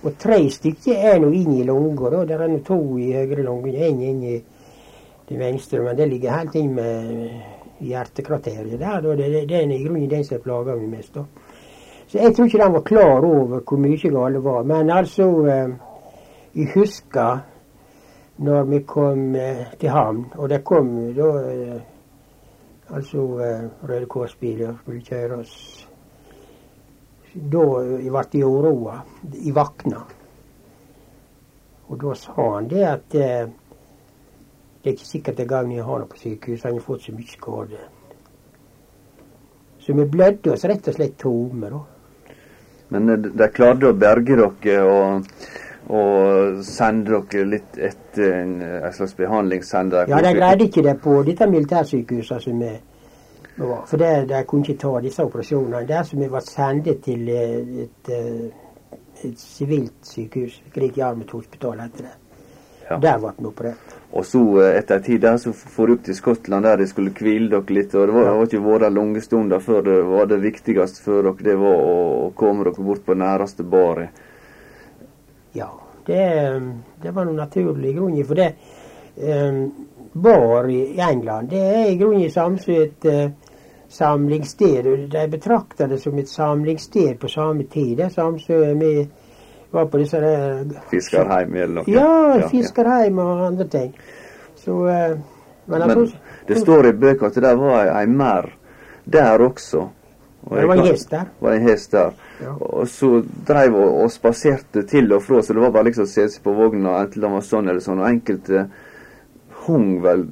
Og 0.03 0.19
tre 0.21 0.37
stykker 0.53 1.07
er 1.09 1.17
nå 1.23 1.31
inn 1.33 1.55
i 1.55 1.65
lunga, 1.65 2.11
da. 2.13 2.19
Der 2.29 2.43
er 2.45 2.51
nå 2.51 2.59
to 2.67 2.77
i 3.01 3.09
høyre 3.15 3.47
lunge, 3.47 3.73
én 3.73 4.03
inn 4.11 4.21
i 4.29 4.35
det 5.27 5.39
venstre, 5.39 5.81
men 5.81 5.97
det 5.97 6.05
ligger 6.11 6.37
helt 6.37 6.53
inn 6.55 6.75
med 6.77 7.56
hjertekrateret 7.79 8.79
der. 8.79 9.01
Da. 9.01 9.15
Det, 9.15 9.49
det 9.49 9.57
er 9.57 9.71
i 9.71 9.83
grunnen 9.83 10.09
den 10.09 10.23
som 10.25 10.41
plager 10.41 10.75
meg 10.75 10.89
mest. 10.97 11.13
da. 11.15 11.25
Så 12.07 12.17
jeg 12.21 12.35
tror 12.35 12.45
ikke 12.45 12.63
de 12.63 12.73
var 12.73 12.81
klar 12.87 13.25
over 13.25 13.59
hvor 13.59 13.77
mye 13.83 14.09
galt 14.09 14.33
det 14.35 14.43
var. 14.43 14.63
Men 14.63 14.89
altså, 14.89 15.27
eh, 15.45 15.69
jeg 16.55 16.71
husker 16.75 17.43
når 18.37 18.63
vi 18.63 18.79
kom 18.87 19.35
eh, 19.35 19.65
til 19.79 19.89
havn, 19.89 20.25
og 20.35 20.49
det 20.49 20.63
kom 20.63 20.93
da 21.17 21.27
eh, 21.51 21.81
altså 22.89 23.25
Røde 23.89 24.05
Kors-biler 24.05 24.77
skulle 24.81 25.03
kjøre 25.03 25.39
oss. 25.41 25.87
Da 27.33 27.65
jeg 27.99 28.11
ble 28.13 28.23
jeg 28.33 28.45
uroa. 28.45 29.01
Jeg 29.33 29.55
vakna. 29.55 30.05
Og 31.89 31.99
da 32.01 32.13
sa 32.15 32.51
han 32.55 32.69
det 32.71 32.85
at 32.87 33.15
det 34.87 34.93
er 34.93 34.99
ikke 35.01 35.05
sikkert 35.11 35.37
det 35.37 35.45
gang 35.49 35.71
jeg 35.75 35.83
har 35.83 35.99
noe 35.99 36.07
på 36.07 36.17
sykehus, 36.21 36.61
han 36.63 36.77
har 36.77 36.83
fått 36.85 37.01
så 37.03 37.11
mye 37.11 37.27
skade. 37.27 37.79
Så 39.83 39.95
vi 39.97 40.05
blødde 40.07 40.53
oss 40.53 40.63
rett 40.63 40.87
og 40.87 40.95
slett 40.95 41.17
tomme, 41.19 41.71
da. 41.73 41.81
Men 42.95 43.11
eh, 43.11 43.25
de 43.41 43.47
klarte 43.51 43.89
å 43.89 43.97
berge 43.99 44.37
dere 44.39 44.77
og, 44.87 45.27
og 45.91 46.63
sende 46.63 47.19
dere 47.33 47.49
litt 47.51 47.75
etter 47.89 48.37
en, 48.37 48.55
en 48.63 48.95
slags 48.95 49.17
behandlingssender? 49.19 50.07
Ja, 50.07 50.21
de 50.23 50.33
greide 50.39 50.69
ikke 50.69 50.85
det 50.87 50.95
på 51.03 51.17
dette 51.27 51.51
militærsykehuset 51.51 52.47
som 52.47 52.63
vi 52.63 52.71
var. 53.57 53.83
For 53.91 53.99
det, 53.99 54.15
de 54.31 54.41
kunne 54.47 54.63
ikke 54.63 54.79
ta 54.87 54.95
disse 55.03 55.27
operasjonene. 55.27 55.83
Der 55.91 56.07
som 56.07 56.23
vi 56.23 56.31
var 56.31 56.47
sendt 56.47 56.93
til 57.03 57.27
eh, 57.35 57.85
eh, 58.07 58.49
et 59.27 59.43
sivilt 59.43 59.99
sykehus, 60.15 60.61
Grieg 60.71 61.03
Jarmet 61.03 61.35
Hospital 61.35 61.83
heter 61.83 62.07
det. 62.07 62.17
Ja. 62.87 63.03
Der 63.03 63.19
ble 63.19 63.35
vi 63.35 63.51
operert. 63.51 63.96
Og 64.13 64.25
så 64.25 64.41
eh, 64.61 64.77
etter 64.79 64.99
en 64.99 65.03
tid 65.03 65.21
der 65.25 65.37
så 65.41 65.51
for 65.57 65.91
opp 65.91 66.05
til 66.05 66.15
Skottland 66.15 66.65
der 66.65 66.79
de 66.79 66.87
skulle 66.87 67.11
hvile 67.15 67.49
dere 67.51 67.75
litt. 67.75 67.95
og 67.95 68.07
Det 68.07 68.15
var, 68.15 68.29
det 68.29 68.37
var 68.37 68.49
ikke 68.49 68.63
vært 68.67 68.95
lange 68.95 69.21
stunder 69.25 69.59
før 69.63 69.83
det 69.89 69.99
var 70.07 70.31
det 70.31 70.41
viktigste 70.45 71.03
for 71.03 71.27
dere 71.27 71.49
det 71.49 71.59
var 71.59 71.83
å, 71.83 71.99
å 72.27 72.31
komme 72.37 72.67
dere 72.67 72.87
bort 72.87 73.05
på 73.05 73.17
næreste 73.17 73.67
baret. 73.67 74.25
Ja, 75.57 75.71
det, 76.07 76.23
det 77.03 77.13
var 77.15 77.25
noe 77.25 77.37
naturlig 77.37 77.95
grunn. 77.97 78.19
For 78.27 78.39
det 78.39 78.51
Um, 79.17 79.87
bar 80.13 80.69
i 80.69 80.99
England, 80.99 81.49
det 81.49 81.57
er 81.57 81.85
i 81.89 81.95
grunnen 81.97 82.31
samme 82.31 82.59
som 82.61 82.73
et 82.73 83.05
uh, 83.05 83.31
samlingssted. 83.89 85.09
De 85.09 85.23
betrakter 85.27 85.87
det 85.87 85.97
som 86.01 86.17
et 86.17 86.29
samlingssted 86.29 87.17
på 87.19 87.27
samme 87.27 87.63
tid. 87.63 87.95
Det 87.97 88.05
er 88.05 88.13
samme 88.13 88.59
vi 88.77 89.07
var 89.71 89.85
på 89.85 89.97
disse 89.97 90.19
der 90.21 90.63
Fiskerheim 90.91 91.55
eller 91.55 91.81
noe. 91.81 91.91
Ja, 91.91 92.47
Fiskarheim 92.51 93.19
og 93.19 93.45
andre 93.47 93.67
ting. 93.67 93.93
Så 94.55 94.87
eh, 94.87 95.17
Men, 95.67 95.79
Men 95.79 95.89
tror- 95.89 96.13
det 96.47 96.57
står 96.57 96.85
i 96.87 96.91
bøker 96.95 97.27
at 97.27 97.35
det 97.35 97.43
der 97.43 97.55
var 97.59 97.89
ei, 97.99 98.05
mer 98.07 98.45
der 99.05 99.41
også. 99.43 99.87
Og 100.47 100.57
Det 100.57 100.67
var 100.67 100.73
en 100.73 100.85
hest 100.85 101.11
der. 101.11 101.25
var 101.39 101.53
en 101.53 101.61
hest 101.61 101.91
der. 101.91 102.11
Ja. 102.41 102.53
Og 102.59 102.87
så 102.87 103.23
dreiv 103.47 103.75
og, 103.75 104.01
og 104.03 104.11
spaserte 104.11 104.83
til 104.87 105.13
og 105.13 105.23
fra, 105.23 105.41
så 105.41 105.53
det 105.53 105.61
var 105.61 105.71
bare 105.71 105.83
liksom 105.89 106.05
å 106.07 106.07
se 106.07 106.29
seg 106.29 106.43
på 106.43 106.53
vogna, 106.55 107.01
enten 107.01 107.21
det 107.21 107.31
var 107.31 107.43
sånn 107.43 107.67
eller 107.67 107.83
sånn. 107.83 107.99
Og 107.99 108.07
enkelte 108.07 108.67
hung 109.67 110.01
vel 110.03 110.27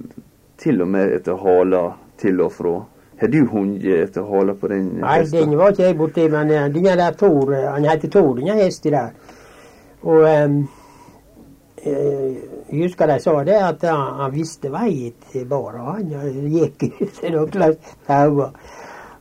til 0.57 0.81
og 0.81 0.87
med 0.87 1.11
etter 1.17 1.35
hala 1.35 1.83
til 2.21 2.39
og 2.41 2.51
fra. 2.55 2.75
Har 3.19 3.27
du 3.31 3.45
hunget 3.51 4.09
etter 4.09 4.23
hala 4.27 4.53
på 4.59 4.67
den 4.71 4.89
hesten? 5.03 5.03
Nei, 5.03 5.45
den 5.45 5.57
var 5.57 5.71
ikke 5.71 5.83
jeg 5.83 5.97
borti, 5.97 6.29
men 6.31 6.51
uh, 6.51 6.67
den 6.71 6.83
der 6.83 7.11
Tor, 7.19 7.53
eh, 7.55 7.69
han 7.71 7.87
heter 7.87 8.11
Tor, 8.11 8.33
den 8.39 8.59
hesten 8.59 8.91
der. 8.95 9.09
Og 10.05 10.25
eh, 10.29 10.49
eh, 11.81 12.41
jeg 12.69 12.81
husker 12.83 13.09
de 13.09 13.19
sa 13.21 13.35
det, 13.45 13.59
at 13.61 13.85
han, 13.89 14.31
visste 14.33 14.71
vei 14.73 15.13
til 15.31 15.47
bara. 15.49 15.95
Han 15.95 16.11
eh, 16.13 16.41
gikk 16.53 16.89
ut 16.89 17.15
til 17.19 17.37
noen 17.37 17.55
slags. 17.55 17.95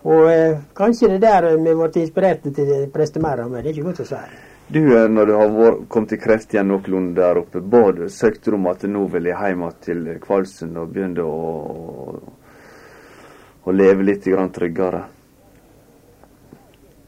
Og 0.05 0.27
eh, 0.29 0.59
kanskje 0.77 1.15
det 1.15 1.23
der 1.25 1.49
eh, 1.55 1.61
vi 1.61 1.77
ble 1.77 2.03
inspirert 2.03 2.45
til 2.45 2.75
prestemæra, 2.93 3.49
men 3.49 3.63
det 3.63 3.71
er 3.71 3.79
ikke 3.79 3.89
godt 3.89 4.05
å 4.05 4.11
si. 4.11 4.21
Du, 4.69 4.81
eh, 4.83 5.09
når 5.09 5.31
du 5.31 5.35
har 5.39 5.57
vært, 5.57 5.83
kom 5.89 6.09
til 6.09 6.21
kreft 6.21 6.53
igjen 6.53 6.69
noenlunde 6.69 7.17
der 7.21 7.41
oppe, 7.41 7.61
bad, 7.61 8.05
søkte 8.13 8.53
du 8.53 8.59
om 8.59 8.69
at 8.73 8.85
nå 8.89 9.07
vil 9.13 9.33
jeg 9.33 9.55
hjem 9.55 9.67
til 9.85 10.07
Kvalsund 10.21 10.81
og 10.81 10.93
begynne 10.93 11.25
å, 11.25 12.17
å 13.65 13.77
leve 13.77 14.05
litt 14.05 14.29
tryggere? 14.29 15.07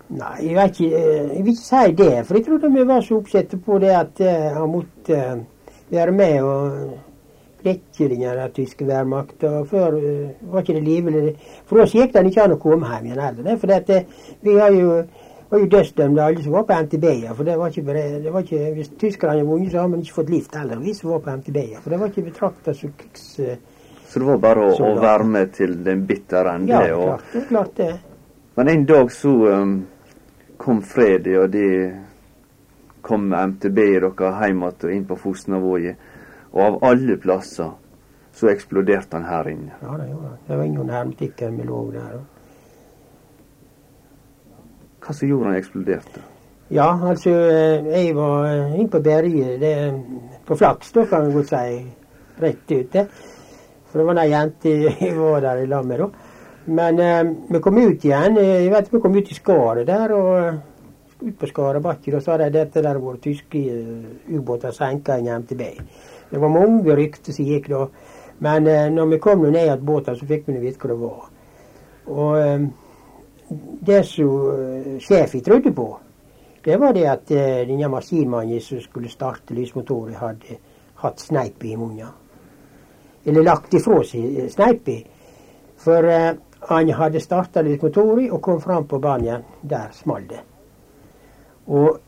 Nei, 0.06 0.36
jeg, 0.46 0.54
vet 0.54 0.80
ikke, 0.80 0.98
eh, 1.00 1.34
jeg 1.34 1.42
vil 1.44 1.52
ikke 1.52 1.66
si 1.66 1.92
det. 1.98 2.12
For 2.26 2.38
jeg 2.38 2.46
trodde 2.46 2.72
vi 2.76 2.86
var 2.86 3.02
så 3.02 3.18
oppsatt 3.18 3.56
på 3.66 3.78
det 3.82 3.90
at 3.90 4.20
eh, 4.22 4.52
han 4.54 4.70
måtte 4.70 5.18
eh, 5.18 5.44
være 5.90 6.12
med 6.14 6.42
og 6.42 6.90
den 7.66 8.20
der 8.20 8.48
tyske 8.54 8.86
værmakta. 8.86 9.62
Før 9.66 9.96
eh, 9.98 10.28
var 10.52 10.60
ikke 10.62 10.74
det 10.74 10.82
livlig. 10.84 11.34
For 11.66 11.82
oss 11.82 11.94
gikk 11.94 12.12
det 12.14 12.26
ikke 12.30 12.44
an 12.44 12.54
å 12.54 12.60
komme 12.62 12.86
hjem 12.92 13.08
igjen 13.10 13.22
heller. 13.24 13.42
Det 13.42 13.70
er 13.70 13.80
at 13.80 13.90
eh, 13.90 14.04
vi 14.42 14.58
har 14.58 14.70
jo 14.74 15.00
var 15.50 15.60
jo 15.62 15.66
dødsdømte 15.70 16.22
alle 16.22 16.42
som 16.42 16.52
var 16.52 16.64
på 16.66 16.78
MTB-er. 16.86 17.34
For 17.34 17.44
det 17.46 17.58
var 17.58 17.70
ikke, 17.70 17.82
bare- 17.86 18.20
det 18.22 18.32
var 18.34 18.46
ikke 18.46 18.72
Hvis 18.74 18.88
tyskerne 18.98 19.32
hadde 19.32 19.46
vunnet, 19.46 19.72
så 19.72 19.80
har 19.80 19.88
man 19.88 20.00
ikke 20.02 20.14
fått 20.20 20.30
lift 20.30 20.54
heller, 20.54 20.78
vi 20.82 20.94
som 20.94 21.10
var 21.10 21.18
på 21.22 21.36
MTB-er. 21.36 21.80
For 21.82 21.90
det 21.90 22.00
var 22.00 22.06
ikke 22.10 22.30
betrakta 22.30 22.74
som 22.74 22.94
krigs... 22.98 23.26
Så 24.06 24.20
det 24.22 24.26
var 24.26 24.38
bare 24.38 24.68
å, 24.70 24.74
å 24.86 24.94
være 25.02 25.24
med 25.26 25.52
til 25.54 25.74
den 25.84 26.04
bitre 26.06 26.46
ende. 26.54 26.70
Ja, 26.70 26.94
klart, 26.94 27.24
det 27.32 27.40
er 27.40 27.46
klart 27.48 27.76
det. 27.76 27.92
men 28.54 28.68
en 28.68 28.84
dag 28.86 29.10
så 29.12 29.32
um, 29.50 29.72
kom 30.56 30.82
Fredi, 30.82 31.36
og 31.38 31.50
de 31.52 31.66
kom 33.06 33.28
MTB 33.30 33.76
dere 33.76 34.10
hjem 34.10 34.62
igjen 34.62 34.62
og 34.66 34.92
inn 34.92 35.04
på 35.08 35.18
Fosnavåget. 35.20 35.96
Og 36.52 36.62
av 36.64 36.78
alle 36.90 37.16
plasser 37.20 37.74
så 38.36 38.48
eksploderte 38.52 39.16
han 39.16 39.28
her 39.28 39.48
inne. 39.52 39.74
Ja, 39.82 39.96
det 39.96 40.08
gjorde 40.10 40.30
han. 40.30 40.38
Det 40.46 40.56
var 40.56 40.64
ingen 40.64 40.90
hermetikker 40.90 41.52
med 41.52 41.68
lov 41.70 41.92
der. 41.94 42.16
Hva 45.00 45.14
som 45.14 45.28
gjorde 45.30 45.52
han 45.52 45.60
eksploderte? 45.60 46.24
Ja, 46.74 46.88
altså, 47.08 47.30
eh, 47.30 47.86
jeg 47.92 48.14
var 48.16 48.46
eh, 48.48 48.74
inne 48.74 48.90
på 48.90 49.00
berget 49.00 49.60
det- 49.60 50.02
på 50.46 50.56
flaks, 50.56 50.92
da 50.92 51.04
kan 51.04 51.26
vi 51.26 51.32
godt 51.32 51.48
si. 51.48 51.86
Rett 52.40 52.70
ute. 52.70 53.06
For 53.86 53.98
det 53.98 54.06
var 54.06 54.18
ei 54.22 54.30
jente 54.30 54.68
jeg 54.68 55.16
var 55.16 55.40
der 55.40 55.62
i 55.62 55.66
lag 55.66 55.86
med, 55.86 55.98
da. 55.98 56.08
Men 56.66 56.98
eh, 56.98 57.34
vi 57.48 57.60
kom 57.62 57.78
ut 57.78 58.04
igjen. 58.04 58.38
eh, 58.38 58.64
Jeg 58.64 58.72
vet 58.72 58.92
vi 58.92 59.00
kom 59.00 59.14
ut 59.16 59.30
i 59.30 59.34
Skaret 59.34 59.86
der, 59.86 60.12
og 60.12 60.38
eh, 60.38 60.54
ut 61.22 61.38
på 61.38 61.46
Skarebakken, 61.46 62.14
og 62.18 62.22
så 62.22 62.34
hadde 62.34 62.50
dette 62.54 62.82
der 62.82 62.98
vært 62.98 63.22
tyske 63.22 63.58
eh, 63.58 64.34
ubåter 64.34 64.74
senka 64.74 65.18
i 65.18 65.28
MTB. 65.30 65.62
Det 66.30 66.40
var 66.42 66.50
mange 66.50 66.96
rykter 66.98 67.32
som 67.32 67.46
gikk 67.46 67.68
da. 67.70 67.84
Men 68.42 68.66
eh, 68.66 68.88
når 68.90 69.12
vi 69.14 69.18
kom 69.22 69.44
ned 69.46 69.62
igjen 69.62 69.84
båten, 69.86 70.16
så 70.18 70.26
fikk 70.26 70.48
vi 70.50 70.58
vite 70.64 70.82
hva 70.82 70.90
det 70.90 70.98
var. 71.04 71.30
Og 72.06 72.38
eh, 72.40 72.66
det 73.86 74.02
som 74.08 74.98
sjefen 74.98 75.44
trodde 75.46 75.70
på, 75.72 75.86
det 76.66 76.80
var 76.82 76.92
det 76.96 77.06
at 77.06 77.30
eh, 77.30 77.62
denne 77.68 77.88
maskinmannen 77.92 78.60
som 78.60 78.80
skulle 78.82 79.08
starte 79.12 79.54
lysmotoren, 79.54 80.18
hadde 80.18 80.58
hatt 81.04 81.22
sneip 81.22 81.62
i 81.64 81.76
munnen. 81.78 82.10
Eller 83.26 83.46
lagt 83.46 83.74
ifra 83.74 84.02
seg 84.06 84.50
sneipa. 84.50 84.98
For 85.86 86.10
eh, 86.10 86.32
han 86.68 86.90
hadde 86.90 87.20
starta 87.22 87.62
lysmotoren 87.62 88.30
og 88.30 88.42
kom 88.42 88.60
fram 88.60 88.86
på 88.90 88.98
banen. 88.98 89.44
Der 89.62 89.92
smalt 89.94 90.30
det. 90.30 90.40
Og 91.66 91.98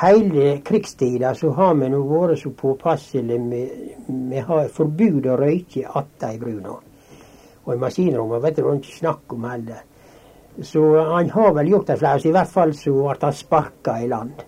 hele 0.00 0.60
krigstida 0.66 1.34
så 1.34 1.52
har 1.54 1.74
vi 1.78 1.90
nå 1.90 2.00
vært 2.06 2.40
så 2.40 2.50
påpasselige 2.50 3.38
med 3.42 3.92
Vi 4.06 4.42
har 4.48 4.68
forbud 4.74 5.26
å 5.26 5.36
røyke 5.38 5.86
atta 5.86 6.32
i 6.34 6.38
bruna. 6.38 6.74
Og 7.66 7.74
i 7.74 7.78
maskinrommet 7.78 8.42
vet 8.42 8.56
du, 8.56 8.62
det 8.62 8.70
er 8.70 8.80
ikke 8.80 8.98
snakk 8.98 9.32
om 9.34 9.46
heller. 9.50 9.80
Så 10.62 10.82
han 11.12 11.30
har 11.30 11.54
vel 11.54 11.70
gjort 11.70 11.90
en 11.90 11.98
flaus. 11.98 12.26
I 12.26 12.34
hvert 12.34 12.52
fall 12.52 12.74
så 12.74 12.92
ble 12.94 13.16
han 13.22 13.34
sparka 13.34 13.98
i 14.02 14.08
land. 14.10 14.44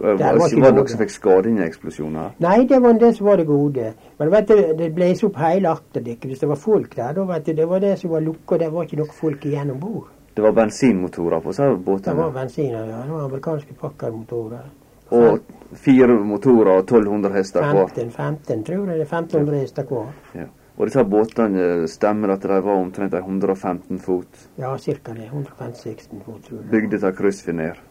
Var, 0.00 0.14
var 0.16 0.48
det 0.48 0.60
dere 0.62 0.88
som 0.88 1.00
fikk 1.02 1.12
skade 1.12 1.50
i 1.52 1.64
eksplosjoner? 1.66 2.30
Nei, 2.40 2.64
det 2.68 2.78
var 2.80 2.94
det 3.00 3.10
som 3.18 3.26
var 3.26 3.36
det 3.36 3.44
gode. 3.50 3.90
Men 4.18 4.30
vet 4.32 4.48
du, 4.48 4.60
det 4.78 4.88
blåste 4.96 5.28
opp 5.28 5.40
hele 5.42 5.74
akterdekket. 5.74 6.30
Hvis 6.30 6.40
det 6.40 6.48
var 6.48 6.60
folk 6.60 6.94
der, 6.96 7.12
da 7.18 7.26
vet 7.28 7.44
du, 7.44 7.52
det 7.58 7.66
var 7.68 7.82
det 7.84 7.98
som 8.00 8.14
var 8.14 8.24
lukka. 8.24 8.58
Det 8.62 8.70
var 8.72 8.88
ikke 8.88 9.00
noe 9.02 9.16
folk 9.18 9.44
igjen 9.50 9.74
om 9.74 9.80
bord. 9.82 10.08
Det 10.34 10.44
var 10.46 10.54
bensinmotorer 10.56 11.42
på 11.44 11.52
båtene? 11.52 12.04
Det 12.06 12.16
var 12.22 12.30
bensiner, 12.32 12.86
ja. 12.88 13.02
Det 13.04 13.12
var 13.12 13.26
amerikanske 13.26 13.76
pakkermotorer. 13.80 14.70
Og 15.10 15.40
fire 15.74 16.16
motorer 16.24 16.72
og 16.78 16.86
1200 16.86 17.34
hester 17.34 17.66
hver. 17.66 17.92
15, 17.92 18.10
15, 18.10 18.64
tror 18.64 18.88
jeg. 18.88 19.02
Det 19.02 19.06
er 19.06 19.16
1500 19.18 19.60
hester 19.60 19.90
hver. 19.90 20.08
Ja. 20.34 20.46
Og 20.78 20.88
disse 20.88 21.04
båtene 21.04 21.88
stemmer 21.92 22.32
at 22.38 22.46
de 22.46 22.56
var 22.64 22.78
omtrent 22.78 23.14
115 23.14 23.98
fot. 24.00 24.48
Ja, 24.56 24.72
ca. 24.78 25.12
det. 25.12 25.28
116 25.28 26.22
fot, 26.24 26.40
tror 26.46 26.62
jeg. 26.62 26.70
Bygde 26.70 27.06
av 27.06 27.12
kryssfiner. 27.18 27.82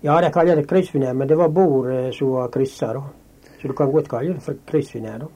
Ja, 0.00 0.20
de 0.20 0.30
kaller 0.32 0.56
det 0.56 0.68
kryssfiner, 0.68 1.14
men 1.14 1.28
det 1.28 1.36
var 1.36 1.48
bord 1.52 1.90
eh, 1.92 2.10
som 2.16 2.32
var 2.36 2.48
kryssa, 2.48 2.92
da. 2.96 3.02
Så 3.60 3.68
du 3.68 3.74
kan 3.76 3.92
godt 3.92 4.08
kalle 4.08 4.34
det 4.34 4.40
for 4.40 4.56
da. 5.18 5.28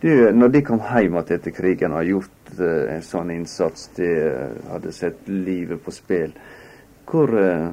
Du, 0.00 0.32
når 0.32 0.48
de 0.52 0.60
kom 0.62 0.80
hjem 0.84 1.14
igjen 1.16 1.34
etter 1.38 1.54
krigen 1.56 1.94
og 1.94 2.02
har 2.02 2.08
gjort 2.10 2.50
uh, 2.58 2.92
en 2.92 3.02
sånn 3.02 3.30
innsats, 3.32 3.88
de 3.96 4.10
uh, 4.12 4.72
hadde 4.74 4.92
sett 4.92 5.28
livet 5.32 5.80
på 5.80 5.94
spill, 5.94 6.34
hvor 7.08 7.32
uh, 7.32 7.70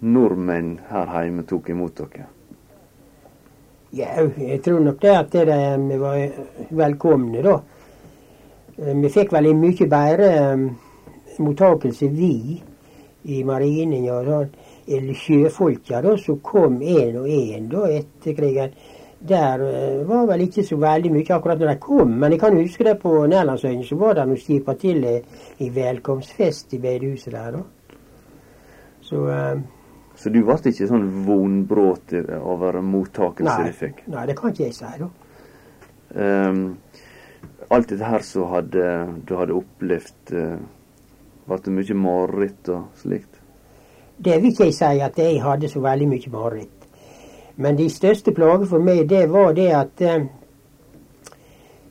nordmenn 0.00 0.78
her 0.88 1.12
hjemme 1.12 1.44
tok 1.44 1.68
imot 1.74 2.00
dere? 2.00 2.30
Ja, 3.92 4.24
jeg 4.24 4.62
tror 4.64 4.80
nok 4.80 5.02
det 5.02 5.12
at 5.12 5.32
det, 5.32 5.44
det, 5.50 5.60
vi 5.90 6.00
var 6.00 6.22
velkomne, 6.70 7.42
da. 7.44 7.58
Eh, 8.78 8.94
Vi 8.96 9.10
fikk 9.12 9.34
vel 9.36 9.50
en 9.50 9.60
mye 9.60 9.88
bedre 9.92 10.30
um, 10.54 10.62
mottakelse, 11.44 12.08
vi, 12.08 12.62
i 13.28 13.42
marinen 13.44 14.08
og 14.08 14.30
sånn, 14.30 14.54
eller 14.98 15.16
sjøfolka, 15.16 16.02
da, 16.04 16.16
som 16.20 16.40
kom 16.44 16.80
én 16.80 17.16
og 17.20 17.28
én 17.28 17.70
etter 17.88 18.36
krigen. 18.36 18.74
Der 19.22 19.60
eh, 19.62 20.06
var 20.06 20.26
vel 20.26 20.48
ikke 20.48 20.64
så 20.66 20.76
veldig 20.82 21.12
mye 21.14 21.34
akkurat 21.36 21.60
når 21.60 21.68
de 21.70 21.78
kom, 21.82 22.10
men 22.18 22.32
jeg 22.34 22.40
kan 22.42 22.56
huske 22.58 22.84
det 22.84 22.96
på 22.98 23.12
Nærlandsøyene, 23.30 23.84
så 23.86 23.98
var 24.00 24.16
det 24.18 24.24
noen 24.26 24.40
skipa 24.40 24.74
til 24.74 25.04
eh, 25.06 25.44
i 25.62 25.68
velkomstfest 25.70 26.74
i 26.74 26.80
bedehuset 26.82 27.36
der, 27.36 27.58
da. 27.58 27.62
Så 29.06 29.28
eh, 29.30 29.60
Så 30.18 30.30
du 30.30 30.40
ble 30.42 30.56
ikke 30.58 30.88
sånn 30.90 31.06
vonbråt 31.26 32.16
over 32.40 32.80
mottakelsen 32.82 33.70
du 33.70 33.76
fikk? 33.78 34.02
nei, 34.10 34.26
det 34.26 34.36
kan 34.38 34.50
ikke 34.50 34.66
jeg 34.66 34.74
si, 34.76 34.90
da. 34.98 35.08
Um, 36.12 36.76
alt 37.72 37.88
dette 37.88 38.04
her 38.04 38.26
som 38.26 38.68
du 38.68 39.32
hadde 39.38 39.56
opplevd, 39.56 40.34
uh, 40.36 40.58
ble 41.46 41.58
det 41.64 41.72
mye 41.78 41.96
mareritt 41.96 42.68
og 42.74 42.90
slikt? 43.00 43.41
Det 44.24 44.38
vil 44.42 44.52
ikke 44.52 44.68
jeg 44.70 44.74
si 44.74 45.00
at 45.02 45.18
jeg 45.18 45.42
hadde 45.42 45.68
så 45.68 45.80
veldig 45.82 46.08
mye 46.08 46.30
mareritt. 46.30 46.86
Men 47.56 47.76
de 47.78 47.88
største 47.90 48.32
plager 48.32 48.66
for 48.70 48.78
meg, 48.78 49.08
det 49.10 49.26
var 49.30 49.52
det 49.52 49.68
at 49.76 50.00
eh, 50.00 50.24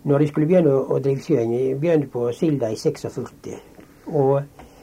når 0.03 0.19
jeg 0.19 0.31
skulle 0.31 0.47
begynne 0.49 0.73
å, 0.73 0.81
å 0.95 0.99
drive 1.03 1.21
sjøen 1.21 1.51
Jeg 1.53 1.77
begynte 1.79 2.09
på 2.09 2.25
Silda 2.33 2.71
i 2.73 2.77
46. 2.79 3.51
Og 4.17 4.41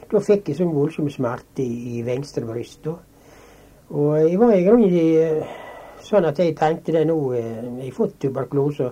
da 0.09 0.21
fikk 0.23 0.49
jeg 0.49 0.59
sånn 0.61 0.71
voldsom 0.73 1.09
smerte 1.11 1.65
i, 1.65 1.97
i 1.99 2.03
venstre 2.07 2.45
bryst. 2.47 2.87
Og 2.87 4.15
jeg 4.21 4.39
var 4.39 4.55
i 4.55 4.63
grunnen 4.63 4.95
eh, 4.95 5.51
sånn 6.05 6.29
at 6.29 6.39
jeg 6.39 6.55
tenkte 6.57 6.95
det 6.95 7.05
nå 7.09 7.17
eh, 7.35 7.59
Jeg 7.65 7.89
har 7.89 7.97
fått 7.97 8.19
tuberkulose. 8.23 8.91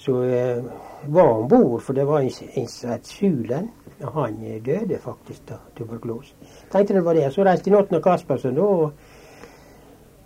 Så 0.00 0.18
eh, 0.26 0.64
var 1.12 1.32
om 1.36 1.48
bord, 1.48 1.80
for 1.84 1.96
det 1.96 2.06
var 2.08 2.24
en, 2.24 2.32
en 2.32 2.68
som 2.70 2.94
het 2.94 3.08
Sulen. 3.08 3.70
Han 4.14 4.40
døde 4.64 4.98
faktisk 5.00 5.52
av 5.54 5.68
tuberkulose. 5.76 6.34
Tenkte 6.74 6.96
det 6.98 7.04
var 7.06 7.14
det. 7.14 7.28
Så 7.32 7.44
reiste 7.46 7.70
til 7.70 8.00
Kaspersen 8.02 8.56
da, 8.58 8.62
og, 8.62 8.92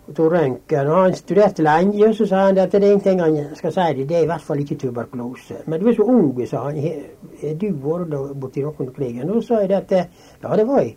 og 0.07 0.15
tok 0.17 0.31
røntgen. 0.33 0.87
og 0.89 1.03
Han 1.03 1.13
studerte 1.19 1.63
lenge, 1.65 2.07
og 2.07 2.15
så 2.17 2.25
sa 2.31 2.45
han 2.47 2.57
at 2.57 2.71
det 2.73 2.81
er 2.83 2.87
ingenting 2.91 3.21
han 3.21 3.37
skal 3.55 3.73
si 3.75 3.87
det, 3.99 4.07
det 4.09 4.17
er 4.17 4.25
i 4.25 4.31
hvert 4.31 4.41
fall 4.47 4.63
ikke 4.63 4.79
tuberkulose. 4.81 5.59
Men 5.69 5.79
du 5.83 5.89
er 5.91 5.97
så 5.99 6.07
ung, 6.09 6.31
sa 6.49 6.63
han. 6.65 6.79
Har 7.43 7.53
du 7.61 7.67
vært 7.85 8.15
borti 8.41 8.63
noen 8.65 8.79
under 8.79 8.93
krigen? 8.97 9.29
Og 9.29 9.43
så 9.43 9.53
sa 9.53 9.61
jeg 9.61 9.71
at 9.77 9.91
eh, 9.99 10.09
ja, 10.43 10.55
det 10.57 10.65
var 10.67 10.81
jeg. 10.81 10.95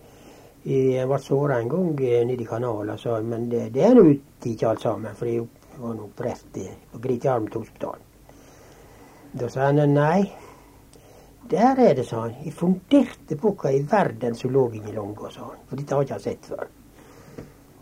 Jeg 0.64 1.09
ble 1.11 1.18
såra 1.18 1.59
en 1.61 1.68
gang 1.68 2.00
eh, 2.00 2.22
nede 2.24 2.44
i 2.44 2.46
kanalen, 2.46 2.98
sa 2.98 3.16
han. 3.18 3.28
men 3.28 3.48
det, 3.50 3.66
det 3.74 3.82
er 3.84 3.94
nå 3.98 4.07
ikke 4.46 4.68
alt 4.70 4.80
sammen. 4.80 5.14
For 5.18 5.26
jeg 5.28 5.44
var 5.78 5.94
nå 5.98 6.09
operert 6.09 6.57
i- 6.62 6.70
på 6.92 7.00
Grytjarmet 7.03 7.55
hospital. 7.61 7.98
Da 9.40 9.48
sa 9.48 9.66
han 9.68 9.80
nei, 9.92 10.22
der 11.51 11.80
er 11.80 11.95
det, 11.95 12.07
sa 12.09 12.26
han. 12.26 12.36
Jeg 12.45 12.55
funderte 12.57 13.36
på 13.40 13.55
hva 13.59 13.72
i 13.72 13.82
verden 13.88 14.36
som 14.38 14.53
lå 14.55 14.68
inni 14.76 14.95
lunga, 14.95 15.30
sa 15.30 15.49
han. 15.51 15.64
For 15.68 15.80
dette 15.80 15.97
har 15.97 16.07
ikke 16.07 16.18
jeg 16.20 16.26
sett 16.28 16.49
før. 16.53 16.70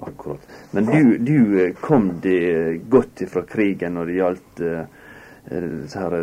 Akkurat. 0.01 0.47
Men 0.73 0.89
du, 0.89 1.19
du 1.19 1.61
eh, 1.61 1.75
kom 1.77 2.09
det 2.25 2.81
godt 2.89 3.21
ifra 3.27 3.45
krigen 3.45 3.99
når 3.99 4.09
det 4.09 4.17
gjaldt 4.17 4.63
eh, 4.65 4.85
eh, 5.51 5.67
disse 5.83 6.01
her 6.01 6.17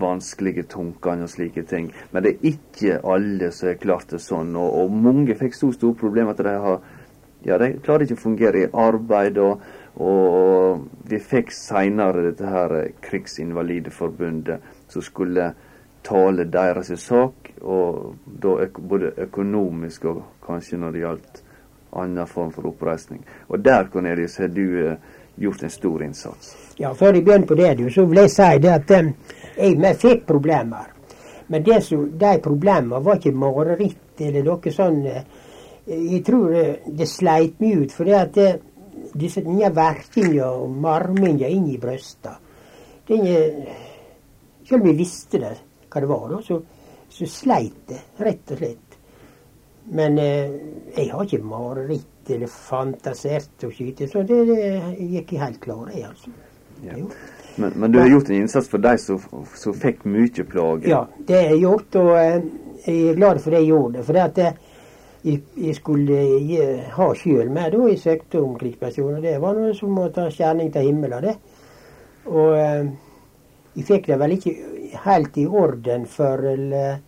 vanskelige 0.00 0.66
tankene 0.68 1.24
og 1.24 1.32
slike 1.32 1.64
ting. 1.70 1.88
Men 2.12 2.26
det 2.26 2.34
er 2.34 2.50
ikke 2.52 3.00
alle 3.08 3.48
som 3.56 3.70
har 3.70 3.80
klart 3.80 4.12
det 4.12 4.20
sånn. 4.20 4.52
Og, 4.52 4.82
og 4.82 4.98
mange 5.08 5.38
fikk 5.40 5.56
så 5.56 5.72
store 5.72 5.96
problemer 6.02 6.36
at 6.36 6.44
de 6.44 6.56
har 6.66 6.82
ja, 7.46 7.56
de 7.56 7.72
klarer 7.80 8.04
ikke 8.04 8.18
å 8.18 8.24
fungere 8.26 8.64
i 8.64 8.70
arbeid. 8.76 9.40
Og, 9.40 9.64
og 10.04 10.84
vi 11.08 11.20
fikk 11.24 11.54
seinere 11.56 12.28
dette 12.28 12.52
her 12.52 12.76
eh, 12.82 12.92
Krigsinvalideforbundet 13.06 14.92
som 14.92 15.04
skulle 15.04 15.52
tale 16.02 16.44
deres 16.44 16.92
sak, 17.00 17.50
og 17.60 18.14
da 18.24 18.66
både 18.78 19.12
økonomisk 19.26 20.04
og 20.10 20.22
kanskje 20.46 20.78
når 20.80 20.92
det 20.92 21.04
gjaldt 21.04 21.42
annen 21.92 22.26
form 22.26 22.52
for 22.52 22.70
oppreisning. 22.70 23.24
Og 23.48 23.60
der, 23.64 23.88
Cornelius, 23.92 24.36
har 24.36 24.48
du 24.48 24.86
eh, 24.86 24.96
gjort 25.34 25.62
en 25.62 25.70
stor 25.70 26.02
innsats. 26.02 26.56
Ja, 26.78 26.94
før 26.94 27.14
jeg 27.14 27.24
begynner 27.24 27.46
på 27.46 27.58
det, 27.58 27.74
du, 27.78 27.90
så 27.90 28.04
vil 28.06 28.22
jeg 28.22 28.30
si 28.30 28.48
det 28.62 28.72
at 28.72 28.90
um, 29.00 29.12
jeg 29.56 29.96
fikk 29.98 30.26
problemer. 30.28 30.90
Men 31.50 31.64
det 31.66 31.80
som, 31.84 32.06
de 32.18 32.38
problemene 32.42 33.02
var 33.04 33.18
ikke 33.18 33.34
mareritt 33.34 34.22
eller 34.22 34.44
noe 34.46 34.72
sånn 34.72 35.00
eh, 35.10 35.22
Jeg 35.90 36.20
tror 36.22 36.52
det 36.86 37.06
sleit 37.08 37.56
meg 37.58 37.80
ut, 37.80 37.92
for 37.92 38.06
det 38.06 38.14
at 38.14 38.34
det, 38.36 38.50
disse 39.18 39.42
denne 39.42 39.72
verkinga 39.74 40.46
og 40.52 40.70
marminga 40.70 41.48
inni 41.50 41.78
brøsta 41.80 42.36
Selv 43.08 44.76
om 44.76 44.86
jeg 44.86 44.98
visste 45.00 45.40
det, 45.42 45.56
hva 45.90 46.04
det 46.04 46.10
var, 46.10 46.28
da, 46.30 46.40
så, 46.46 46.60
så 47.10 47.28
sleit 47.30 47.82
det, 47.90 48.00
rett 48.22 48.54
og 48.54 48.62
slett. 48.62 48.96
Men 49.90 50.18
eh, 50.22 50.54
jeg 50.94 51.10
har 51.10 51.26
ikke 51.26 51.50
mareritt 51.50 52.30
eller 52.30 52.50
fantasert 52.52 53.66
å 53.66 53.72
skyte, 53.74 54.06
så 54.10 54.22
det, 54.26 54.44
det 54.46 54.62
gikk 55.16 55.34
jeg 55.34 55.42
helt 55.42 55.60
klar 55.62 55.90
i, 55.90 56.04
altså. 56.06 56.32
Ja. 56.84 56.96
Men, 57.56 57.72
men 57.76 57.92
du 57.92 57.98
har 57.98 58.08
gjort 58.08 58.30
en 58.30 58.38
innsats 58.40 58.68
for 58.70 58.80
de 58.80 58.94
som, 59.02 59.20
fikk 59.76 60.04
mye 60.08 60.44
plager. 60.48 60.88
Ja, 60.88 61.00
det 61.26 61.36
har 61.36 61.54
jeg 61.54 61.62
gjort, 61.64 61.98
og 62.00 62.12
eh, 62.16 62.42
jeg 62.86 63.08
er 63.10 63.18
glad 63.18 63.40
for 63.42 63.52
det 63.54 63.62
jeg 63.64 63.72
gjorde. 63.72 64.04
For 64.06 64.16
det 64.16 64.22
at 64.22 64.38
eh, 64.44 64.58
jeg, 65.24 65.42
jeg 65.66 65.76
skulle 65.76 66.22
eh, 66.56 66.88
ha 66.94 67.10
sjøl 67.18 67.50
med 67.52 67.74
da 67.74 67.90
jeg 67.90 68.00
søkte 68.00 68.40
om 68.40 68.56
krigsperson, 68.58 69.18
Og 69.18 69.22
det 69.24 69.36
var 69.42 69.58
noe 69.58 69.74
som 69.76 69.98
å 69.98 70.08
ta 70.14 70.28
skjerning 70.32 70.72
til 70.72 70.88
himmelen, 70.88 71.26
det. 71.26 71.36
Og 72.30 72.56
eh, 72.56 72.90
jeg 73.76 73.88
fikk 73.90 74.10
det 74.10 74.20
vel 74.20 74.36
ikke 74.38 74.54
helt 75.04 75.38
i 75.38 75.46
orden 75.46 76.06
før 76.10 76.44
eh, 76.54 76.98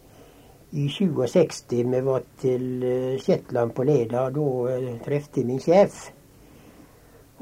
i 0.73 0.89
67 0.89 1.65
vi 1.93 2.01
var 2.01 2.23
til 2.41 2.83
eh, 2.83 3.21
Shetland 3.21 3.75
på 3.77 3.85
Leda. 3.85 4.29
Da 4.33 4.49
eh, 4.73 4.97
trefte 5.05 5.43
jeg 5.43 5.49
min 5.51 5.61
sjef. 5.61 6.07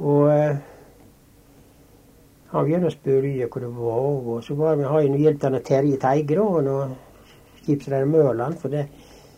Og 0.03 0.26
eh, 0.32 0.57
han 2.51 2.66
begynte 2.66 2.91
å 2.91 2.97
spørre 2.97 3.47
hvor 3.47 3.62
det 3.62 3.70
var, 3.76 4.01
og 4.34 4.43
så 4.43 4.57
var 4.59 4.80
vi 4.80 4.88
har 4.91 5.05
jeg 5.05 5.22
hjelp 5.22 5.47
av 5.47 5.59
Terje 5.62 6.01
Teigran 6.03 6.70
og 6.72 6.97
skipsreder 7.61 8.11
Mørland, 8.11 8.59
for 8.59 8.74
det, 8.74 8.88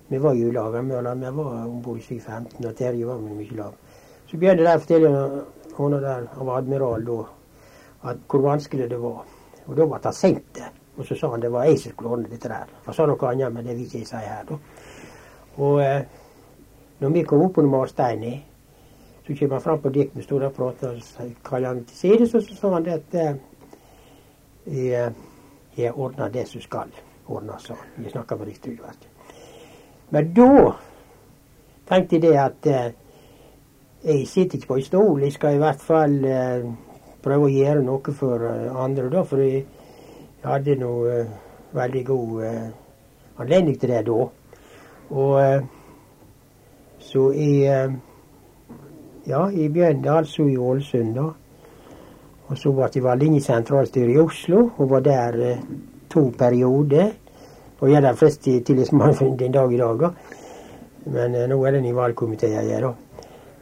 vi 0.08 0.20
var 0.22 0.38
jo 0.38 0.48
i 0.48 0.54
lag 0.56 0.72
med 0.78 0.88
Mørland, 0.94 1.26
vi 1.26 1.32
var 1.36 1.66
om 1.66 1.82
bord 1.84 2.00
i 2.00 2.06
715, 2.06 2.64
og 2.64 2.76
Terje 2.78 3.08
var 3.10 3.20
med 3.20 3.36
mye 3.36 3.58
lag. 3.58 3.98
Så 4.30 4.40
begynte 4.40 4.64
de 4.64 4.72
å 4.72 4.80
fortelle 4.80 5.10
han 5.76 5.98
der, 6.00 6.28
han 6.32 6.48
var 6.48 6.62
admiral 6.62 7.04
da, 7.04 7.18
at 8.08 8.24
hvor 8.30 8.46
vanskelig 8.46 8.88
det 8.88 9.02
var. 9.02 9.26
Og 9.66 9.76
da 9.76 9.84
ble 9.90 10.00
han 10.06 10.16
sint. 10.16 10.62
Og 10.96 11.06
så 11.06 11.16
sa 11.16 11.30
han 11.32 11.40
det 11.40 11.52
var 11.52 11.64
jeg 11.64 11.78
som 11.80 11.92
skulle 11.92 12.10
ordne 12.10 12.28
dette 12.28 12.48
der. 12.48 12.72
Han 12.84 12.94
sa 12.94 13.06
noe 13.06 13.28
annet, 13.30 13.52
men 13.52 13.66
det 13.66 13.76
vil 13.76 13.86
ikke 13.86 14.02
jeg 14.02 14.10
si 14.10 14.16
her, 14.16 14.44
da. 14.48 14.58
Og 15.56 15.82
eh, 15.84 16.02
når 17.00 17.14
vi 17.14 17.22
kom 17.28 17.44
opp 17.46 17.54
på 17.54 17.62
Marsteini, 17.66 18.34
så 19.26 19.34
kommer 19.38 19.54
han 19.54 19.62
fram 19.62 19.80
på 19.80 19.92
dekk, 19.94 20.14
med 20.14 20.24
store 20.24 20.50
prater 20.50 20.96
og 20.96 21.02
så 21.02 21.28
kaller 21.44 21.68
han 21.68 21.84
til 21.84 21.96
side, 21.96 22.28
så, 22.28 22.40
så 22.40 22.56
sa 22.58 22.72
han 22.74 22.84
det 22.84 22.98
at 22.98 23.14
eh, 23.14 23.34
jeg, 24.66 25.12
jeg 25.76 25.92
ordner 25.92 26.28
det 26.28 26.46
som 26.48 26.60
skal 26.60 26.92
ordnes, 27.26 27.62
sa 27.62 27.74
han. 27.74 28.04
Vi 28.04 28.10
snakker 28.10 28.36
på 28.36 28.44
riktig 28.44 28.78
vet. 28.80 29.08
Men 30.10 30.32
da 30.34 30.72
tenkte 31.88 32.18
jeg 32.18 32.22
det 32.22 32.36
at 32.38 32.66
eh, 32.66 32.92
jeg 34.04 34.26
sitter 34.28 34.58
ikke 34.58 34.66
på 34.66 34.80
en 34.80 34.88
stol, 34.90 35.22
jeg 35.22 35.32
skal 35.32 35.54
i 35.54 35.62
hvert 35.62 35.80
fall 35.80 36.24
eh, 36.26 36.66
prøve 37.22 37.46
å 37.46 37.52
gjøre 37.52 37.84
noe 37.86 38.14
for 38.16 38.44
eh, 38.48 38.82
andre, 38.84 39.08
da, 39.12 39.22
for 39.24 39.42
jeg, 39.42 39.64
jeg 40.42 40.50
hadde 40.50 40.74
noe 40.80 41.18
uh, 41.22 41.26
veldig 41.76 42.00
god 42.06 42.30
uh, 42.42 42.70
anledning 43.38 43.76
til 43.78 43.92
det 43.92 44.00
da. 44.08 44.24
Og 45.10 45.34
uh, 45.38 45.60
så 46.98 47.28
jeg 47.36 47.92
ja, 49.26 49.44
jeg 49.54 49.70
begynte 49.72 50.10
altså 50.10 50.42
i 50.50 50.56
Ålesund, 50.58 51.14
da. 51.14 51.28
Og 52.50 52.58
så 52.58 52.72
ble 52.74 52.88
jeg 52.90 53.04
valgt 53.04 53.22
inn 53.22 53.36
i 53.38 53.42
sentralstyret 53.42 54.16
i 54.16 54.18
Oslo, 54.18 54.64
og 54.76 54.90
var 54.90 55.04
der 55.06 55.38
to 56.10 56.24
perioder. 56.38 57.12
Og 57.78 57.90
jeg 57.90 58.00
er 58.00 58.06
den 58.08 58.18
fleste 58.18 58.56
tillitsmannen 58.66 59.36
den 59.38 59.54
dag 59.54 59.72
i 59.72 59.78
dag, 59.78 60.00
da. 60.00 60.10
Men 61.06 61.36
nå 61.50 61.60
er 61.62 61.70
det 61.70 61.82
en 61.84 61.86
i 61.90 61.94
valgkomiteen 61.94 62.52
jeg 62.58 62.74
er, 62.76 62.88
da. 62.88 62.92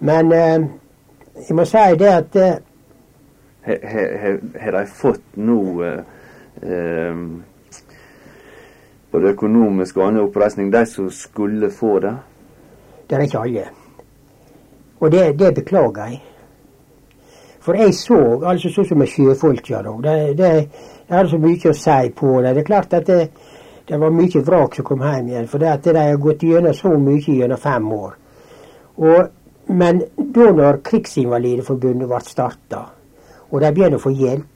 Men 0.01 0.33
jeg 0.33 1.57
må 1.57 1.65
si 1.69 1.85
det 2.01 2.09
at 2.09 2.41
Har- 3.69 4.73
de 4.73 4.87
fått 4.87 5.37
noe 5.37 5.93
både 9.11 9.33
økonomisk 9.33 9.97
og 9.97 10.07
annen 10.07 10.27
oppreisning, 10.27 10.73
de 10.73 10.85
som 10.87 11.11
skulle 11.11 11.71
få 11.73 11.99
det? 12.05 12.17
det 13.11 13.19
er 13.19 13.23
ikke 13.27 13.39
alle. 13.39 13.65
Og 15.01 15.13
det, 15.13 15.39
det 15.39 15.55
beklager 15.55 16.05
jeg. 16.07 16.21
For 17.61 17.77
jeg 17.77 17.95
så, 17.95 18.19
altså 18.47 18.71
sånn 18.73 18.87
som 18.89 19.01
med 19.03 19.11
sjøfolka. 19.11 19.81
Det, 20.05 20.15
det, 20.39 20.51
er 21.11 21.27
så 21.29 21.41
mye 21.43 21.73
å 21.73 21.77
si 21.77 22.13
på 22.17 22.37
det. 22.41 22.55
Det 22.55 22.63
er 22.63 22.69
klart 22.69 22.95
at 22.97 23.09
det, 23.11 23.19
det 23.89 23.99
var 24.01 24.15
mye 24.15 24.45
vrak 24.47 24.79
som 24.79 24.87
kom 24.87 25.03
hjem 25.05 25.33
igjen. 25.33 25.51
For 25.51 25.63
det 25.63 25.73
at 25.73 25.91
de 25.91 25.97
har 25.99 26.23
gått 26.23 26.47
gjennom 26.47 26.77
så 26.77 26.95
mye 26.95 27.21
gjennom 27.27 27.61
fem 27.61 27.91
år. 27.99 28.15
Og, 29.01 29.35
men 29.75 30.01
da 30.37 30.49
når 30.55 30.81
Krigsinvalideforbundet 30.87 32.09
ble 32.09 32.23
starta, 32.25 32.87
og 33.51 33.61
de 33.61 33.75
begynner 33.75 33.99
å 33.99 34.05
få 34.07 34.15
hjelp, 34.15 34.50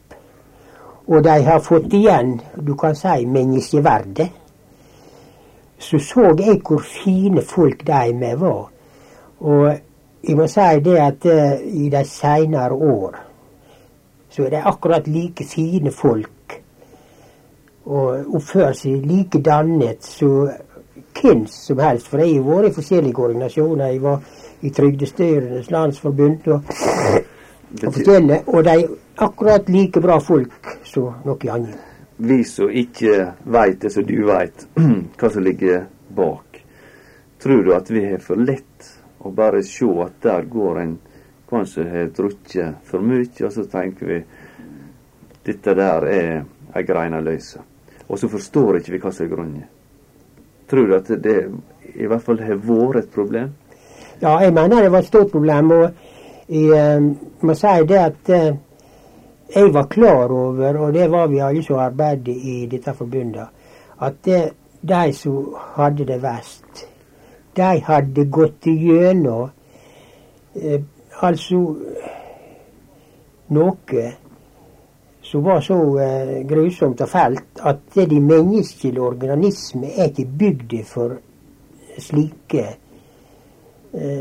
og 1.07 1.25
de 1.25 1.43
har 1.45 1.61
fått 1.61 1.93
igjen, 1.93 2.39
du 2.57 2.75
kan 2.81 2.97
si, 2.97 3.27
menneskeverdet, 3.27 4.31
så 5.79 5.99
så 5.99 6.31
jeg 6.39 6.61
hvor 6.65 6.81
fine 6.81 7.43
folk 7.43 7.87
de 7.87 8.15
med 8.17 8.37
var. 8.41 8.71
Og 9.41 9.75
jeg 10.25 10.37
må 10.37 10.47
si 10.49 10.81
det 10.85 10.97
at 10.99 11.27
eh, 11.29 11.65
i 11.85 11.89
de 11.93 12.05
seinere 12.09 12.73
år 12.73 13.19
så 14.31 14.47
er 14.47 14.51
de 14.51 14.63
akkurat 14.67 15.07
like 15.07 15.45
fine 15.47 15.93
folk. 15.93 16.61
Og 17.85 18.35
oppfører 18.35 18.73
seg 18.73 19.05
like 19.07 19.39
dannet 19.45 20.03
som 20.03 20.49
hvem 21.15 21.45
som 21.47 21.79
helst. 21.79 22.09
For 22.09 22.19
jeg 22.19 22.41
har 22.41 22.49
vært 22.49 22.71
i 22.71 22.75
forskjellige 22.75 23.23
organisasjoner. 23.23 23.93
Jeg 23.93 24.03
var 24.03 24.25
i 24.63 24.71
Trygdestyrenes 24.71 25.71
Landsforbund 25.71 26.49
og, 26.49 26.75
og 27.83 27.95
forskjellige. 27.95 28.43
Og 28.47 28.65
de 28.65 28.75
er 28.75 28.89
akkurat 29.17 29.69
like 29.69 30.01
bra 30.01 30.19
folk 30.21 30.71
som 30.85 31.25
noe 31.27 31.51
annet. 31.51 31.79
Vi 32.17 32.45
som 32.47 32.71
ikke 32.71 33.33
veit 33.51 33.81
det 33.83 33.91
som 33.91 34.07
du 34.07 34.21
veit, 34.29 34.67
hva 35.19 35.31
som 35.31 35.43
ligger 35.43 35.89
bak, 36.15 36.61
tror 37.43 37.65
du 37.65 37.73
at 37.75 37.91
vi 37.91 38.05
har 38.07 38.23
for 38.23 38.39
lett 38.39 38.93
å 39.25 39.33
bare 39.35 39.65
se 39.67 39.89
at 40.05 40.21
der 40.23 40.47
går 40.47 40.81
en 40.83 40.95
kanskje 41.51 41.85
har 41.91 42.11
drukket 42.15 42.87
for 42.89 43.03
mye, 43.05 43.29
og 43.45 43.53
så 43.53 43.65
tenker 43.71 44.07
vi 44.09 44.21
dette 45.45 45.75
der 45.77 46.07
er 46.09 46.31
ei 46.75 46.83
grein 46.87 47.15
å 47.15 47.23
løse. 47.23 47.61
Og 48.09 48.19
så 48.21 48.29
forstår 48.29 48.81
ikke 48.81 48.95
vi 48.95 49.01
hva 49.03 49.13
som 49.13 49.27
er 49.27 49.33
grunnen. 49.33 49.67
Tror 50.71 50.89
du 50.89 50.97
at 50.97 51.11
det 51.23 51.39
i 51.95 52.09
hvert 52.09 52.25
fall 52.25 52.41
har 52.43 52.59
vært 52.65 53.05
et 53.05 53.13
problem? 53.13 53.53
Ja, 54.23 54.39
jeg 54.41 54.55
mener 54.55 54.83
det 54.83 54.93
var 54.93 55.05
et 55.05 55.11
stort 55.11 55.33
problem. 55.33 55.71
Og 55.75 56.04
jeg 56.49 56.97
eh, 56.97 57.07
må 57.41 57.55
si 57.57 57.75
det 57.89 58.01
at 58.01 58.31
eh, 58.33 58.57
jeg 59.55 59.75
var 59.75 59.87
klar 59.89 60.33
over, 60.33 60.79
og 60.79 60.93
det 60.93 61.11
var 61.11 61.29
vi 61.31 61.41
alle 61.41 61.63
som 61.63 61.79
arbeidet 61.79 62.35
i 62.37 62.67
dette 62.71 62.95
forbundet, 62.95 63.47
at 64.01 64.19
det, 64.25 64.43
de 64.83 65.13
som 65.13 65.55
hadde 65.77 66.05
det 66.09 66.23
verst, 66.23 66.87
de 67.57 67.81
hadde 67.87 68.27
gått 68.31 68.67
igjennom 68.67 69.49
eh, 70.55 70.83
altså 71.23 71.63
noe 73.55 74.05
som 75.25 75.45
var 75.45 75.61
så 75.65 75.77
eh, 75.99 76.41
grusomt 76.47 77.01
og 77.01 77.09
fælt 77.09 77.61
at 77.65 77.85
det 77.95 78.09
de 78.11 78.21
menneskelige 78.21 79.03
organismer 79.03 79.95
er 79.97 80.11
ikke 80.11 80.27
bygd 80.39 80.75
for 80.89 81.17
slike 81.99 82.61
eh, 82.61 82.75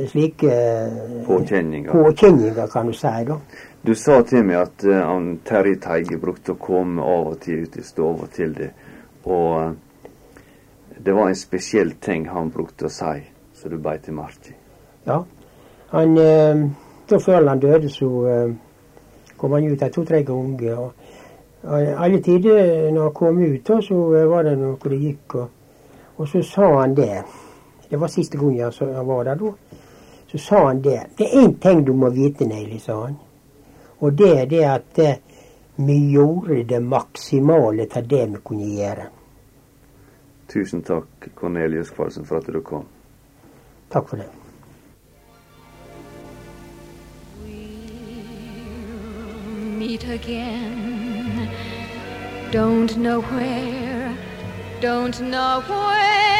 slike 0.09 0.49
eh, 0.49 1.25
Påkjenninger. 1.27 1.91
påkjenninger, 1.91 2.67
kan 2.67 2.87
du 2.87 2.93
si. 2.93 3.13
da. 3.27 3.39
Du 3.83 3.95
sa 3.95 4.21
til 4.23 4.45
meg 4.45 4.61
at 4.61 4.85
uh, 4.85 5.15
Terje 5.43 5.79
Teige 5.81 6.17
brukte 6.17 6.53
å 6.53 6.59
komme 6.59 7.01
av 7.01 7.33
og 7.33 7.39
til 7.43 7.65
ut 7.65 7.77
i 7.77 7.83
stua 7.83 8.27
til 8.31 8.53
det, 8.55 8.69
og 9.25 9.49
uh, 9.59 9.73
det 11.03 11.15
var 11.15 11.27
en 11.27 11.35
spesiell 11.35 11.91
ting 11.99 12.29
han 12.29 12.51
brukte 12.51 12.87
å 12.87 12.93
si, 12.93 13.17
så 13.53 13.69
du 13.69 13.77
beit 13.77 14.07
i 14.07 14.15
merke. 14.15 14.55
Ja. 15.05 15.19
Han, 15.91 16.17
uh, 16.17 16.69
da 17.09 17.19
før 17.19 17.47
han 17.47 17.59
døde, 17.59 17.89
så 17.89 18.09
eh, 18.27 18.51
kom 19.37 19.51
han 19.51 19.67
ut 19.67 19.83
av 19.83 19.91
to-tre 19.91 20.23
ganger. 20.23 20.79
Og, 20.79 20.91
alle 21.73 22.19
tider 22.23 22.91
når 22.91 23.01
han 23.01 23.15
kom 23.15 23.41
ut, 23.41 23.71
så 23.83 23.99
eh, 24.15 24.27
var 24.29 24.47
det 24.47 24.57
noe 24.59 24.89
det 24.89 24.99
gikk. 25.01 25.35
Og, 25.35 25.49
og 26.17 26.29
så 26.29 26.43
sa 26.47 26.69
han 26.79 26.95
det. 26.95 27.23
Det 27.89 27.99
var 27.99 28.07
siste 28.07 28.37
gang 28.37 28.57
jeg 28.57 29.05
var 29.05 29.23
der 29.23 29.35
da. 29.35 29.51
Så 30.27 30.37
sa 30.37 30.67
han 30.67 30.81
det. 30.81 30.99
Det 31.17 31.27
er 31.27 31.41
én 31.45 31.57
ting 31.61 31.85
du 31.87 31.93
må 31.93 32.09
vite, 32.09 32.45
Neili, 32.45 32.79
sa 32.79 33.01
han. 33.05 33.17
Og 33.99 34.17
det 34.17 34.31
er 34.41 34.45
det 34.45 34.63
at 34.65 34.99
eh, 34.99 35.15
vi 35.75 35.97
gjorde 36.11 36.63
det 36.63 36.81
maksimale 36.81 37.87
av 37.95 38.07
det 38.07 38.23
vi 38.31 38.41
kunne 38.43 38.69
gjøre. 38.75 39.09
Tusen 40.49 40.83
takk, 40.83 41.29
Cornelius 41.35 41.91
Kvalsen, 41.91 42.25
for 42.25 42.37
at 42.37 42.47
du 42.53 42.61
kom. 42.61 42.87
Takk 43.89 44.09
for 44.09 44.17
det. 44.17 44.29
meet 49.83 50.07
again. 50.07 51.49
Don't 52.51 52.95
know 52.97 53.19
where, 53.21 54.17
don't 54.79 55.19
know 55.19 55.61
when, 55.67 56.32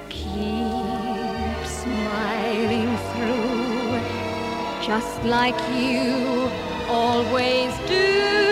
Keep 0.09 1.61
smiling 1.63 2.97
through, 3.11 3.99
just 4.81 5.23
like 5.25 5.59
you 5.79 6.49
always 6.89 7.71
do, 7.87 8.46